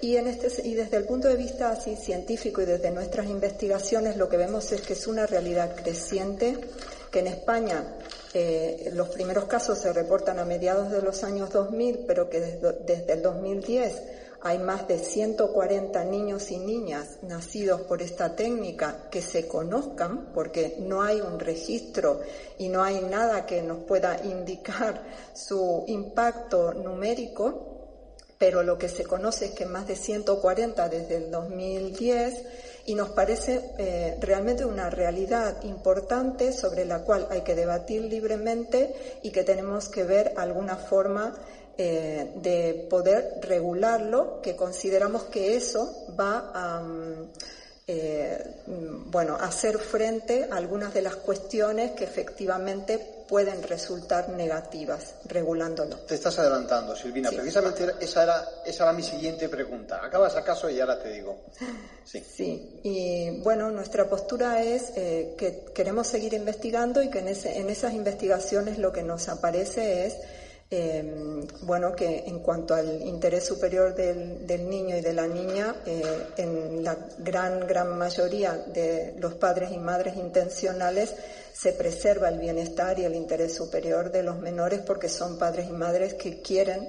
Y, 0.00 0.16
en 0.16 0.26
este, 0.26 0.66
y 0.66 0.74
desde 0.74 0.96
el 0.96 1.04
punto 1.04 1.28
de 1.28 1.36
vista 1.36 1.70
así 1.70 1.94
científico 1.94 2.60
y 2.60 2.64
desde 2.64 2.90
nuestras 2.90 3.26
investigaciones 3.26 4.16
lo 4.16 4.28
que 4.28 4.36
vemos 4.36 4.72
es 4.72 4.80
que 4.80 4.94
es 4.94 5.06
una 5.06 5.26
realidad 5.26 5.76
creciente, 5.76 6.58
que 7.12 7.20
en 7.20 7.28
España 7.28 7.84
eh, 8.34 8.90
los 8.94 9.08
primeros 9.08 9.44
casos 9.44 9.78
se 9.78 9.92
reportan 9.92 10.38
a 10.38 10.44
mediados 10.44 10.90
de 10.90 11.02
los 11.02 11.22
años 11.24 11.50
2000, 11.50 12.04
pero 12.06 12.30
que 12.30 12.40
desde, 12.40 12.72
desde 12.84 13.12
el 13.12 13.22
2010 13.22 14.02
hay 14.44 14.58
más 14.58 14.88
de 14.88 14.98
140 14.98 16.04
niños 16.04 16.50
y 16.50 16.58
niñas 16.58 17.18
nacidos 17.22 17.82
por 17.82 18.02
esta 18.02 18.34
técnica 18.34 19.08
que 19.10 19.22
se 19.22 19.46
conozcan, 19.46 20.32
porque 20.34 20.78
no 20.80 21.02
hay 21.02 21.20
un 21.20 21.38
registro 21.38 22.20
y 22.58 22.68
no 22.68 22.82
hay 22.82 23.02
nada 23.02 23.46
que 23.46 23.62
nos 23.62 23.84
pueda 23.84 24.20
indicar 24.24 25.04
su 25.32 25.84
impacto 25.86 26.74
numérico, 26.74 27.68
pero 28.36 28.64
lo 28.64 28.76
que 28.76 28.88
se 28.88 29.04
conoce 29.04 29.46
es 29.46 29.50
que 29.52 29.66
más 29.66 29.86
de 29.86 29.94
140 29.94 30.88
desde 30.88 31.16
el 31.18 31.30
2010 31.30 32.44
y 32.86 32.94
nos 32.94 33.10
parece 33.10 33.72
eh, 33.78 34.16
realmente 34.20 34.64
una 34.64 34.90
realidad 34.90 35.62
importante 35.62 36.52
sobre 36.52 36.84
la 36.84 37.00
cual 37.00 37.26
hay 37.30 37.42
que 37.42 37.54
debatir 37.54 38.02
libremente 38.02 39.20
y 39.22 39.30
que 39.30 39.44
tenemos 39.44 39.88
que 39.88 40.04
ver 40.04 40.34
alguna 40.36 40.76
forma 40.76 41.34
eh, 41.78 42.32
de 42.36 42.86
poder 42.90 43.38
regularlo, 43.40 44.40
que 44.42 44.54
consideramos 44.54 45.24
que 45.24 45.56
eso 45.56 46.06
va 46.18 46.50
a, 46.52 46.80
mm, 46.80 47.30
eh, 47.86 48.44
mm, 48.66 49.16
hacer 49.40 49.78
frente 49.78 50.48
a 50.50 50.56
algunas 50.56 50.92
de 50.92 51.02
las 51.02 51.16
cuestiones 51.16 51.92
que 51.92 52.04
efectivamente 52.04 53.11
pueden 53.28 53.62
resultar 53.62 54.28
negativas 54.30 55.14
regulándolo. 55.24 55.96
Te 56.00 56.14
estás 56.14 56.38
adelantando, 56.38 56.94
Silvina. 56.94 57.30
Precisamente 57.30 57.94
esa 58.00 58.22
era, 58.22 58.48
esa 58.64 58.84
era 58.84 58.92
mi 58.92 59.02
siguiente 59.02 59.48
pregunta. 59.48 60.00
Acabas 60.04 60.36
acaso 60.36 60.68
y 60.70 60.80
ahora 60.80 60.98
te 60.98 61.10
digo. 61.10 61.44
Sí. 62.04 62.22
Sí. 62.32 62.80
Y 62.82 63.40
bueno, 63.42 63.70
nuestra 63.70 64.08
postura 64.08 64.62
es 64.62 64.92
eh, 64.96 65.34
que 65.36 65.64
queremos 65.74 66.06
seguir 66.06 66.34
investigando 66.34 67.02
y 67.02 67.10
que 67.10 67.20
en, 67.20 67.28
ese, 67.28 67.58
en 67.58 67.68
esas 67.70 67.92
investigaciones 67.92 68.78
lo 68.78 68.92
que 68.92 69.02
nos 69.02 69.28
aparece 69.28 70.06
es 70.06 70.16
Em, 70.74 71.46
bueno, 71.66 71.94
que 71.94 72.24
en 72.26 72.38
cuanto 72.38 72.72
al 72.74 73.02
interés 73.02 73.44
superior 73.44 73.94
del, 73.94 74.70
niño 74.70 74.96
y 74.96 75.02
de 75.02 75.12
la 75.12 75.26
niña, 75.26 75.76
eh, 75.84 76.28
en 76.38 76.82
la 76.82 76.96
gran, 77.18 77.66
gran 77.66 77.98
mayoría 77.98 78.56
de 78.56 79.14
los 79.18 79.34
padres 79.34 79.70
y 79.70 79.76
madres 79.76 80.16
intencionales 80.16 81.14
se 81.52 81.74
preserva 81.74 82.30
el 82.30 82.38
bienestar 82.38 82.98
y 82.98 83.04
el 83.04 83.14
interés 83.14 83.54
superior 83.54 84.10
de 84.10 84.22
los 84.22 84.38
menores 84.38 84.80
porque 84.80 85.10
son 85.10 85.38
padres 85.38 85.68
y 85.68 85.72
madres 85.72 86.14
que 86.14 86.40
quieren 86.40 86.88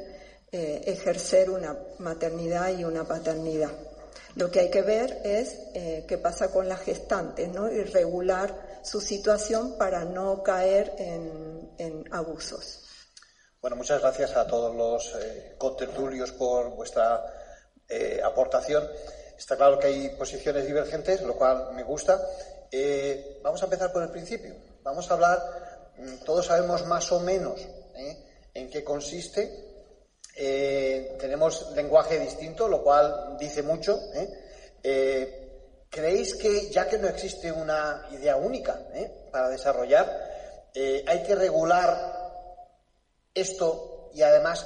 eh, 0.50 0.84
ejercer 0.86 1.50
una 1.50 1.78
maternidad 2.00 2.70
y 2.70 2.86
una 2.86 3.04
paternidad. 3.04 3.72
Lo 4.36 4.50
que 4.50 4.62
hay 4.62 4.72
que 4.72 4.82
ver 4.82 5.20
es 5.26 5.58
eh, 5.74 6.06
qué 6.08 6.18
pasa 6.18 6.52
con 6.52 6.70
las 6.70 6.80
gestantes 6.80 7.50
¿no? 7.50 7.70
y 7.70 7.84
regular 7.84 8.80
su 8.82 9.02
situación 9.02 9.78
para 9.78 10.06
no 10.06 10.42
caer 10.42 10.94
en 10.98 12.08
abusos. 12.12 12.83
Bueno, 13.64 13.78
muchas 13.78 14.01
gracias 14.01 14.36
a 14.36 14.45
todos 14.45 14.76
los 14.76 15.16
eh, 15.24 15.55
contertulios 15.57 16.34
por 16.34 16.72
vuestra 16.72 17.24
eh, 17.88 18.20
aportación. 18.22 18.86
Está 19.38 19.55
claro 19.55 19.80
que 19.80 19.88
hay 19.88 20.09
posiciones 20.18 20.68
divergentes, 20.68 21.22
lo 21.22 21.38
cual 21.38 21.72
me 21.74 21.82
gusta. 21.84 22.22
Eh, 22.70 23.39
vamos 23.41 23.61
a 23.61 23.66
empezar 23.68 23.93
por 23.93 24.03
el 24.03 24.09
principio. 24.09 24.53
Vamos 24.84 25.09
a 25.09 25.14
hablar, 25.14 25.39
mm, 25.97 26.26
todos 26.26 26.47
sabemos 26.47 26.86
más 26.88 27.09
o 27.14 27.22
menos 27.22 27.66
en 28.53 28.70
qué 28.70 28.84
consiste. 28.84 29.72
tenemos 31.18 31.72
lenguaje 31.74 32.20
distinto, 32.20 32.68
lo 32.68 32.84
cual 32.84 33.38
dice 33.39 33.64
mucho. 33.64 33.97
¿Creéis 35.89 36.36
que, 36.36 36.70
ya 36.70 36.86
que 36.86 36.97
no 36.97 37.07
existe 37.07 37.49
una 37.49 38.09
idea 38.11 38.36
única 38.36 38.78
para 39.32 39.47
desarrollar, 39.47 40.05
hay 40.76 41.24
que 41.24 41.36
regular 41.36 42.22
esto 43.34 44.10
y 44.14 44.22
además 44.22 44.66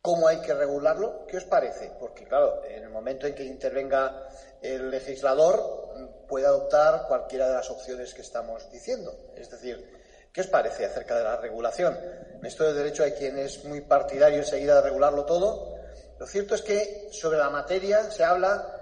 cómo 0.00 0.26
hay 0.26 0.40
que 0.40 0.52
regularlo, 0.52 1.24
¿qué 1.26 1.36
os 1.36 1.44
parece? 1.44 1.92
Porque 1.98 2.24
claro, 2.24 2.64
en 2.64 2.82
el 2.82 2.90
momento 2.90 3.26
en 3.26 3.34
que 3.34 3.44
intervenga 3.44 4.28
el 4.60 4.90
legislador 4.90 5.92
puede 6.26 6.46
adoptar 6.46 7.06
cualquiera 7.06 7.48
de 7.48 7.54
las 7.54 7.70
opciones 7.70 8.12
que 8.12 8.22
estamos 8.22 8.68
diciendo. 8.70 9.32
Es 9.36 9.48
decir, 9.50 10.00
¿qué 10.32 10.40
os 10.40 10.48
parece 10.48 10.86
acerca 10.86 11.16
de 11.16 11.24
la 11.24 11.36
regulación? 11.36 11.96
En 12.34 12.44
esto 12.44 12.64
del 12.64 12.76
derecho 12.76 13.04
hay 13.04 13.12
quien 13.12 13.38
es 13.38 13.64
muy 13.64 13.82
partidario 13.82 14.38
enseguida 14.38 14.76
de 14.76 14.82
regularlo 14.82 15.24
todo. 15.24 15.76
Lo 16.18 16.26
cierto 16.26 16.56
es 16.56 16.62
que 16.62 17.08
sobre 17.12 17.38
la 17.38 17.50
materia 17.50 18.10
se 18.10 18.24
habla 18.24 18.80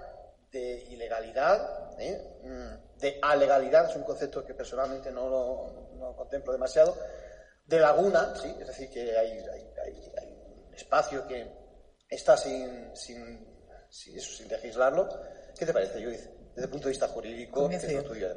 de 0.51 0.83
ilegalidad, 0.89 1.99
¿eh? 1.99 2.39
mm, 2.43 2.99
de 2.99 3.19
alegalidad, 3.21 3.89
es 3.89 3.95
un 3.95 4.03
concepto 4.03 4.43
que 4.43 4.53
personalmente 4.53 5.11
no 5.11 5.29
lo 5.29 5.81
no 5.97 6.15
contemplo 6.15 6.51
demasiado, 6.51 6.97
de 7.71 7.79
laguna, 7.79 8.33
sí, 8.35 8.53
es 8.59 8.67
decir, 8.67 8.89
que 8.89 9.17
hay, 9.17 9.31
un 9.39 10.75
espacio 10.75 11.25
que 11.25 11.47
está 12.09 12.35
sin, 12.35 12.91
sin, 12.93 13.47
eso, 14.13 14.33
sin 14.33 14.49
legislarlo. 14.49 15.07
¿Qué 15.57 15.65
te 15.65 15.71
parece, 15.73 16.03
Judith? 16.03 16.19
Desde 16.53 16.65
el 16.65 16.69
punto 16.69 16.87
de 16.87 16.89
vista 16.89 17.07
jurídico, 17.07 17.69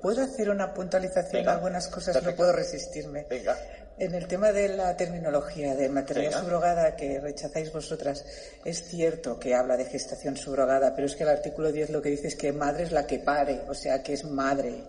¿Puedo 0.00 0.22
hacer 0.22 0.48
una 0.48 0.72
puntualización? 0.72 1.48
Algunas 1.48 1.88
cosas 1.88 2.22
no 2.22 2.36
puedo 2.36 2.52
resistirme. 2.52 3.26
Venga. 3.28 3.58
En 3.98 4.14
el 4.14 4.28
tema 4.28 4.52
de 4.52 4.68
la 4.68 4.96
terminología 4.96 5.74
de 5.74 5.88
maternidad 5.88 6.40
subrogada 6.40 6.94
que 6.94 7.18
rechazáis 7.18 7.72
vosotras, 7.72 8.24
es 8.64 8.84
cierto 8.84 9.38
que 9.40 9.54
habla 9.56 9.76
de 9.76 9.86
gestación 9.86 10.36
subrogada, 10.36 10.94
pero 10.94 11.08
es 11.08 11.16
que 11.16 11.24
el 11.24 11.28
artículo 11.28 11.72
10 11.72 11.90
lo 11.90 12.00
que 12.00 12.10
dice 12.10 12.28
es 12.28 12.36
que 12.36 12.52
madre 12.52 12.84
es 12.84 12.92
la 12.92 13.04
que 13.04 13.18
pare, 13.18 13.62
o 13.68 13.74
sea, 13.74 14.00
que 14.00 14.12
es 14.12 14.24
madre 14.24 14.84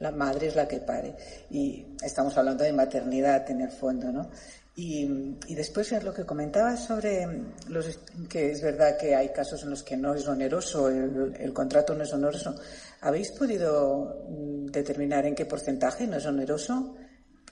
la 0.00 0.10
madre 0.10 0.48
es 0.48 0.56
la 0.56 0.66
que 0.66 0.80
pare. 0.80 1.14
Y 1.50 1.86
estamos 2.02 2.36
hablando 2.36 2.64
de 2.64 2.72
maternidad 2.72 3.48
en 3.50 3.60
el 3.60 3.70
fondo, 3.70 4.10
¿no? 4.10 4.30
Y, 4.76 5.06
después 5.54 5.92
lo 6.02 6.14
que 6.14 6.24
comentaba 6.24 6.76
sobre 6.76 7.26
los, 7.68 7.98
que 8.28 8.52
es 8.52 8.62
verdad 8.62 8.96
que 8.96 9.14
hay 9.14 9.28
casos 9.28 9.62
en 9.62 9.70
los 9.70 9.82
que 9.82 9.96
no 9.96 10.14
es 10.14 10.26
oneroso, 10.26 10.88
el, 10.88 11.34
el 11.38 11.52
contrato 11.52 11.94
no 11.94 12.04
es 12.04 12.12
oneroso. 12.12 12.54
¿Habéis 13.02 13.30
podido 13.32 14.24
mm, 14.28 14.66
determinar 14.66 15.26
en 15.26 15.34
qué 15.34 15.44
porcentaje 15.44 16.06
no 16.06 16.16
es 16.16 16.24
oneroso? 16.24 16.96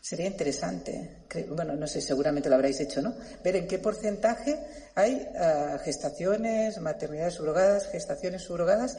Sería 0.01 0.27
interesante, 0.27 1.25
bueno, 1.51 1.75
no 1.75 1.87
sé, 1.87 2.01
seguramente 2.01 2.49
lo 2.49 2.55
habréis 2.55 2.81
hecho, 2.81 3.03
¿no? 3.03 3.15
Ver 3.43 3.57
en 3.57 3.67
qué 3.67 3.79
porcentaje 3.79 4.59
hay 4.95 5.29
ah, 5.37 5.79
gestaciones, 5.85 6.81
maternidades 6.81 7.35
subrogadas, 7.35 7.89
gestaciones 7.89 8.43
subrogadas. 8.43 8.97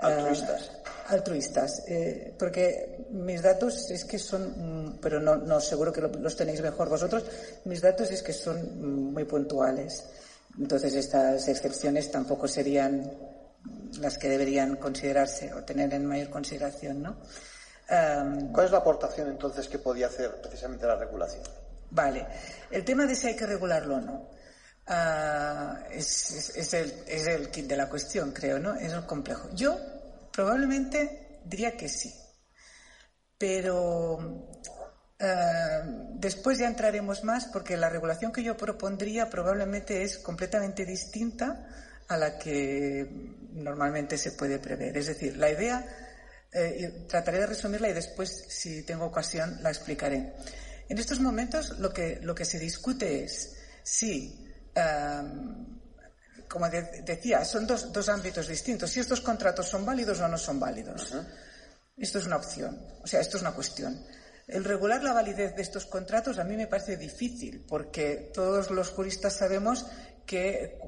Ah, 0.00 0.08
altruistas. 0.08 0.70
altruistas. 1.06 1.82
Eh, 1.88 2.34
porque 2.38 3.06
mis 3.10 3.42
datos 3.42 3.90
es 3.90 4.04
que 4.04 4.18
son, 4.18 4.42
mm, 4.86 4.98
pero 5.00 5.20
no, 5.20 5.36
no 5.36 5.60
seguro 5.60 5.92
que 5.92 6.00
los 6.00 6.36
tenéis 6.36 6.60
mejor 6.60 6.88
vosotros, 6.88 7.24
mis 7.64 7.80
datos 7.80 8.10
es 8.10 8.22
que 8.22 8.32
son 8.32 9.12
muy 9.12 9.24
puntuales. 9.24 10.04
Entonces 10.58 10.94
estas 10.94 11.48
excepciones 11.48 12.10
tampoco 12.10 12.48
serían 12.48 13.10
las 14.00 14.18
que 14.18 14.28
deberían 14.28 14.76
considerarse 14.76 15.52
o 15.52 15.62
tener 15.62 15.92
en 15.94 16.06
mayor 16.06 16.30
consideración, 16.30 17.02
¿no? 17.02 17.16
¿Cuál 18.52 18.66
es 18.66 18.70
la 18.70 18.78
aportación 18.78 19.28
entonces 19.28 19.66
que 19.66 19.78
podía 19.78 20.06
hacer 20.06 20.40
precisamente 20.40 20.86
la 20.86 20.94
regulación? 20.94 21.42
Vale. 21.90 22.24
El 22.70 22.84
tema 22.84 23.04
de 23.04 23.16
si 23.16 23.26
hay 23.26 23.36
que 23.36 23.46
regularlo 23.46 23.96
o 23.96 24.00
no. 24.00 24.30
Ah, 24.86 25.84
es, 25.90 26.72
el, 26.72 27.50
kit 27.50 27.66
de 27.66 27.76
la 27.76 27.88
cuestión, 27.88 28.32
creo, 28.32 28.58
¿no? 28.58 28.74
Es 28.74 28.92
un 28.92 29.02
complejo. 29.02 29.48
Yo 29.54 29.76
probablemente 30.32 31.40
diría 31.44 31.76
que 31.76 31.88
sí. 31.88 32.14
Pero 33.36 34.48
ah, 35.18 35.82
después 36.14 36.58
ya 36.58 36.68
entraremos 36.68 37.24
más 37.24 37.46
porque 37.46 37.76
la 37.76 37.88
regulación 37.88 38.30
que 38.30 38.44
yo 38.44 38.56
propondría 38.56 39.28
probablemente 39.28 40.02
es 40.02 40.18
completamente 40.18 40.84
distinta 40.84 41.66
a 42.06 42.16
la 42.16 42.38
que 42.38 43.08
normalmente 43.52 44.16
se 44.16 44.32
puede 44.32 44.58
prever. 44.58 44.96
Es 44.96 45.06
decir, 45.06 45.36
la 45.36 45.50
idea, 45.50 45.86
eh, 46.52 47.06
trataré 47.08 47.38
de 47.40 47.46
resumirla 47.46 47.88
y 47.88 47.92
después, 47.92 48.46
si 48.48 48.82
tengo 48.82 49.06
ocasión, 49.06 49.58
la 49.62 49.70
explicaré. 49.70 50.32
En 50.88 50.98
estos 50.98 51.20
momentos 51.20 51.78
lo 51.78 51.92
que, 51.92 52.18
lo 52.22 52.34
que 52.34 52.44
se 52.44 52.58
discute 52.58 53.24
es 53.24 53.56
si, 53.82 54.44
como 56.48 56.68
decía, 56.68 57.44
son 57.44 57.66
dos, 57.66 57.92
dos, 57.92 58.08
ámbitos 58.08 58.48
distintos, 58.48 58.90
si 58.90 58.98
estos 58.98 59.20
contratos 59.20 59.68
son 59.68 59.86
válidos 59.86 60.18
o 60.20 60.26
no 60.26 60.36
son 60.36 60.58
válidos. 60.58 61.14
Esto 61.96 62.18
es 62.18 62.26
una 62.26 62.36
opción, 62.36 62.80
o 63.02 63.06
sea, 63.06 63.20
esto 63.20 63.36
es 63.36 63.42
una 63.42 63.52
cuestión. 63.52 64.04
El 64.48 64.64
regular 64.64 65.04
la 65.04 65.12
validez 65.12 65.54
de 65.54 65.62
estos 65.62 65.86
contratos 65.86 66.38
a 66.38 66.44
mí 66.44 66.56
me 66.56 66.66
parece 66.66 66.96
difícil, 66.96 67.64
porque 67.68 68.32
todos 68.34 68.72
los 68.72 68.90
juristas 68.90 69.36
sabemos 69.36 69.86
que 70.30 70.62
eh, 70.62 70.78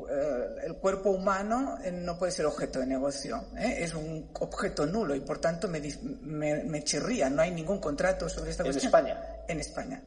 el 0.63 0.77
cuerpo 0.77 1.11
humano 1.11 1.77
eh, 1.83 1.91
no 1.91 2.17
puede 2.17 2.31
ser 2.31 2.47
objeto 2.47 2.79
de 2.79 2.87
negocio, 2.87 3.49
¿eh? 3.59 3.79
es 3.81 3.93
un 3.93 4.31
objeto 4.35 4.87
nulo 4.87 5.17
y 5.17 5.21
por 5.21 5.41
tanto 5.41 5.67
me, 5.67 5.81
me, 5.83 6.85
chirría, 6.85 7.29
no 7.29 7.43
hay 7.43 7.51
ningún 7.51 7.81
contrato 7.81 8.29
sobre 8.29 8.53
esta 8.53 8.63
cuestión. 8.63 8.85
¿En 8.85 8.87
España? 8.87 9.21
En 9.49 9.59
España. 9.59 10.03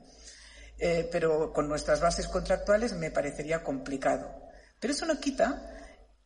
pero 1.12 1.52
con 1.52 1.68
nuestras 1.68 2.00
bases 2.00 2.30
contractuales 2.30 2.94
me 2.94 3.12
parecería 3.12 3.62
complicado. 3.62 4.34
Pero 4.80 4.94
eso 4.94 5.06
no 5.06 5.20
quita, 5.20 5.70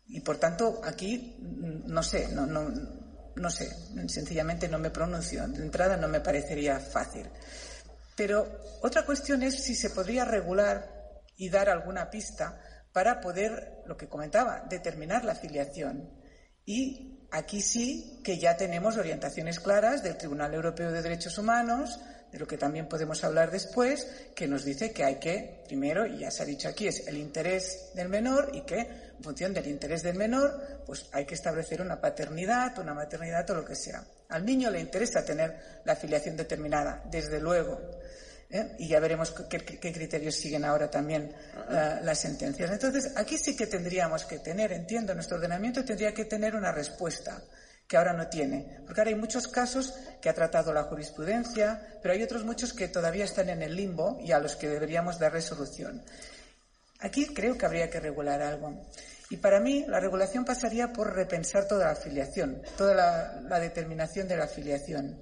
y 0.06 0.20
por 0.20 0.38
tanto 0.38 0.80
aquí, 0.84 1.36
mm, 1.40 1.92
no 1.92 2.04
sé, 2.04 2.28
no, 2.28 2.46
no, 2.46 2.70
no 3.36 3.50
sé, 3.50 3.76
sencillamente 4.08 4.68
no 4.68 4.78
me 4.78 4.92
pronuncio. 4.92 5.48
De 5.48 5.64
entrada 5.64 5.98
no 5.98 6.08
me 6.10 6.20
parecería 6.20 6.80
fácil. 6.80 7.28
Pero 8.16 8.46
otra 8.84 9.04
cuestión 9.04 9.42
es 9.42 9.64
si 9.64 9.74
se 9.74 9.90
podría 9.90 10.26
regular 10.26 10.88
y 11.38 11.50
dar 11.50 11.70
alguna 11.70 12.12
pista 12.12 12.62
para 12.92 13.22
poder, 13.22 13.84
lo 13.86 13.98
que 13.98 14.08
comentaba, 14.08 14.66
determinar 14.70 15.24
la 15.24 15.34
afiliación. 15.34 16.10
Y 16.66 17.28
aquí 17.32 17.62
sí 17.62 18.22
que 18.24 18.38
ya 18.38 18.58
tenemos 18.58 18.98
orientaciones 18.98 19.60
claras 19.60 20.04
del 20.04 20.18
Tribunal 20.18 20.54
Europeo 20.54 20.92
de 20.92 21.02
Derechos 21.02 21.38
Humanos, 21.38 22.00
de 22.32 22.38
lo 22.38 22.46
que 22.46 22.58
también 22.58 22.88
podemos 22.88 23.24
hablar 23.24 23.50
después, 23.50 24.06
que 24.36 24.48
nos 24.48 24.64
dice 24.64 24.92
que 24.94 25.04
hay 25.04 25.16
que, 25.16 25.64
primero, 25.66 26.06
y 26.06 26.20
ya 26.20 26.32
se 26.32 26.44
ha 26.44 26.46
dicho 26.46 26.68
aquí, 26.68 26.88
es 26.88 27.08
el 27.08 27.18
interés 27.18 27.92
del 27.96 28.10
menor 28.10 28.52
y 28.54 28.62
que, 28.62 28.80
en 28.80 29.24
función 29.24 29.54
del 29.54 29.68
interés 29.68 30.04
del 30.04 30.16
menor, 30.16 30.84
pues 30.86 31.08
hay 31.12 31.26
que 31.26 31.34
establecer 31.34 31.82
una 31.82 32.00
paternidad, 32.00 32.78
una 32.78 32.94
maternidad 32.94 33.50
o 33.50 33.56
lo 33.56 33.66
que 33.66 33.76
sea. 33.76 34.04
Al 34.30 34.46
niño 34.46 34.70
le 34.70 34.80
interesa 34.80 35.26
tener 35.26 35.82
la 35.86 35.94
afiliación 35.94 36.38
determinada, 36.38 37.04
desde 37.10 37.40
luego. 37.40 37.99
¿Eh? 38.50 38.76
Y 38.80 38.88
ya 38.88 39.00
veremos 39.00 39.32
qué, 39.50 39.60
criterios 39.66 40.36
siguen 40.36 40.66
ahora 40.66 40.90
también 40.90 41.34
las 41.70 42.20
sentencias. 42.20 42.72
Entonces, 42.72 43.14
aquí 43.16 43.38
sí 43.38 43.56
que 43.56 43.68
tendríamos 43.68 44.26
que 44.26 44.40
tener, 44.40 44.72
entiendo, 44.72 45.14
nuestro 45.14 45.38
ordenamiento 45.38 45.84
tendría 45.84 46.14
que 46.14 46.26
tener 46.26 46.56
una 46.56 46.72
respuesta 46.72 47.42
que 47.88 47.98
ahora 47.98 48.14
no 48.14 48.28
tiene. 48.28 48.82
Porque 48.86 49.02
ahora 49.02 49.10
hay 49.10 49.18
muchos 49.18 49.48
casos 49.48 49.96
que 50.22 50.30
ha 50.30 50.34
tratado 50.34 50.72
la 50.72 50.84
jurisprudencia, 50.84 51.98
pero 52.02 52.14
hay 52.14 52.22
otros 52.22 52.46
muchos 52.46 52.72
que 52.72 52.88
todavía 52.88 53.26
están 53.26 53.50
en 53.50 53.64
el 53.64 53.76
limbo 53.76 54.20
y 54.22 54.32
a 54.32 54.40
los 54.40 54.56
que 54.56 54.70
deberíamos 54.70 55.18
dar 55.18 55.34
resolución. 55.34 56.04
Aquí 57.00 57.34
creo 57.34 57.58
que 57.58 57.66
habría 57.66 57.90
que 57.90 58.00
regular 58.00 58.42
algo. 58.42 58.86
Y 59.32 59.38
para 59.38 59.60
mí 59.60 59.86
la 59.88 60.00
regulación 60.00 60.46
pasaría 60.46 60.92
por 60.92 61.16
repensar 61.16 61.68
toda 61.68 61.86
la 61.86 61.92
afiliación, 61.92 62.62
toda 62.78 63.42
la, 63.42 63.60
determinación 63.60 64.28
de 64.28 64.38
la 64.38 64.46
afiliación. 64.46 65.22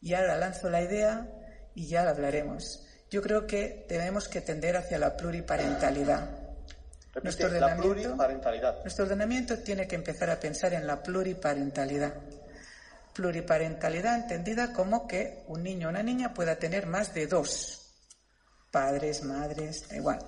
Y 0.00 0.14
ahora 0.14 0.36
lanzo 0.36 0.68
la 0.68 0.82
idea 0.82 1.26
y 1.74 1.86
ya 1.86 2.04
la 2.04 2.10
hablaremos. 2.10 2.86
Yo 3.10 3.22
creo 3.22 3.46
que 3.46 3.84
tenemos 3.88 4.28
que 4.28 4.40
tender 4.40 4.76
hacia 4.76 4.98
la 4.98 5.16
pluriparentalidad 5.16 6.42
nuestro 7.20 7.48
ordenamiento, 7.48 8.16
Nuestro 8.82 9.04
ordenamiento 9.04 9.58
tiene 9.58 9.86
que 9.86 9.96
empezar 9.96 10.30
a 10.30 10.40
pensar 10.40 10.72
en 10.72 10.86
la 10.86 11.02
pluriparentalidad. 11.02 12.14
Pluriparentalidad 13.12 14.16
entendida 14.16 14.72
como 14.72 15.06
que 15.06 15.44
un 15.48 15.62
niño 15.62 15.88
o 15.88 15.90
una 15.90 16.02
niña 16.02 16.32
pueda 16.32 16.56
tener 16.56 16.86
más 16.86 17.12
de 17.12 17.26
dos 17.26 17.92
padres, 18.70 19.22
madres, 19.22 19.88
da 19.88 19.96
igual. 19.96 20.20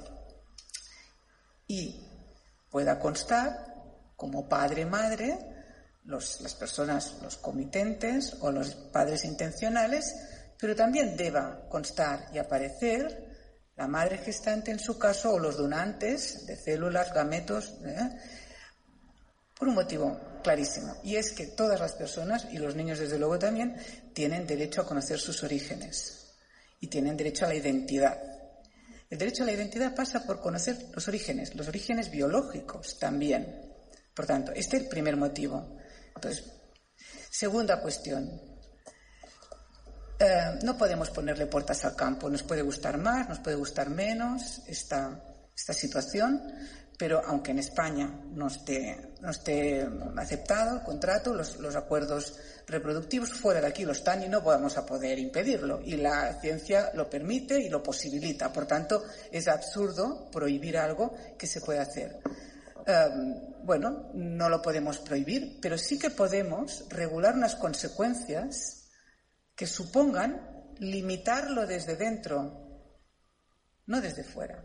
Y 1.67 2.07
pueda 2.69 2.99
constar 2.99 3.75
como 4.17 4.47
padre-madre 4.47 5.39
las 6.05 6.55
personas, 6.59 7.17
los 7.23 7.39
comitentes 7.39 8.37
o 8.41 8.53
los 8.53 8.75
padres 8.75 9.25
intencionales, 9.25 10.15
pero 10.65 10.75
también 10.75 11.15
deba 11.15 11.69
constar 11.69 12.31
y 12.33 12.39
aparecer 12.39 13.69
la 13.77 13.87
madre 13.87 14.17
gestante 14.17 14.71
en 14.71 14.79
su 14.79 14.99
caso 14.99 15.35
o 15.35 15.39
los 15.39 15.59
donantes 15.59 16.47
de 16.47 16.57
células, 16.57 17.13
gametos, 17.13 17.75
¿eh? 17.85 18.19
por 19.55 19.69
un 19.69 19.75
motivo 19.75 20.19
clarísimo. 20.43 20.97
Y 21.03 21.17
es 21.17 21.33
que 21.33 21.49
todas 21.49 21.79
las 21.79 21.93
personas, 21.93 22.47
y 22.51 22.57
los 22.57 22.75
niños 22.77 22.99
desde 22.99 23.19
luego 23.19 23.39
también, 23.39 23.77
tienen 24.15 24.47
derecho 24.47 24.81
a 24.81 24.87
conocer 24.87 25.21
sus 25.21 25.43
orígenes 25.43 26.33
y 26.81 26.87
tienen 26.87 27.15
derecho 27.15 27.45
a 27.45 27.49
la 27.49 27.57
identidad. 27.57 28.19
El 29.11 29.19
derecho 29.19 29.43
a 29.43 29.47
la 29.47 29.53
identidad 29.53 29.95
pasa 29.95 30.25
por 30.25 30.41
conocer 30.41 30.79
los 30.95 31.07
orígenes, 31.09 31.55
los 31.55 31.69
orígenes 31.69 32.11
biológicos 32.11 32.99
también. 32.99 33.71
Por 34.15 34.25
tanto, 34.25 34.51
este 34.53 34.79
es 34.79 34.85
el 34.85 34.89
primer 34.89 35.19
motivo. 35.19 35.77
Entonces, 36.15 36.43
segunda 37.29 37.83
cuestión, 37.83 38.54
eh, 40.19 40.59
no 40.63 40.79
podemos 40.79 41.11
ponerle 41.11 41.47
puertas 41.47 41.85
al 41.85 41.97
campo. 41.97 42.31
Nos 42.31 42.43
puede 42.43 42.63
gustar 42.63 42.99
más, 42.99 43.29
nos 43.29 43.41
puede 43.41 43.57
gustar 43.57 43.91
menos 43.91 44.63
esta, 44.67 45.21
situación, 45.55 46.43
pero 46.97 47.23
aunque 47.25 47.51
en 47.51 47.59
España 47.59 48.09
no 48.33 48.47
esté, 48.47 49.13
no 49.21 49.31
esté 49.31 49.89
aceptado 50.17 50.77
el 50.77 50.83
contrato, 50.83 51.35
los, 51.35 51.59
los, 51.59 51.75
acuerdos 51.75 52.39
reproductivos 52.67 53.33
fuera 53.33 53.61
de 53.61 53.67
aquí 53.67 53.85
lo 53.85 53.93
están 53.93 54.23
y 54.23 54.29
no 54.29 54.41
vamos 54.41 54.77
a 54.77 54.87
poder 54.87 55.19
impedirlo. 55.19 55.81
Y 55.85 55.97
la 55.97 56.41
ciencia 56.41 56.91
lo 56.95 57.11
permite 57.11 57.59
y 57.59 57.69
lo 57.69 57.83
posibilita. 57.83 58.53
Por 58.53 58.67
tanto, 58.67 59.03
es 59.33 59.49
absurdo 59.49 60.31
prohibir 60.31 60.79
algo 60.79 61.15
que 61.37 61.47
se 61.47 61.61
puede 61.61 61.81
hacer. 61.81 62.21
Eh, 62.87 63.09
bueno, 63.65 64.11
no 64.15 64.49
lo 64.49 64.63
podemos 64.63 64.99
prohibir, 64.99 65.59
pero 65.61 65.79
sí 65.79 65.99
que 65.99 66.11
podemos 66.11 66.85
regular 66.91 67.35
unas 67.35 67.57
consecuencias 67.57 68.84
que 69.55 69.67
supongan 69.67 70.73
limitarlo 70.79 71.67
desde 71.67 71.97
dentro, 71.97 72.91
no 73.87 74.01
desde 74.01 74.25
fuera. 74.25 74.65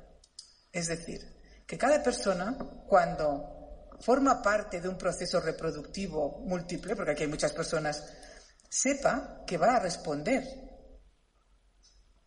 Es 0.72 0.88
decir, 0.88 1.22
que 1.66 1.78
cada 1.78 2.02
persona, 2.02 2.58
cuando 2.88 3.90
forma 4.00 4.42
parte 4.42 4.82
de 4.82 4.90
un 4.90 4.98
proceso 4.98 5.40
reproductivo 5.40 6.40
múltiple, 6.46 6.96
porque 6.96 7.12
aquí 7.12 7.24
hay 7.24 7.30
muchas 7.30 7.54
personas, 7.54 8.04
sepa 8.70 9.44
que 9.46 9.58
va 9.58 9.76
a 9.76 9.80
responder, 9.80 10.44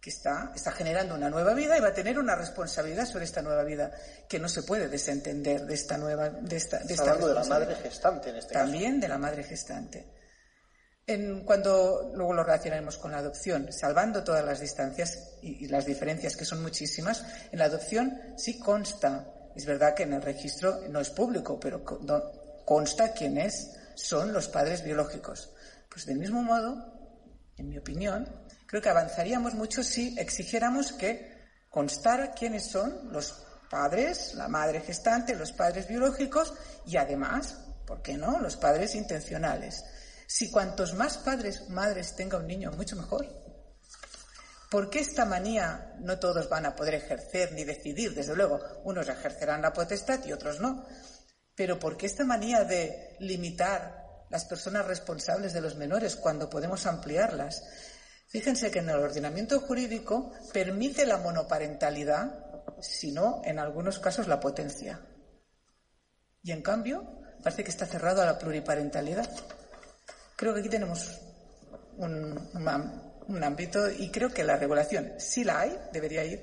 que 0.00 0.10
está, 0.10 0.52
está 0.54 0.72
generando 0.72 1.14
una 1.14 1.30
nueva 1.30 1.54
vida 1.54 1.76
y 1.76 1.80
va 1.80 1.88
a 1.88 1.94
tener 1.94 2.18
una 2.18 2.34
responsabilidad 2.34 3.06
sobre 3.06 3.24
esta 3.24 3.42
nueva 3.42 3.62
vida, 3.62 3.92
que 4.28 4.38
no 4.38 4.48
se 4.48 4.64
puede 4.64 4.88
desentender 4.88 5.64
de 5.64 5.74
esta 5.74 5.96
nueva, 5.96 6.28
de 6.28 6.56
esta, 6.56 6.78
de 6.78 6.94
esta 6.94 7.12
hablando 7.12 7.28
de 7.28 7.34
la 7.34 7.44
madre 7.44 7.74
gestante 7.76 8.30
en 8.30 8.36
este 8.36 8.52
caso. 8.52 8.64
También 8.64 9.00
de 9.00 9.08
la 9.08 9.18
madre 9.18 9.44
gestante 9.44 10.21
cuando 11.44 12.12
luego 12.14 12.32
lo 12.32 12.44
relacionaremos 12.44 12.98
con 12.98 13.12
la 13.12 13.18
adopción, 13.18 13.72
salvando 13.72 14.22
todas 14.22 14.44
las 14.44 14.60
distancias 14.60 15.36
y, 15.42 15.66
las 15.68 15.86
diferencias 15.86 16.36
que 16.36 16.44
son 16.44 16.62
muchísimas, 16.62 17.24
en 17.50 17.58
la 17.58 17.66
adopción 17.66 18.18
sí 18.36 18.58
consta, 18.58 19.26
es 19.54 19.66
verdad 19.66 19.94
que 19.94 20.04
en 20.04 20.14
el 20.14 20.22
registro 20.22 20.80
no 20.88 21.00
es 21.00 21.10
público, 21.10 21.58
pero 21.58 21.82
consta 22.64 23.12
quiénes 23.12 23.72
son 23.94 24.32
los 24.32 24.48
padres 24.48 24.82
biológicos. 24.84 25.52
Pues 25.88 26.06
del 26.06 26.18
mismo 26.18 26.42
modo, 26.42 26.92
en 27.56 27.68
mi 27.68 27.78
opinión, 27.78 28.28
creo 28.66 28.80
que 28.80 28.88
avanzaríamos 28.88 29.54
mucho 29.54 29.82
si 29.82 30.18
exigiéramos 30.18 30.92
que 30.92 31.32
constara 31.68 32.32
quiénes 32.32 32.66
son 32.66 33.12
los 33.12 33.44
padres, 33.70 34.34
la 34.34 34.48
madre 34.48 34.80
gestante, 34.80 35.34
los 35.34 35.52
padres 35.52 35.88
biológicos 35.88 36.52
y 36.86 36.96
además, 36.96 37.56
¿por 37.86 38.02
qué 38.02 38.16
no?, 38.16 38.38
los 38.38 38.56
padres 38.56 38.94
intencionales. 38.94 39.84
Si 40.34 40.50
cuantos 40.50 40.94
más 40.94 41.18
padres, 41.18 41.68
madres 41.68 42.16
tenga 42.16 42.38
un 42.38 42.46
niño, 42.46 42.72
mucho 42.72 42.96
mejor. 42.96 43.26
¿Por 44.70 44.88
qué 44.88 45.00
esta 45.00 45.26
manía 45.26 45.94
no 46.00 46.18
todos 46.18 46.48
van 46.48 46.64
a 46.64 46.74
poder 46.74 46.94
ejercer 46.94 47.52
ni 47.52 47.64
decidir? 47.64 48.14
Desde 48.14 48.34
luego, 48.34 48.58
unos 48.84 49.10
ejercerán 49.10 49.60
la 49.60 49.74
potestad 49.74 50.24
y 50.24 50.32
otros 50.32 50.58
no. 50.58 50.86
Pero 51.54 51.78
¿por 51.78 51.98
qué 51.98 52.06
esta 52.06 52.24
manía 52.24 52.64
de 52.64 53.14
limitar 53.20 54.24
las 54.30 54.46
personas 54.46 54.86
responsables 54.86 55.52
de 55.52 55.60
los 55.60 55.76
menores 55.76 56.16
cuando 56.16 56.48
podemos 56.48 56.86
ampliarlas? 56.86 57.62
Fíjense 58.26 58.70
que 58.70 58.78
en 58.78 58.88
el 58.88 59.00
ordenamiento 59.00 59.60
jurídico 59.60 60.32
permite 60.50 61.04
la 61.04 61.18
monoparentalidad, 61.18 62.72
sino 62.80 63.42
en 63.44 63.58
algunos 63.58 63.98
casos 63.98 64.28
la 64.28 64.40
potencia. 64.40 64.98
Y 66.42 66.52
en 66.52 66.62
cambio, 66.62 67.20
parece 67.42 67.64
que 67.64 67.70
está 67.70 67.84
cerrado 67.84 68.22
a 68.22 68.26
la 68.26 68.38
pluriparentalidad. 68.38 69.28
Creo 70.36 70.54
que 70.54 70.60
aquí 70.60 70.68
tenemos 70.68 71.20
un, 71.98 73.42
ámbito 73.42 73.90
y 73.90 74.10
creo 74.10 74.30
que 74.30 74.44
la 74.44 74.56
regulación, 74.56 75.12
si 75.18 75.44
la 75.44 75.60
hay, 75.60 75.78
debería 75.92 76.24
ir 76.24 76.40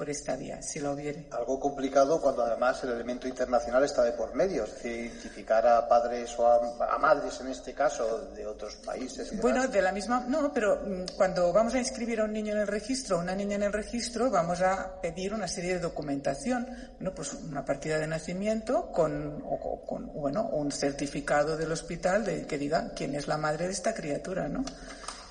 por 0.00 0.08
esta 0.08 0.34
vía, 0.34 0.62
si 0.62 0.80
lo 0.80 0.92
hubiere. 0.92 1.26
Algo 1.30 1.60
complicado 1.60 2.22
cuando 2.22 2.42
además 2.42 2.82
el 2.84 2.92
elemento 2.92 3.28
internacional 3.28 3.84
está 3.84 4.02
de 4.02 4.12
por 4.12 4.34
medio, 4.34 4.64
es 4.64 4.72
decir, 4.72 4.92
identificar 4.92 5.66
a 5.66 5.86
padres 5.86 6.38
o 6.38 6.46
a, 6.46 6.98
madres 6.98 7.38
en 7.42 7.48
este 7.48 7.74
caso 7.74 8.30
de 8.34 8.46
otros 8.46 8.76
países. 8.76 9.38
bueno, 9.42 9.68
de 9.68 9.82
la 9.82 9.92
misma, 9.92 10.24
no, 10.26 10.54
pero 10.54 10.76
mm, 10.76 11.16
cuando 11.18 11.52
vamos 11.52 11.74
a 11.74 11.78
inscribir 11.78 12.22
a 12.22 12.24
un 12.24 12.32
niño 12.32 12.54
en 12.54 12.60
el 12.60 12.66
registro 12.66 13.18
o 13.18 13.20
una 13.20 13.34
niña 13.34 13.56
en 13.56 13.64
el 13.64 13.74
registro, 13.74 14.30
vamos 14.30 14.62
a 14.62 14.98
pedir 15.02 15.34
una 15.34 15.46
serie 15.46 15.74
de 15.74 15.80
documentación, 15.80 16.66
bueno, 16.94 17.12
pues 17.14 17.34
una 17.34 17.62
partida 17.62 17.98
de 17.98 18.06
nacimiento 18.06 18.90
con, 18.90 19.42
o, 19.44 19.84
con 19.84 20.14
bueno, 20.14 20.48
un 20.48 20.72
certificado 20.72 21.58
del 21.58 21.72
hospital 21.72 22.24
de 22.24 22.46
que 22.46 22.56
diga 22.56 22.92
quién 22.96 23.14
es 23.16 23.28
la 23.28 23.36
madre 23.36 23.66
de 23.66 23.72
esta 23.74 23.92
criatura, 23.92 24.48
¿no? 24.48 24.64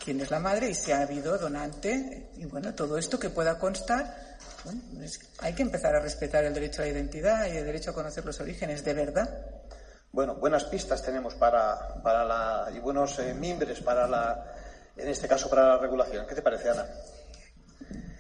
quién 0.04 0.22
es 0.22 0.30
la 0.30 0.40
madre 0.40 0.70
y 0.70 0.76
si 0.76 0.92
ha 0.92 1.02
habido 1.02 1.40
donante 1.40 2.30
y 2.38 2.46
bueno, 2.46 2.74
todo 2.76 3.00
esto 3.00 3.20
que 3.20 3.30
pueda 3.30 3.58
constar 3.58 4.29
hay 5.40 5.54
que 5.54 5.62
empezar 5.62 5.96
a 5.96 6.00
respetar 6.00 6.44
el 6.44 6.54
derecho 6.54 6.82
a 6.82 6.86
la 6.86 6.92
identidad 6.92 7.48
y 7.48 7.58
el 7.58 7.66
derecho 7.66 7.92
a 7.92 7.94
conocer 7.94 8.26
los 8.26 8.40
orígenes, 8.40 8.84
de 8.84 8.94
verdad. 8.94 9.46
Bueno, 10.12 10.36
buenas 10.36 10.66
pistas 10.66 11.04
tenemos 11.04 11.36
para, 11.36 12.02
para 12.02 12.26
la, 12.26 12.72
y 12.76 12.80
buenos 12.80 13.20
eh, 13.20 13.34
mimbres 13.34 13.80
para 13.82 14.08
la, 14.08 14.56
en 14.98 15.08
este 15.08 15.28
caso 15.28 15.50
para 15.50 15.68
la 15.68 15.78
regulación. 15.78 16.26
¿Qué 16.26 16.36
te 16.36 16.42
parece, 16.42 16.70
Ana? 16.70 16.88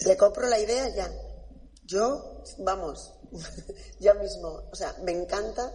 Le 0.05 0.17
compro 0.17 0.47
la 0.47 0.59
idea 0.59 0.87
ya. 0.95 1.09
Yo, 1.83 2.43
vamos, 2.59 3.15
ya 3.99 4.13
mismo, 4.13 4.69
o 4.71 4.75
sea, 4.75 4.95
me 5.03 5.11
encanta, 5.11 5.71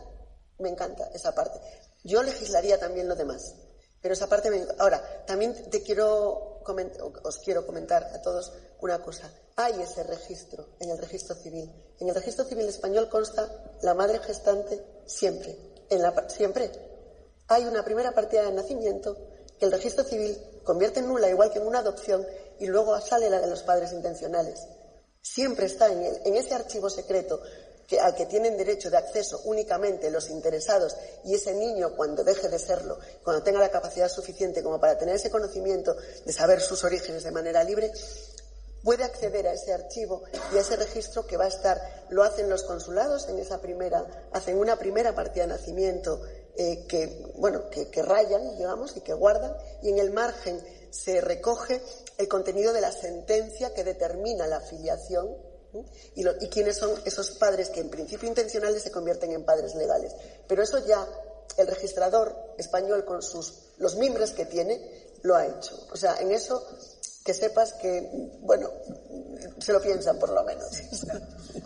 me 0.59 0.69
encanta 0.69 1.09
esa 1.13 1.35
parte. 1.35 1.59
Yo 2.05 2.23
legislaría 2.23 2.79
también 2.79 3.09
lo 3.09 3.17
demás, 3.17 3.55
pero 4.01 4.15
esa 4.15 4.29
parte 4.29 4.51
me... 4.51 4.65
Ahora, 4.79 5.25
también 5.27 5.69
te 5.71 5.83
quiero 5.83 6.54
os 7.23 7.39
quiero 7.39 7.67
comentar 7.67 8.05
a 8.05 8.23
todos 8.23 8.53
una 8.81 9.03
cosa 9.03 9.31
hay 9.57 9.81
ese 9.81 10.03
registro 10.03 10.67
en 10.81 10.91
el 10.91 10.99
registro 10.99 11.37
civil. 11.37 11.71
En 12.01 12.09
el 12.09 12.15
registro 12.15 12.45
civil 12.45 12.67
español 12.67 13.09
consta 13.09 13.49
la 13.83 13.95
madre 13.95 14.19
gestante 14.19 14.85
siempre. 15.07 15.57
En 15.91 16.03
la, 16.03 16.29
siempre. 16.29 16.71
Hay 17.49 17.65
una 17.65 17.85
primera 17.85 18.13
partida 18.13 18.45
de 18.45 18.53
nacimiento 18.53 19.17
que 19.59 19.67
el 19.67 19.73
registro 19.73 20.03
civil 20.03 20.37
convierte 20.65 21.01
en 21.01 21.09
nula, 21.09 21.29
igual 21.29 21.53
que 21.53 21.59
en 21.59 21.67
una 21.67 21.81
adopción, 21.81 22.27
y 22.59 22.67
luego 22.67 23.01
sale 23.01 23.31
la 23.31 23.41
de 23.41 23.47
los 23.47 23.63
padres 23.63 23.93
intencionales. 23.93 24.67
Siempre 25.21 25.67
está 25.67 25.93
en, 25.93 26.03
en 26.03 26.37
ese 26.37 26.55
archivo 26.55 26.91
secreto 26.91 27.41
que, 27.87 28.01
al 28.01 28.15
que 28.15 28.27
tienen 28.27 28.57
derecho 28.57 28.91
de 28.91 28.97
acceso 28.97 29.41
únicamente 29.45 30.11
los 30.11 30.31
interesados 30.31 30.97
y 31.25 31.35
ese 31.35 31.55
niño 31.55 31.95
cuando 31.97 32.25
deje 32.25 32.49
de 32.49 32.59
serlo, 32.59 32.99
cuando 33.23 33.43
tenga 33.43 33.61
la 33.61 33.71
capacidad 33.71 34.09
suficiente 34.09 34.63
como 34.63 34.81
para 34.81 34.99
tener 34.99 35.17
ese 35.17 35.31
conocimiento 35.31 35.95
de 36.25 36.33
saber 36.33 36.61
sus 36.61 36.85
orígenes 36.85 37.25
de 37.25 37.31
manera 37.31 37.63
libre, 37.65 37.93
puede 38.85 39.03
acceder 39.03 39.49
a 39.49 39.55
ese 39.55 39.73
archivo 39.73 40.23
y 40.53 40.59
a 40.59 40.61
ese 40.61 40.77
registro 40.77 41.27
que 41.27 41.39
va 41.39 41.47
a 41.47 41.49
estar, 41.49 41.81
lo 42.11 42.23
hacen 42.23 42.51
los 42.51 42.63
consulados 42.63 43.29
en 43.29 43.39
esa 43.39 43.61
primera, 43.61 44.29
hacen 44.33 44.59
una 44.59 44.77
primera 44.77 45.15
partida 45.15 45.47
de 45.47 45.55
nacimiento 45.55 46.21
eh, 46.57 46.87
que, 46.87 47.33
bueno, 47.37 47.69
que, 47.71 48.03
rayan, 48.03 48.57
digamos, 48.57 48.97
y 48.97 49.01
que 49.01 49.15
guardan, 49.15 49.57
y 49.83 49.89
en 49.89 49.99
el 49.99 50.13
margen 50.13 50.63
se 50.91 51.21
recoge 51.21 51.81
el 52.19 52.29
contenido 52.29 52.73
de 52.73 52.81
la 52.83 52.93
sentencia 52.93 53.75
que 53.75 53.83
determina 53.83 54.47
la 54.47 54.59
afiliación 54.59 55.35
y, 56.15 56.27
y 56.27 56.49
quiénes 56.49 56.77
son 56.77 56.91
esos 57.05 57.33
padres 57.33 57.71
que 57.71 57.81
en 57.81 57.91
principio 57.91 58.29
intencionales 58.29 58.83
se 58.83 58.91
convierten 58.91 59.33
en 59.33 59.45
padres 59.45 59.75
legales. 59.75 60.13
Pero 60.47 60.63
eso 60.63 60.85
ya 60.87 61.07
el 61.57 61.67
registrador 61.67 62.35
español 62.59 63.05
con 63.05 63.23
sus 63.23 63.55
los 63.79 63.97
mimbres 63.97 64.33
que 64.33 64.47
tiene 64.47 64.81
lo 65.23 65.37
ha 65.37 65.47
hecho. 65.47 65.87
O 65.91 65.97
sea, 65.97 66.17
en 66.21 66.33
eso 66.33 66.63
que 67.25 67.33
sepas 67.33 67.73
que, 67.75 68.07
bueno, 68.41 68.71
se 69.59 69.73
lo 69.73 69.81
piensan 69.81 70.19
por 70.19 70.31
lo 70.31 70.45
menos. 70.45 70.69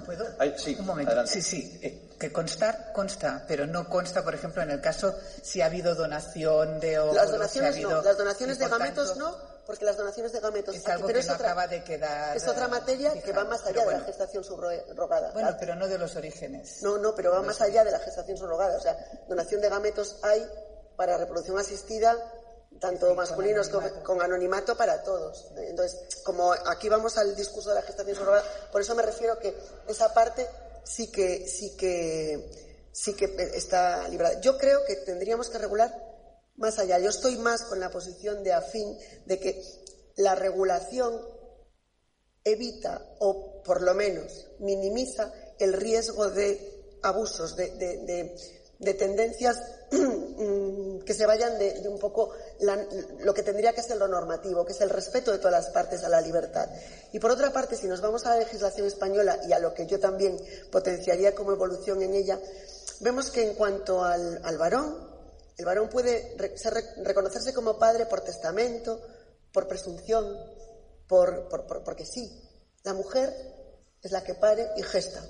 ¿Puedo? 0.07 0.25
sí, 0.57 0.77
Un 0.79 0.87
momento. 0.87 1.27
Sí, 1.27 1.43
sí, 1.43 1.79
eh, 1.83 2.11
que 2.19 2.33
constar 2.33 2.93
consta, 2.93 3.45
pero 3.49 3.67
no 3.67 3.89
consta, 3.89 4.23
por 4.23 4.35
ejemplo, 4.35 4.63
en 4.63 4.71
el 4.71 4.81
caso 4.81 5.15
si 5.43 5.61
ha 5.61 5.67
habido 5.67 5.97
donación 5.97 6.79
de 6.79 6.97
Las 7.13 7.33
donaciones 7.33 7.81
no, 7.81 8.03
las 8.03 8.17
donaciones 8.17 8.59
de 8.59 8.69
gametos 8.69 9.17
no, 9.17 9.37
porque 9.69 9.85
las 9.85 9.99
donaciones 9.99 10.33
de 10.33 10.41
gametos 10.41 10.75
es 10.75 10.87
algo 10.87 11.07
pero 11.07 11.21
que 11.21 11.27
no 11.27 11.35
otra, 11.35 11.49
acaba 11.49 11.67
de 11.67 11.85
quedar 11.85 12.35
es 12.35 12.49
otra 12.49 12.69
materia 12.69 13.13
que 13.21 13.33
va 13.33 13.45
más 13.45 13.67
allá 13.67 13.85
de 13.85 13.93
la 13.93 14.01
gestación 14.01 14.43
subrogada. 14.43 15.31
Bueno 15.33 15.55
pero 15.61 15.75
no 15.75 15.87
de 15.87 15.99
los 15.99 16.17
orígenes. 16.17 16.83
No 16.83 16.97
no 16.97 17.15
pero 17.15 17.33
va 17.33 17.43
más 17.43 17.61
allá 17.61 17.85
de 17.85 17.91
la 17.91 17.99
gestación 17.99 18.39
subrogada. 18.39 18.79
O 18.79 18.81
sea 18.81 18.97
donación 19.29 19.61
de 19.61 19.69
gametos 19.69 20.21
hay 20.23 20.43
para 20.97 21.19
reproducción 21.19 21.59
asistida 21.59 22.17
tanto 22.81 23.15
masculinos 23.15 23.69
con, 23.69 24.23
anonimato. 24.23 24.75
para 24.75 25.03
todos. 25.03 25.51
Entonces, 25.59 26.23
como 26.25 26.51
aquí 26.53 26.89
vamos 26.89 27.19
al 27.19 27.37
discurso 27.37 27.69
de 27.69 27.75
la 27.75 27.83
gestación 27.83 28.17
subrogada, 28.17 28.45
por 28.73 28.81
eso 28.81 28.95
me 28.95 29.03
refiero 29.03 29.39
que 29.39 29.55
esa 29.87 30.15
parte 30.15 30.49
sí 30.83 31.13
que, 31.13 31.47
sí 31.47 31.77
que, 31.77 32.89
sí 32.91 33.13
que 33.13 33.27
está 33.55 34.09
librada. 34.09 34.41
Yo 34.41 34.57
creo 34.57 34.81
que 34.87 34.97
tendríamos 34.97 35.51
que 35.51 35.59
regular 35.59 36.08
más 36.59 36.79
allá. 36.79 36.99
Yo 36.99 37.09
estoy 37.09 37.37
más 37.39 37.63
con 37.65 37.81
la 37.81 37.91
posición 37.91 38.45
de 38.45 38.53
afín 38.53 38.97
de 39.27 39.41
que 39.41 39.63
la 40.17 40.35
regulación 40.35 41.21
evita 42.45 43.05
o 43.19 43.63
por 43.63 43.83
lo 43.83 43.95
menos 43.95 44.47
minimiza 44.59 45.33
el 45.59 45.73
riesgo 45.73 46.31
de 46.31 46.99
abusos, 47.03 47.57
de, 47.57 47.71
de 48.79 48.95
tendencias 48.95 49.61
mm, 49.91 51.01
que 51.01 51.15
se 51.15 51.27
vayan 51.27 51.59
de, 51.59 51.83
un 51.89 51.99
poco 51.99 52.31
lo 53.21 53.35
que 53.35 53.43
tendría 53.43 53.73
que 53.73 53.83
ser 53.83 53.97
lo 53.97 54.09
normativo, 54.09 54.65
que 54.65 54.73
es 54.73 54.81
el 54.81 54.91
respeto 54.91 55.33
de 55.33 55.39
todas 55.39 55.65
las 55.65 55.73
partes 55.73 56.05
a 56.05 56.09
la 56.09 56.21
libertad. 56.21 56.69
Y 57.13 57.19
por 57.19 57.31
otra 57.31 57.53
parte, 57.53 57.77
si 57.77 57.87
nos 57.87 58.01
vamos 58.01 58.25
a 58.27 58.31
la 58.31 58.41
legislación 58.41 58.87
española 58.87 59.41
y 59.49 59.53
a 59.53 59.59
lo 59.59 59.75
que 59.75 59.87
yo 59.87 59.99
también 59.99 60.39
potenciaría 60.71 61.35
como 61.35 61.53
evolución 61.53 62.03
en 62.03 62.15
ella, 62.15 62.39
vemos 63.01 63.31
que 63.31 63.49
en 63.49 63.55
cuanto 63.55 64.05
al, 64.05 64.59
varón, 64.59 65.08
el 65.59 65.65
varón 65.65 65.89
puede 65.89 66.37
reconocerse 67.03 67.53
como 67.53 67.79
padre 67.79 68.07
por 68.07 68.21
testamento, 68.21 69.01
por 69.53 69.67
presunción, 69.67 70.25
por, 71.09 71.49
porque 71.85 72.07
sí. 72.07 72.31
La 72.85 72.95
mujer 72.95 73.35
es 74.01 74.13
la 74.13 74.23
que 74.23 74.35
pare 74.35 74.69
y 74.77 74.83
gesta. 74.85 75.21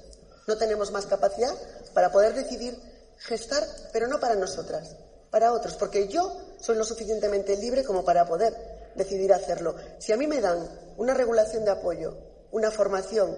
No 0.47 0.59
tenemos 0.59 0.93
más 0.93 1.07
capacidad 1.07 1.55
para 1.95 2.13
poder 2.13 2.35
decidir 2.35 2.79
gestar, 3.17 3.67
pero 3.93 4.07
no 4.07 4.21
para 4.21 4.35
nosotras, 4.35 4.97
para 5.31 5.53
otros, 5.53 5.75
porque 5.75 6.09
yo 6.09 6.37
soy 6.61 6.77
lo 6.77 6.85
suficientemente 6.85 7.57
libre 7.57 7.83
como 7.83 8.05
para 8.05 8.27
poder 8.27 8.55
decidir 8.95 9.33
hacerlo. 9.33 9.77
Si 9.99 10.13
a 10.13 10.19
mí 10.19 10.27
me 10.27 10.43
dan 10.43 10.95
una 10.99 11.15
regulación 11.15 11.65
de 11.65 11.71
apoyo, 11.71 12.17
una 12.51 12.71
formación, 12.71 13.35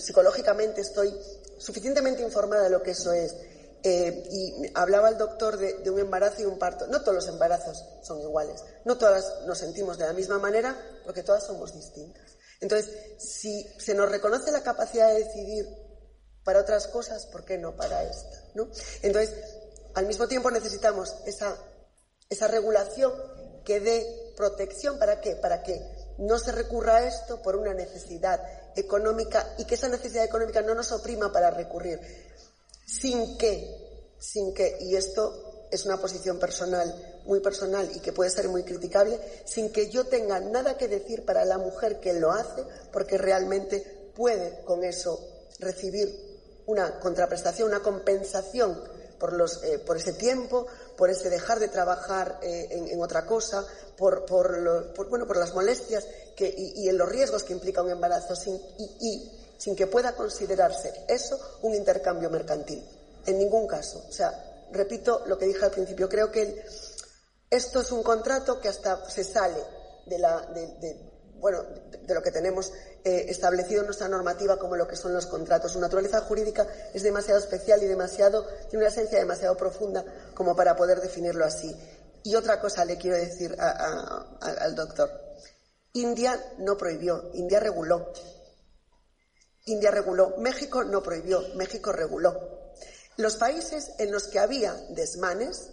psicológicamente 0.00 0.80
estoy 0.80 1.14
suficientemente 1.58 2.22
informada 2.22 2.64
de 2.64 2.70
lo 2.70 2.82
que 2.82 2.90
eso 2.90 3.12
es. 3.12 3.34
Eh, 3.82 4.28
y 4.32 4.72
hablaba 4.74 5.08
el 5.08 5.18
doctor 5.18 5.56
de, 5.58 5.88
un 5.90 6.00
embarazo 6.00 6.42
y 6.42 6.44
un 6.44 6.58
parto. 6.58 6.86
No 6.88 7.00
todos 7.02 7.14
los 7.14 7.28
embarazos 7.28 7.84
son 8.02 8.20
iguales. 8.20 8.62
No 8.84 8.98
todas 8.98 9.42
nos 9.46 9.58
sentimos 9.58 9.98
de 9.98 10.06
la 10.06 10.12
misma 10.12 10.38
manera 10.38 10.76
porque 11.04 11.22
todas 11.22 11.46
somos 11.46 11.72
distintas. 11.74 12.36
Entonces, 12.60 12.90
si 13.18 13.64
se 13.78 13.94
nos 13.94 14.10
reconoce 14.10 14.50
la 14.50 14.62
capacidad 14.62 15.08
de 15.08 15.24
decidir 15.24 15.68
para 16.42 16.60
otras 16.60 16.88
cosas, 16.88 17.26
¿por 17.26 17.44
qué 17.44 17.58
no 17.58 17.76
para 17.76 18.02
esta? 18.02 18.42
¿no? 18.54 18.68
Entonces, 19.02 19.34
al 19.94 20.06
mismo 20.06 20.26
tiempo 20.26 20.50
necesitamos 20.50 21.14
esa, 21.26 21.56
esa 22.28 22.48
regulación 22.48 23.12
que 23.64 23.80
dé 23.80 24.32
protección. 24.36 24.98
¿Para 24.98 25.20
qué? 25.20 25.36
Para 25.36 25.62
que 25.62 25.80
no 26.18 26.38
se 26.38 26.52
recurra 26.52 26.96
a 26.96 27.06
esto 27.06 27.42
por 27.42 27.56
una 27.56 27.74
necesidad 27.74 28.40
económica 28.74 29.54
y 29.58 29.64
que 29.64 29.74
esa 29.74 29.88
necesidad 29.88 30.24
económica 30.24 30.62
no 30.62 30.74
nos 30.74 30.92
oprima 30.92 31.32
para 31.32 31.50
recurrir. 31.50 32.00
Sin 32.86 33.36
que, 33.36 34.14
sin 34.18 34.54
que, 34.54 34.78
y 34.80 34.96
esto 34.96 35.68
es 35.70 35.84
una 35.84 36.00
posición 36.00 36.38
personal, 36.38 37.20
muy 37.26 37.40
personal 37.40 37.90
y 37.94 38.00
que 38.00 38.12
puede 38.12 38.30
ser 38.30 38.48
muy 38.48 38.62
criticable, 38.62 39.20
sin 39.44 39.72
que 39.72 39.90
yo 39.90 40.06
tenga 40.06 40.40
nada 40.40 40.78
que 40.78 40.88
decir 40.88 41.24
para 41.24 41.44
la 41.44 41.58
mujer 41.58 42.00
que 42.00 42.14
lo 42.14 42.30
hace, 42.30 42.64
porque 42.92 43.18
realmente 43.18 44.12
puede 44.14 44.62
con 44.64 44.84
eso 44.84 45.18
recibir 45.58 46.08
una 46.66 46.98
contraprestación, 47.00 47.68
una 47.68 47.82
compensación 47.82 48.80
por, 49.18 49.32
los, 49.32 49.62
eh, 49.64 49.78
por 49.78 49.96
ese 49.96 50.12
tiempo, 50.12 50.66
por 50.96 51.10
ese 51.10 51.30
dejar 51.30 51.58
de 51.58 51.68
trabajar 51.68 52.38
eh, 52.42 52.68
en, 52.70 53.00
otra 53.00 53.26
cosa, 53.26 53.64
por, 53.96 54.26
por, 54.26 55.08
bueno, 55.08 55.26
por 55.26 55.36
las 55.36 55.54
molestias 55.54 56.06
que, 56.34 56.52
y, 56.56 56.88
en 56.88 56.98
los 56.98 57.08
riesgos 57.08 57.42
que 57.42 57.52
implica 57.52 57.82
un 57.82 57.90
embarazo, 57.90 58.36
sin, 58.36 58.60
y, 58.78 59.32
sin 59.58 59.76
que 59.76 59.86
pueda 59.86 60.14
considerarse 60.14 61.04
eso 61.08 61.38
un 61.62 61.74
intercambio 61.74 62.30
mercantil. 62.30 62.84
En 63.26 63.38
ningún 63.38 63.66
caso. 63.66 64.04
O 64.08 64.12
sea, 64.12 64.66
repito 64.72 65.24
lo 65.26 65.38
que 65.38 65.46
dije 65.46 65.64
al 65.64 65.70
principio, 65.70 66.08
creo 66.08 66.30
que 66.30 66.64
esto 67.50 67.80
es 67.80 67.92
un 67.92 68.02
contrato 68.02 68.60
que 68.60 68.68
hasta 68.68 69.08
se 69.08 69.24
sale 69.24 69.62
de, 70.06 70.18
la, 70.18 70.40
de, 70.46 70.96
bueno, 71.38 71.62
de 72.02 72.14
lo 72.14 72.22
que 72.22 72.30
tenemos 72.30 72.72
eh, 73.04 73.26
establecido 73.28 73.80
en 73.80 73.86
nuestra 73.86 74.08
normativa 74.08 74.58
como 74.58 74.76
lo 74.76 74.88
que 74.88 74.96
son 74.96 75.12
los 75.12 75.26
contratos. 75.26 75.72
Su 75.72 75.80
naturaleza 75.80 76.20
jurídica 76.22 76.66
es 76.92 77.02
demasiado 77.02 77.38
especial 77.40 77.82
y 77.82 77.86
demasiado, 77.86 78.46
tiene 78.68 78.84
una 78.84 78.88
esencia 78.88 79.18
demasiado 79.18 79.56
profunda 79.56 80.04
como 80.34 80.56
para 80.56 80.76
poder 80.76 81.00
definirlo 81.00 81.44
así. 81.44 81.74
Y 82.24 82.34
otra 82.34 82.60
cosa 82.60 82.84
le 82.84 82.96
quiero 82.96 83.16
decir 83.16 83.56
al 83.60 84.74
doctor. 84.74 85.08
India 85.92 86.38
no 86.58 86.76
prohibió, 86.76 87.30
India 87.34 87.60
reguló. 87.60 88.12
India 89.66 89.90
reguló, 89.90 90.36
México 90.38 90.84
no 90.84 91.02
prohibió, 91.02 91.42
México 91.54 91.92
reguló. 91.92 92.72
Los 93.16 93.36
países 93.36 93.94
en 93.98 94.12
los 94.12 94.28
que 94.28 94.38
había 94.38 94.74
desmanes 94.90 95.72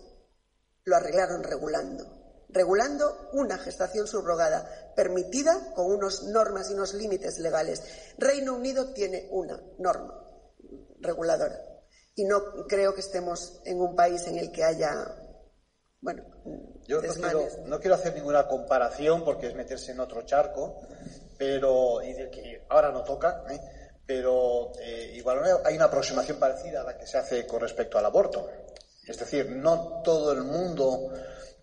lo 0.84 0.96
arreglaron 0.96 1.44
regulando, 1.44 2.46
regulando 2.50 3.30
una 3.34 3.58
gestación 3.58 4.08
subrogada 4.08 4.94
permitida 4.96 5.74
con 5.74 5.91
unas 5.91 6.24
normas 6.24 6.70
y 6.70 6.74
unos 6.74 6.94
límites 6.94 7.39
legales. 7.39 7.84
Reino 8.18 8.56
Unido 8.56 8.94
tiene 8.94 9.28
una 9.32 9.62
norma 9.78 10.20
reguladora 11.00 11.60
y 12.16 12.26
no 12.26 12.66
creo 12.68 12.96
que 12.96 13.02
estemos 13.02 13.62
en 13.66 13.80
un 13.80 13.96
país 13.96 14.26
en 14.28 14.38
el 14.38 14.52
que 14.52 14.64
haya, 14.64 14.91
bueno, 16.02 16.24
yo 16.88 17.02
no 17.66 17.80
quiero, 17.80 17.96
hacer 17.96 18.14
ninguna 18.14 18.48
comparación 18.48 19.24
porque 19.24 19.48
es 19.48 19.56
meterse 19.56 19.91
en 19.91 20.00
otro 20.00 20.24
charco, 20.24 20.82
pero 21.38 22.02
y 22.02 22.14
de 22.14 22.30
que 22.30 22.66
ahora 22.70 22.91
no 22.91 23.04
toca, 23.04 23.44
¿eh? 23.50 23.60
Pero 24.06 24.74
eh, 24.80 25.14
igual 25.16 25.41
hay 25.64 25.76
una 25.76 25.86
aproximación 25.86 26.38
parecida 26.38 26.82
a 26.82 26.84
la 26.84 26.97
que 26.97 27.08
se 27.08 27.18
hace 27.18 27.47
con 27.47 27.62
respecto 27.62 27.97
al 27.97 28.06
aborto. 28.06 28.49
Es 29.06 29.18
decir, 29.18 29.49
no 29.49 30.01
todo 30.04 30.32
el 30.32 30.43
mundo 30.43 31.12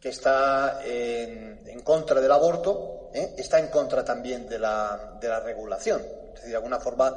que 0.01 0.11
está 0.11 0.81
en, 0.85 1.81
contra 1.83 2.21
del 2.21 2.33
aborto 2.33 3.11
¿eh? 3.13 3.35
está 3.37 3.59
en 3.59 3.69
contra 3.69 4.05
también 4.05 4.49
de 4.49 4.59
la, 4.59 5.19
de 5.21 5.29
la 5.29 5.41
regulación. 5.41 6.01
Es 6.01 6.35
decir, 6.35 6.51
de 6.51 6.57
alguna 6.57 6.81
forma 6.81 7.15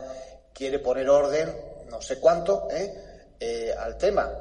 quiere 0.53 0.80
poner 0.80 1.09
orden, 1.09 1.55
no 1.89 2.01
sé 2.01 2.19
cuánto, 2.19 2.67
al 3.78 3.97
tema. 3.97 4.32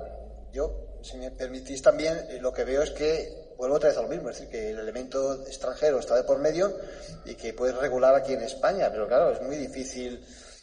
Yo, 0.52 0.98
si 1.02 1.16
me 1.16 1.30
permitís 1.30 1.82
también, 1.82 2.40
lo 2.40 2.52
que 2.52 2.64
veo 2.64 2.82
es 2.82 2.90
que 2.90 3.42
vuelvo 3.62 3.76
otra 3.76 3.90
vez 3.90 3.98
a 3.98 4.02
lo 4.02 4.08
mismo, 4.08 4.28
es 4.28 4.36
decir, 4.36 4.50
que 4.50 4.70
el 4.70 4.78
elemento 4.80 5.34
extranjero 5.46 6.00
está 6.00 6.16
de 6.16 6.24
por 6.24 6.38
medio 6.40 6.76
y 7.24 7.36
que 7.36 7.54
puedes 7.54 7.76
regular 7.76 8.12
aquí 8.12 8.32
en 8.32 8.42
España, 8.42 8.88
pero 8.90 9.06
claro, 9.06 9.30
es 9.30 9.40
muy 9.40 9.56
difícil, 9.56 10.20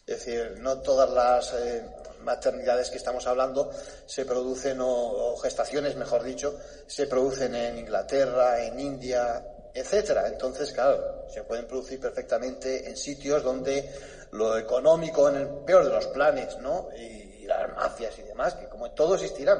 es 0.09 0.25
decir, 0.25 0.57
no 0.59 0.79
todas 0.79 1.07
las 1.11 1.53
eh, 1.53 1.85
maternidades 2.21 2.89
que 2.89 2.97
estamos 2.97 3.27
hablando 3.27 3.71
se 4.07 4.25
producen, 4.25 4.79
o, 4.81 5.37
gestaciones, 5.37 5.95
mejor 5.95 6.23
dicho, 6.23 6.57
se 6.87 7.05
producen 7.05 7.53
en 7.53 7.77
Inglaterra, 7.77 8.65
en 8.65 8.79
India, 8.79 9.45
etcétera. 9.71 10.27
Entonces, 10.27 10.71
claro, 10.71 11.27
se 11.29 11.43
pueden 11.43 11.67
producir 11.67 11.99
perfectamente 11.99 12.89
en 12.89 12.97
sitios 12.97 13.43
donde 13.43 13.87
lo 14.31 14.57
económico, 14.57 15.29
en 15.29 15.35
el 15.35 15.47
peor 15.63 15.85
de 15.85 15.91
los 15.91 16.07
planes, 16.07 16.57
¿no? 16.57 16.89
Y, 16.97 17.27
las 17.45 17.67
mafias 17.75 18.17
y 18.19 18.21
demás, 18.21 18.53
que 18.53 18.67
como 18.67 18.85
en 18.85 18.93
todo 18.93 19.15
existirán, 19.15 19.59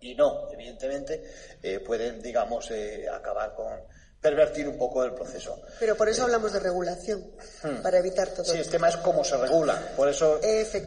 y 0.00 0.14
no, 0.14 0.50
evidentemente, 0.52 1.22
eh, 1.62 1.80
pueden, 1.80 2.20
digamos, 2.20 2.70
eh, 2.70 3.08
acabar 3.08 3.54
con 3.54 3.72
pervertir 4.22 4.68
un 4.68 4.78
poco 4.78 5.02
el 5.04 5.12
proceso. 5.12 5.60
Pero 5.80 5.96
por 5.96 6.08
eso 6.08 6.22
hablamos 6.22 6.52
de 6.52 6.60
regulación, 6.60 7.32
hmm. 7.64 7.82
para 7.82 7.98
evitar 7.98 8.28
todo 8.28 8.44
Sí, 8.44 8.56
el 8.56 8.70
tema 8.70 8.88
es 8.88 8.96
cómo 8.98 9.24
se 9.24 9.36
regula. 9.36 9.92
Por 9.96 10.08
eso 10.08 10.40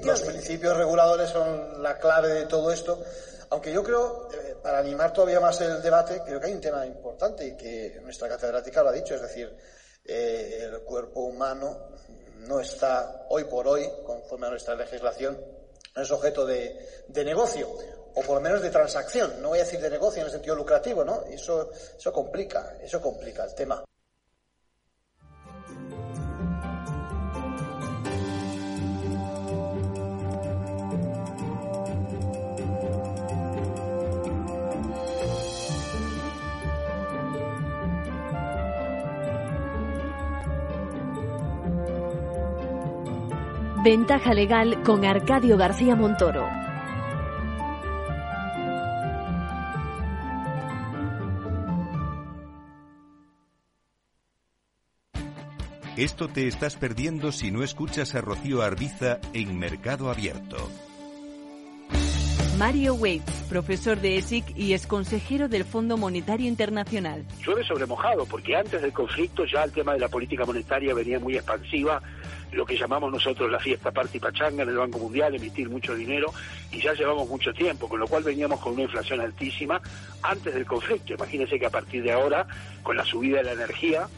los 0.04 0.22
principios 0.22 0.78
reguladores 0.78 1.30
son 1.30 1.84
la 1.84 2.00
clave 2.00 2.30
de 2.30 2.46
todo 2.46 2.72
esto. 2.72 3.04
Aunque 3.50 3.74
yo 3.74 3.84
creo, 3.84 4.30
eh, 4.32 4.56
para 4.64 4.80
animar 4.80 5.12
todavía 5.12 5.40
más 5.40 5.60
el 5.62 5.82
debate, 5.82 6.22
creo 6.26 6.40
que 6.40 6.48
hay 6.48 6.54
un 6.54 6.62
tema 6.62 6.86
importante 6.86 7.46
y 7.46 7.58
que 7.58 8.00
nuestra 8.02 8.30
catedrática 8.30 8.82
lo 8.82 8.90
ha 8.90 8.94
dicho, 8.94 9.14
es 9.14 9.22
decir, 9.22 9.54
el 10.06 10.80
cuerpo 10.82 11.22
humano 11.22 11.90
no 12.38 12.60
está 12.60 13.26
hoy 13.30 13.44
por 13.46 13.68
hoy, 13.68 13.88
conforme 14.06 14.48
a 14.48 14.52
nuestra 14.52 14.76
legislación, 14.76 15.40
no 15.96 16.02
es 16.02 16.12
objeto 16.12 16.46
de, 16.46 17.04
de 17.08 17.26
negocio 17.26 17.68
o 18.16 18.22
por 18.22 18.36
lo 18.36 18.42
menos 18.42 18.62
de 18.62 18.70
transacción, 18.70 19.42
no 19.42 19.50
voy 19.50 19.60
a 19.60 19.64
decir 19.64 19.80
de 19.80 19.90
negocio 19.90 20.22
en 20.22 20.28
el 20.28 20.32
sentido 20.32 20.56
lucrativo, 20.56 21.04
¿no? 21.04 21.24
Eso, 21.30 21.70
eso 21.72 22.14
complica, 22.14 22.78
eso 22.82 23.02
complica 23.02 23.44
el 23.44 23.54
tema. 23.54 23.84
Ventaja 43.84 44.34
legal 44.34 44.82
con 44.82 45.06
Arcadio 45.06 45.58
García 45.58 45.96
Montoro. 45.96 46.55
Esto 55.98 56.28
te 56.28 56.46
estás 56.46 56.76
perdiendo 56.76 57.32
si 57.32 57.52
no 57.52 57.64
escuchas 57.64 58.16
a 58.16 58.22
Rocío 58.22 58.62
Arbiza 58.62 59.20
en 59.32 59.58
Mercado 59.58 60.10
Abierto. 60.10 60.70
Mario 62.60 62.96
Waits, 62.96 63.32
profesor 63.48 64.02
de 64.02 64.18
ESIC 64.18 64.58
y 64.58 64.74
ex 64.74 64.88
consejero 64.88 65.48
del 65.48 65.64
Fondo 65.64 65.96
Monetario 65.96 66.50
Internacional. 66.50 67.24
Llueve 67.46 67.64
sobre 67.64 67.86
mojado, 67.86 68.26
porque 68.26 68.58
antes 68.58 68.82
del 68.82 68.92
conflicto 68.92 69.46
ya 69.46 69.64
el 69.64 69.72
tema 69.72 69.94
de 69.94 70.00
la 70.00 70.10
política 70.10 70.44
monetaria 70.44 70.94
venía 70.94 71.18
muy 71.18 71.36
expansiva, 71.36 72.02
lo 72.52 72.66
que 72.66 72.78
llamamos 72.78 73.10
nosotros 73.10 73.50
la 73.50 73.60
fiesta 73.60 73.92
party 73.92 74.20
pachanga 74.20 74.64
en 74.64 74.70
el 74.70 74.78
Banco 74.78 75.00
Mundial, 75.00 75.34
emitir 75.34 75.70
mucho 75.70 75.96
dinero, 75.96 76.34
y 76.74 76.82
ya 76.82 76.94
llevamos 76.94 77.30
mucho 77.30 77.54
tiempo, 77.54 77.88
con 77.88 78.02
lo 78.02 78.08
cual 78.08 78.24
veníamos 78.24 78.60
con 78.60 78.74
una 78.74 78.84
inflación 78.84 79.22
altísima 79.22 79.82
antes 80.22 80.54
del 80.54 80.66
conflicto. 80.66 81.14
Imagínense 81.14 81.58
que 81.58 81.66
a 81.66 81.70
partir 81.70 82.04
de 82.04 82.12
ahora, 82.12 82.46
con 82.84 82.98
la 82.98 83.06
subida 83.06 83.38
de 83.38 83.44
la 83.44 83.54
energía, 83.54 84.10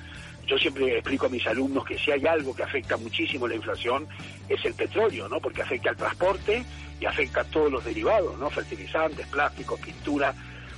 yo 0.48 0.58
siempre 0.58 0.94
explico 0.94 1.26
a 1.26 1.30
mis 1.30 1.46
alumnos 1.46 1.86
que 1.86 1.98
si 1.98 2.10
hay 2.10 2.26
algo 2.26 2.56
que 2.56 2.64
afecta 2.64 2.96
muchísimo 2.98 3.48
la 3.48 3.56
inflación 3.56 4.08
es 4.48 4.64
el 4.64 4.74
petróleo, 4.74 5.28
¿no? 5.28 5.40
Porque 5.42 5.62
afecta 5.62 5.90
al 5.90 5.98
transporte 5.98 6.64
y 7.00 7.06
afecta 7.06 7.42
a 7.42 7.44
todos 7.44 7.72
los 7.72 7.84
derivados, 7.84 8.40
¿no? 8.40 8.50
Fertilizantes, 8.50 9.28
plásticos, 9.28 9.80
pintura. 9.80 10.34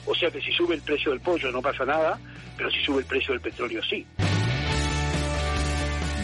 O 0.06 0.16
sea 0.16 0.32
que 0.32 0.42
si 0.42 0.52
sube 0.52 0.76
el 0.76 0.82
precio 0.82 1.12
del 1.12 1.22
pollo 1.22 1.52
no 1.52 1.62
pasa 1.62 1.86
nada, 1.86 2.20
pero 2.58 2.72
si 2.72 2.84
sube 2.84 3.02
el 3.02 3.06
precio 3.06 3.34
del 3.34 3.42
petróleo 3.42 3.82
sí. 3.84 4.06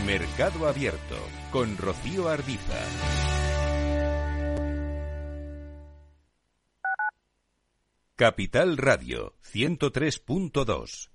Mercado 0.05 0.67
Abierto 0.67 1.17
con 1.51 1.77
Rocío 1.77 2.27
Ardiza. 2.27 2.79
Capital 8.15 8.77
Radio 8.77 9.33
103.2 9.53 11.14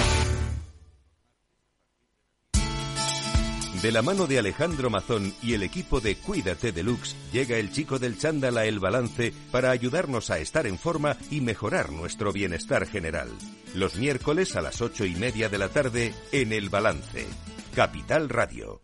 De 3.81 3.91
la 3.91 4.03
mano 4.03 4.27
de 4.27 4.37
Alejandro 4.37 4.91
Mazón 4.91 5.33
y 5.41 5.55
el 5.55 5.63
equipo 5.63 6.01
de 6.01 6.15
Cuídate 6.15 6.71
Deluxe, 6.71 7.15
llega 7.33 7.57
el 7.57 7.71
chico 7.71 7.97
del 7.97 8.15
chándal 8.15 8.59
a 8.59 8.65
El 8.65 8.79
Balance 8.79 9.33
para 9.51 9.71
ayudarnos 9.71 10.29
a 10.29 10.37
estar 10.37 10.67
en 10.67 10.77
forma 10.77 11.17
y 11.31 11.41
mejorar 11.41 11.91
nuestro 11.91 12.31
bienestar 12.31 12.85
general. 12.85 13.29
Los 13.73 13.95
miércoles 13.95 14.55
a 14.55 14.61
las 14.61 14.81
ocho 14.81 15.03
y 15.03 15.15
media 15.15 15.49
de 15.49 15.57
la 15.57 15.69
tarde 15.69 16.13
en 16.31 16.53
El 16.53 16.69
Balance. 16.69 17.25
Capital 17.73 18.29
Radio. 18.29 18.83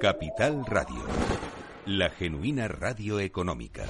Capital 0.00 0.66
Radio. 0.66 1.06
La 1.86 2.10
genuina 2.10 2.66
radio 2.66 3.20
económica. 3.20 3.84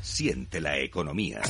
Siente 0.00 0.58
la 0.58 0.78
economía. 0.78 1.42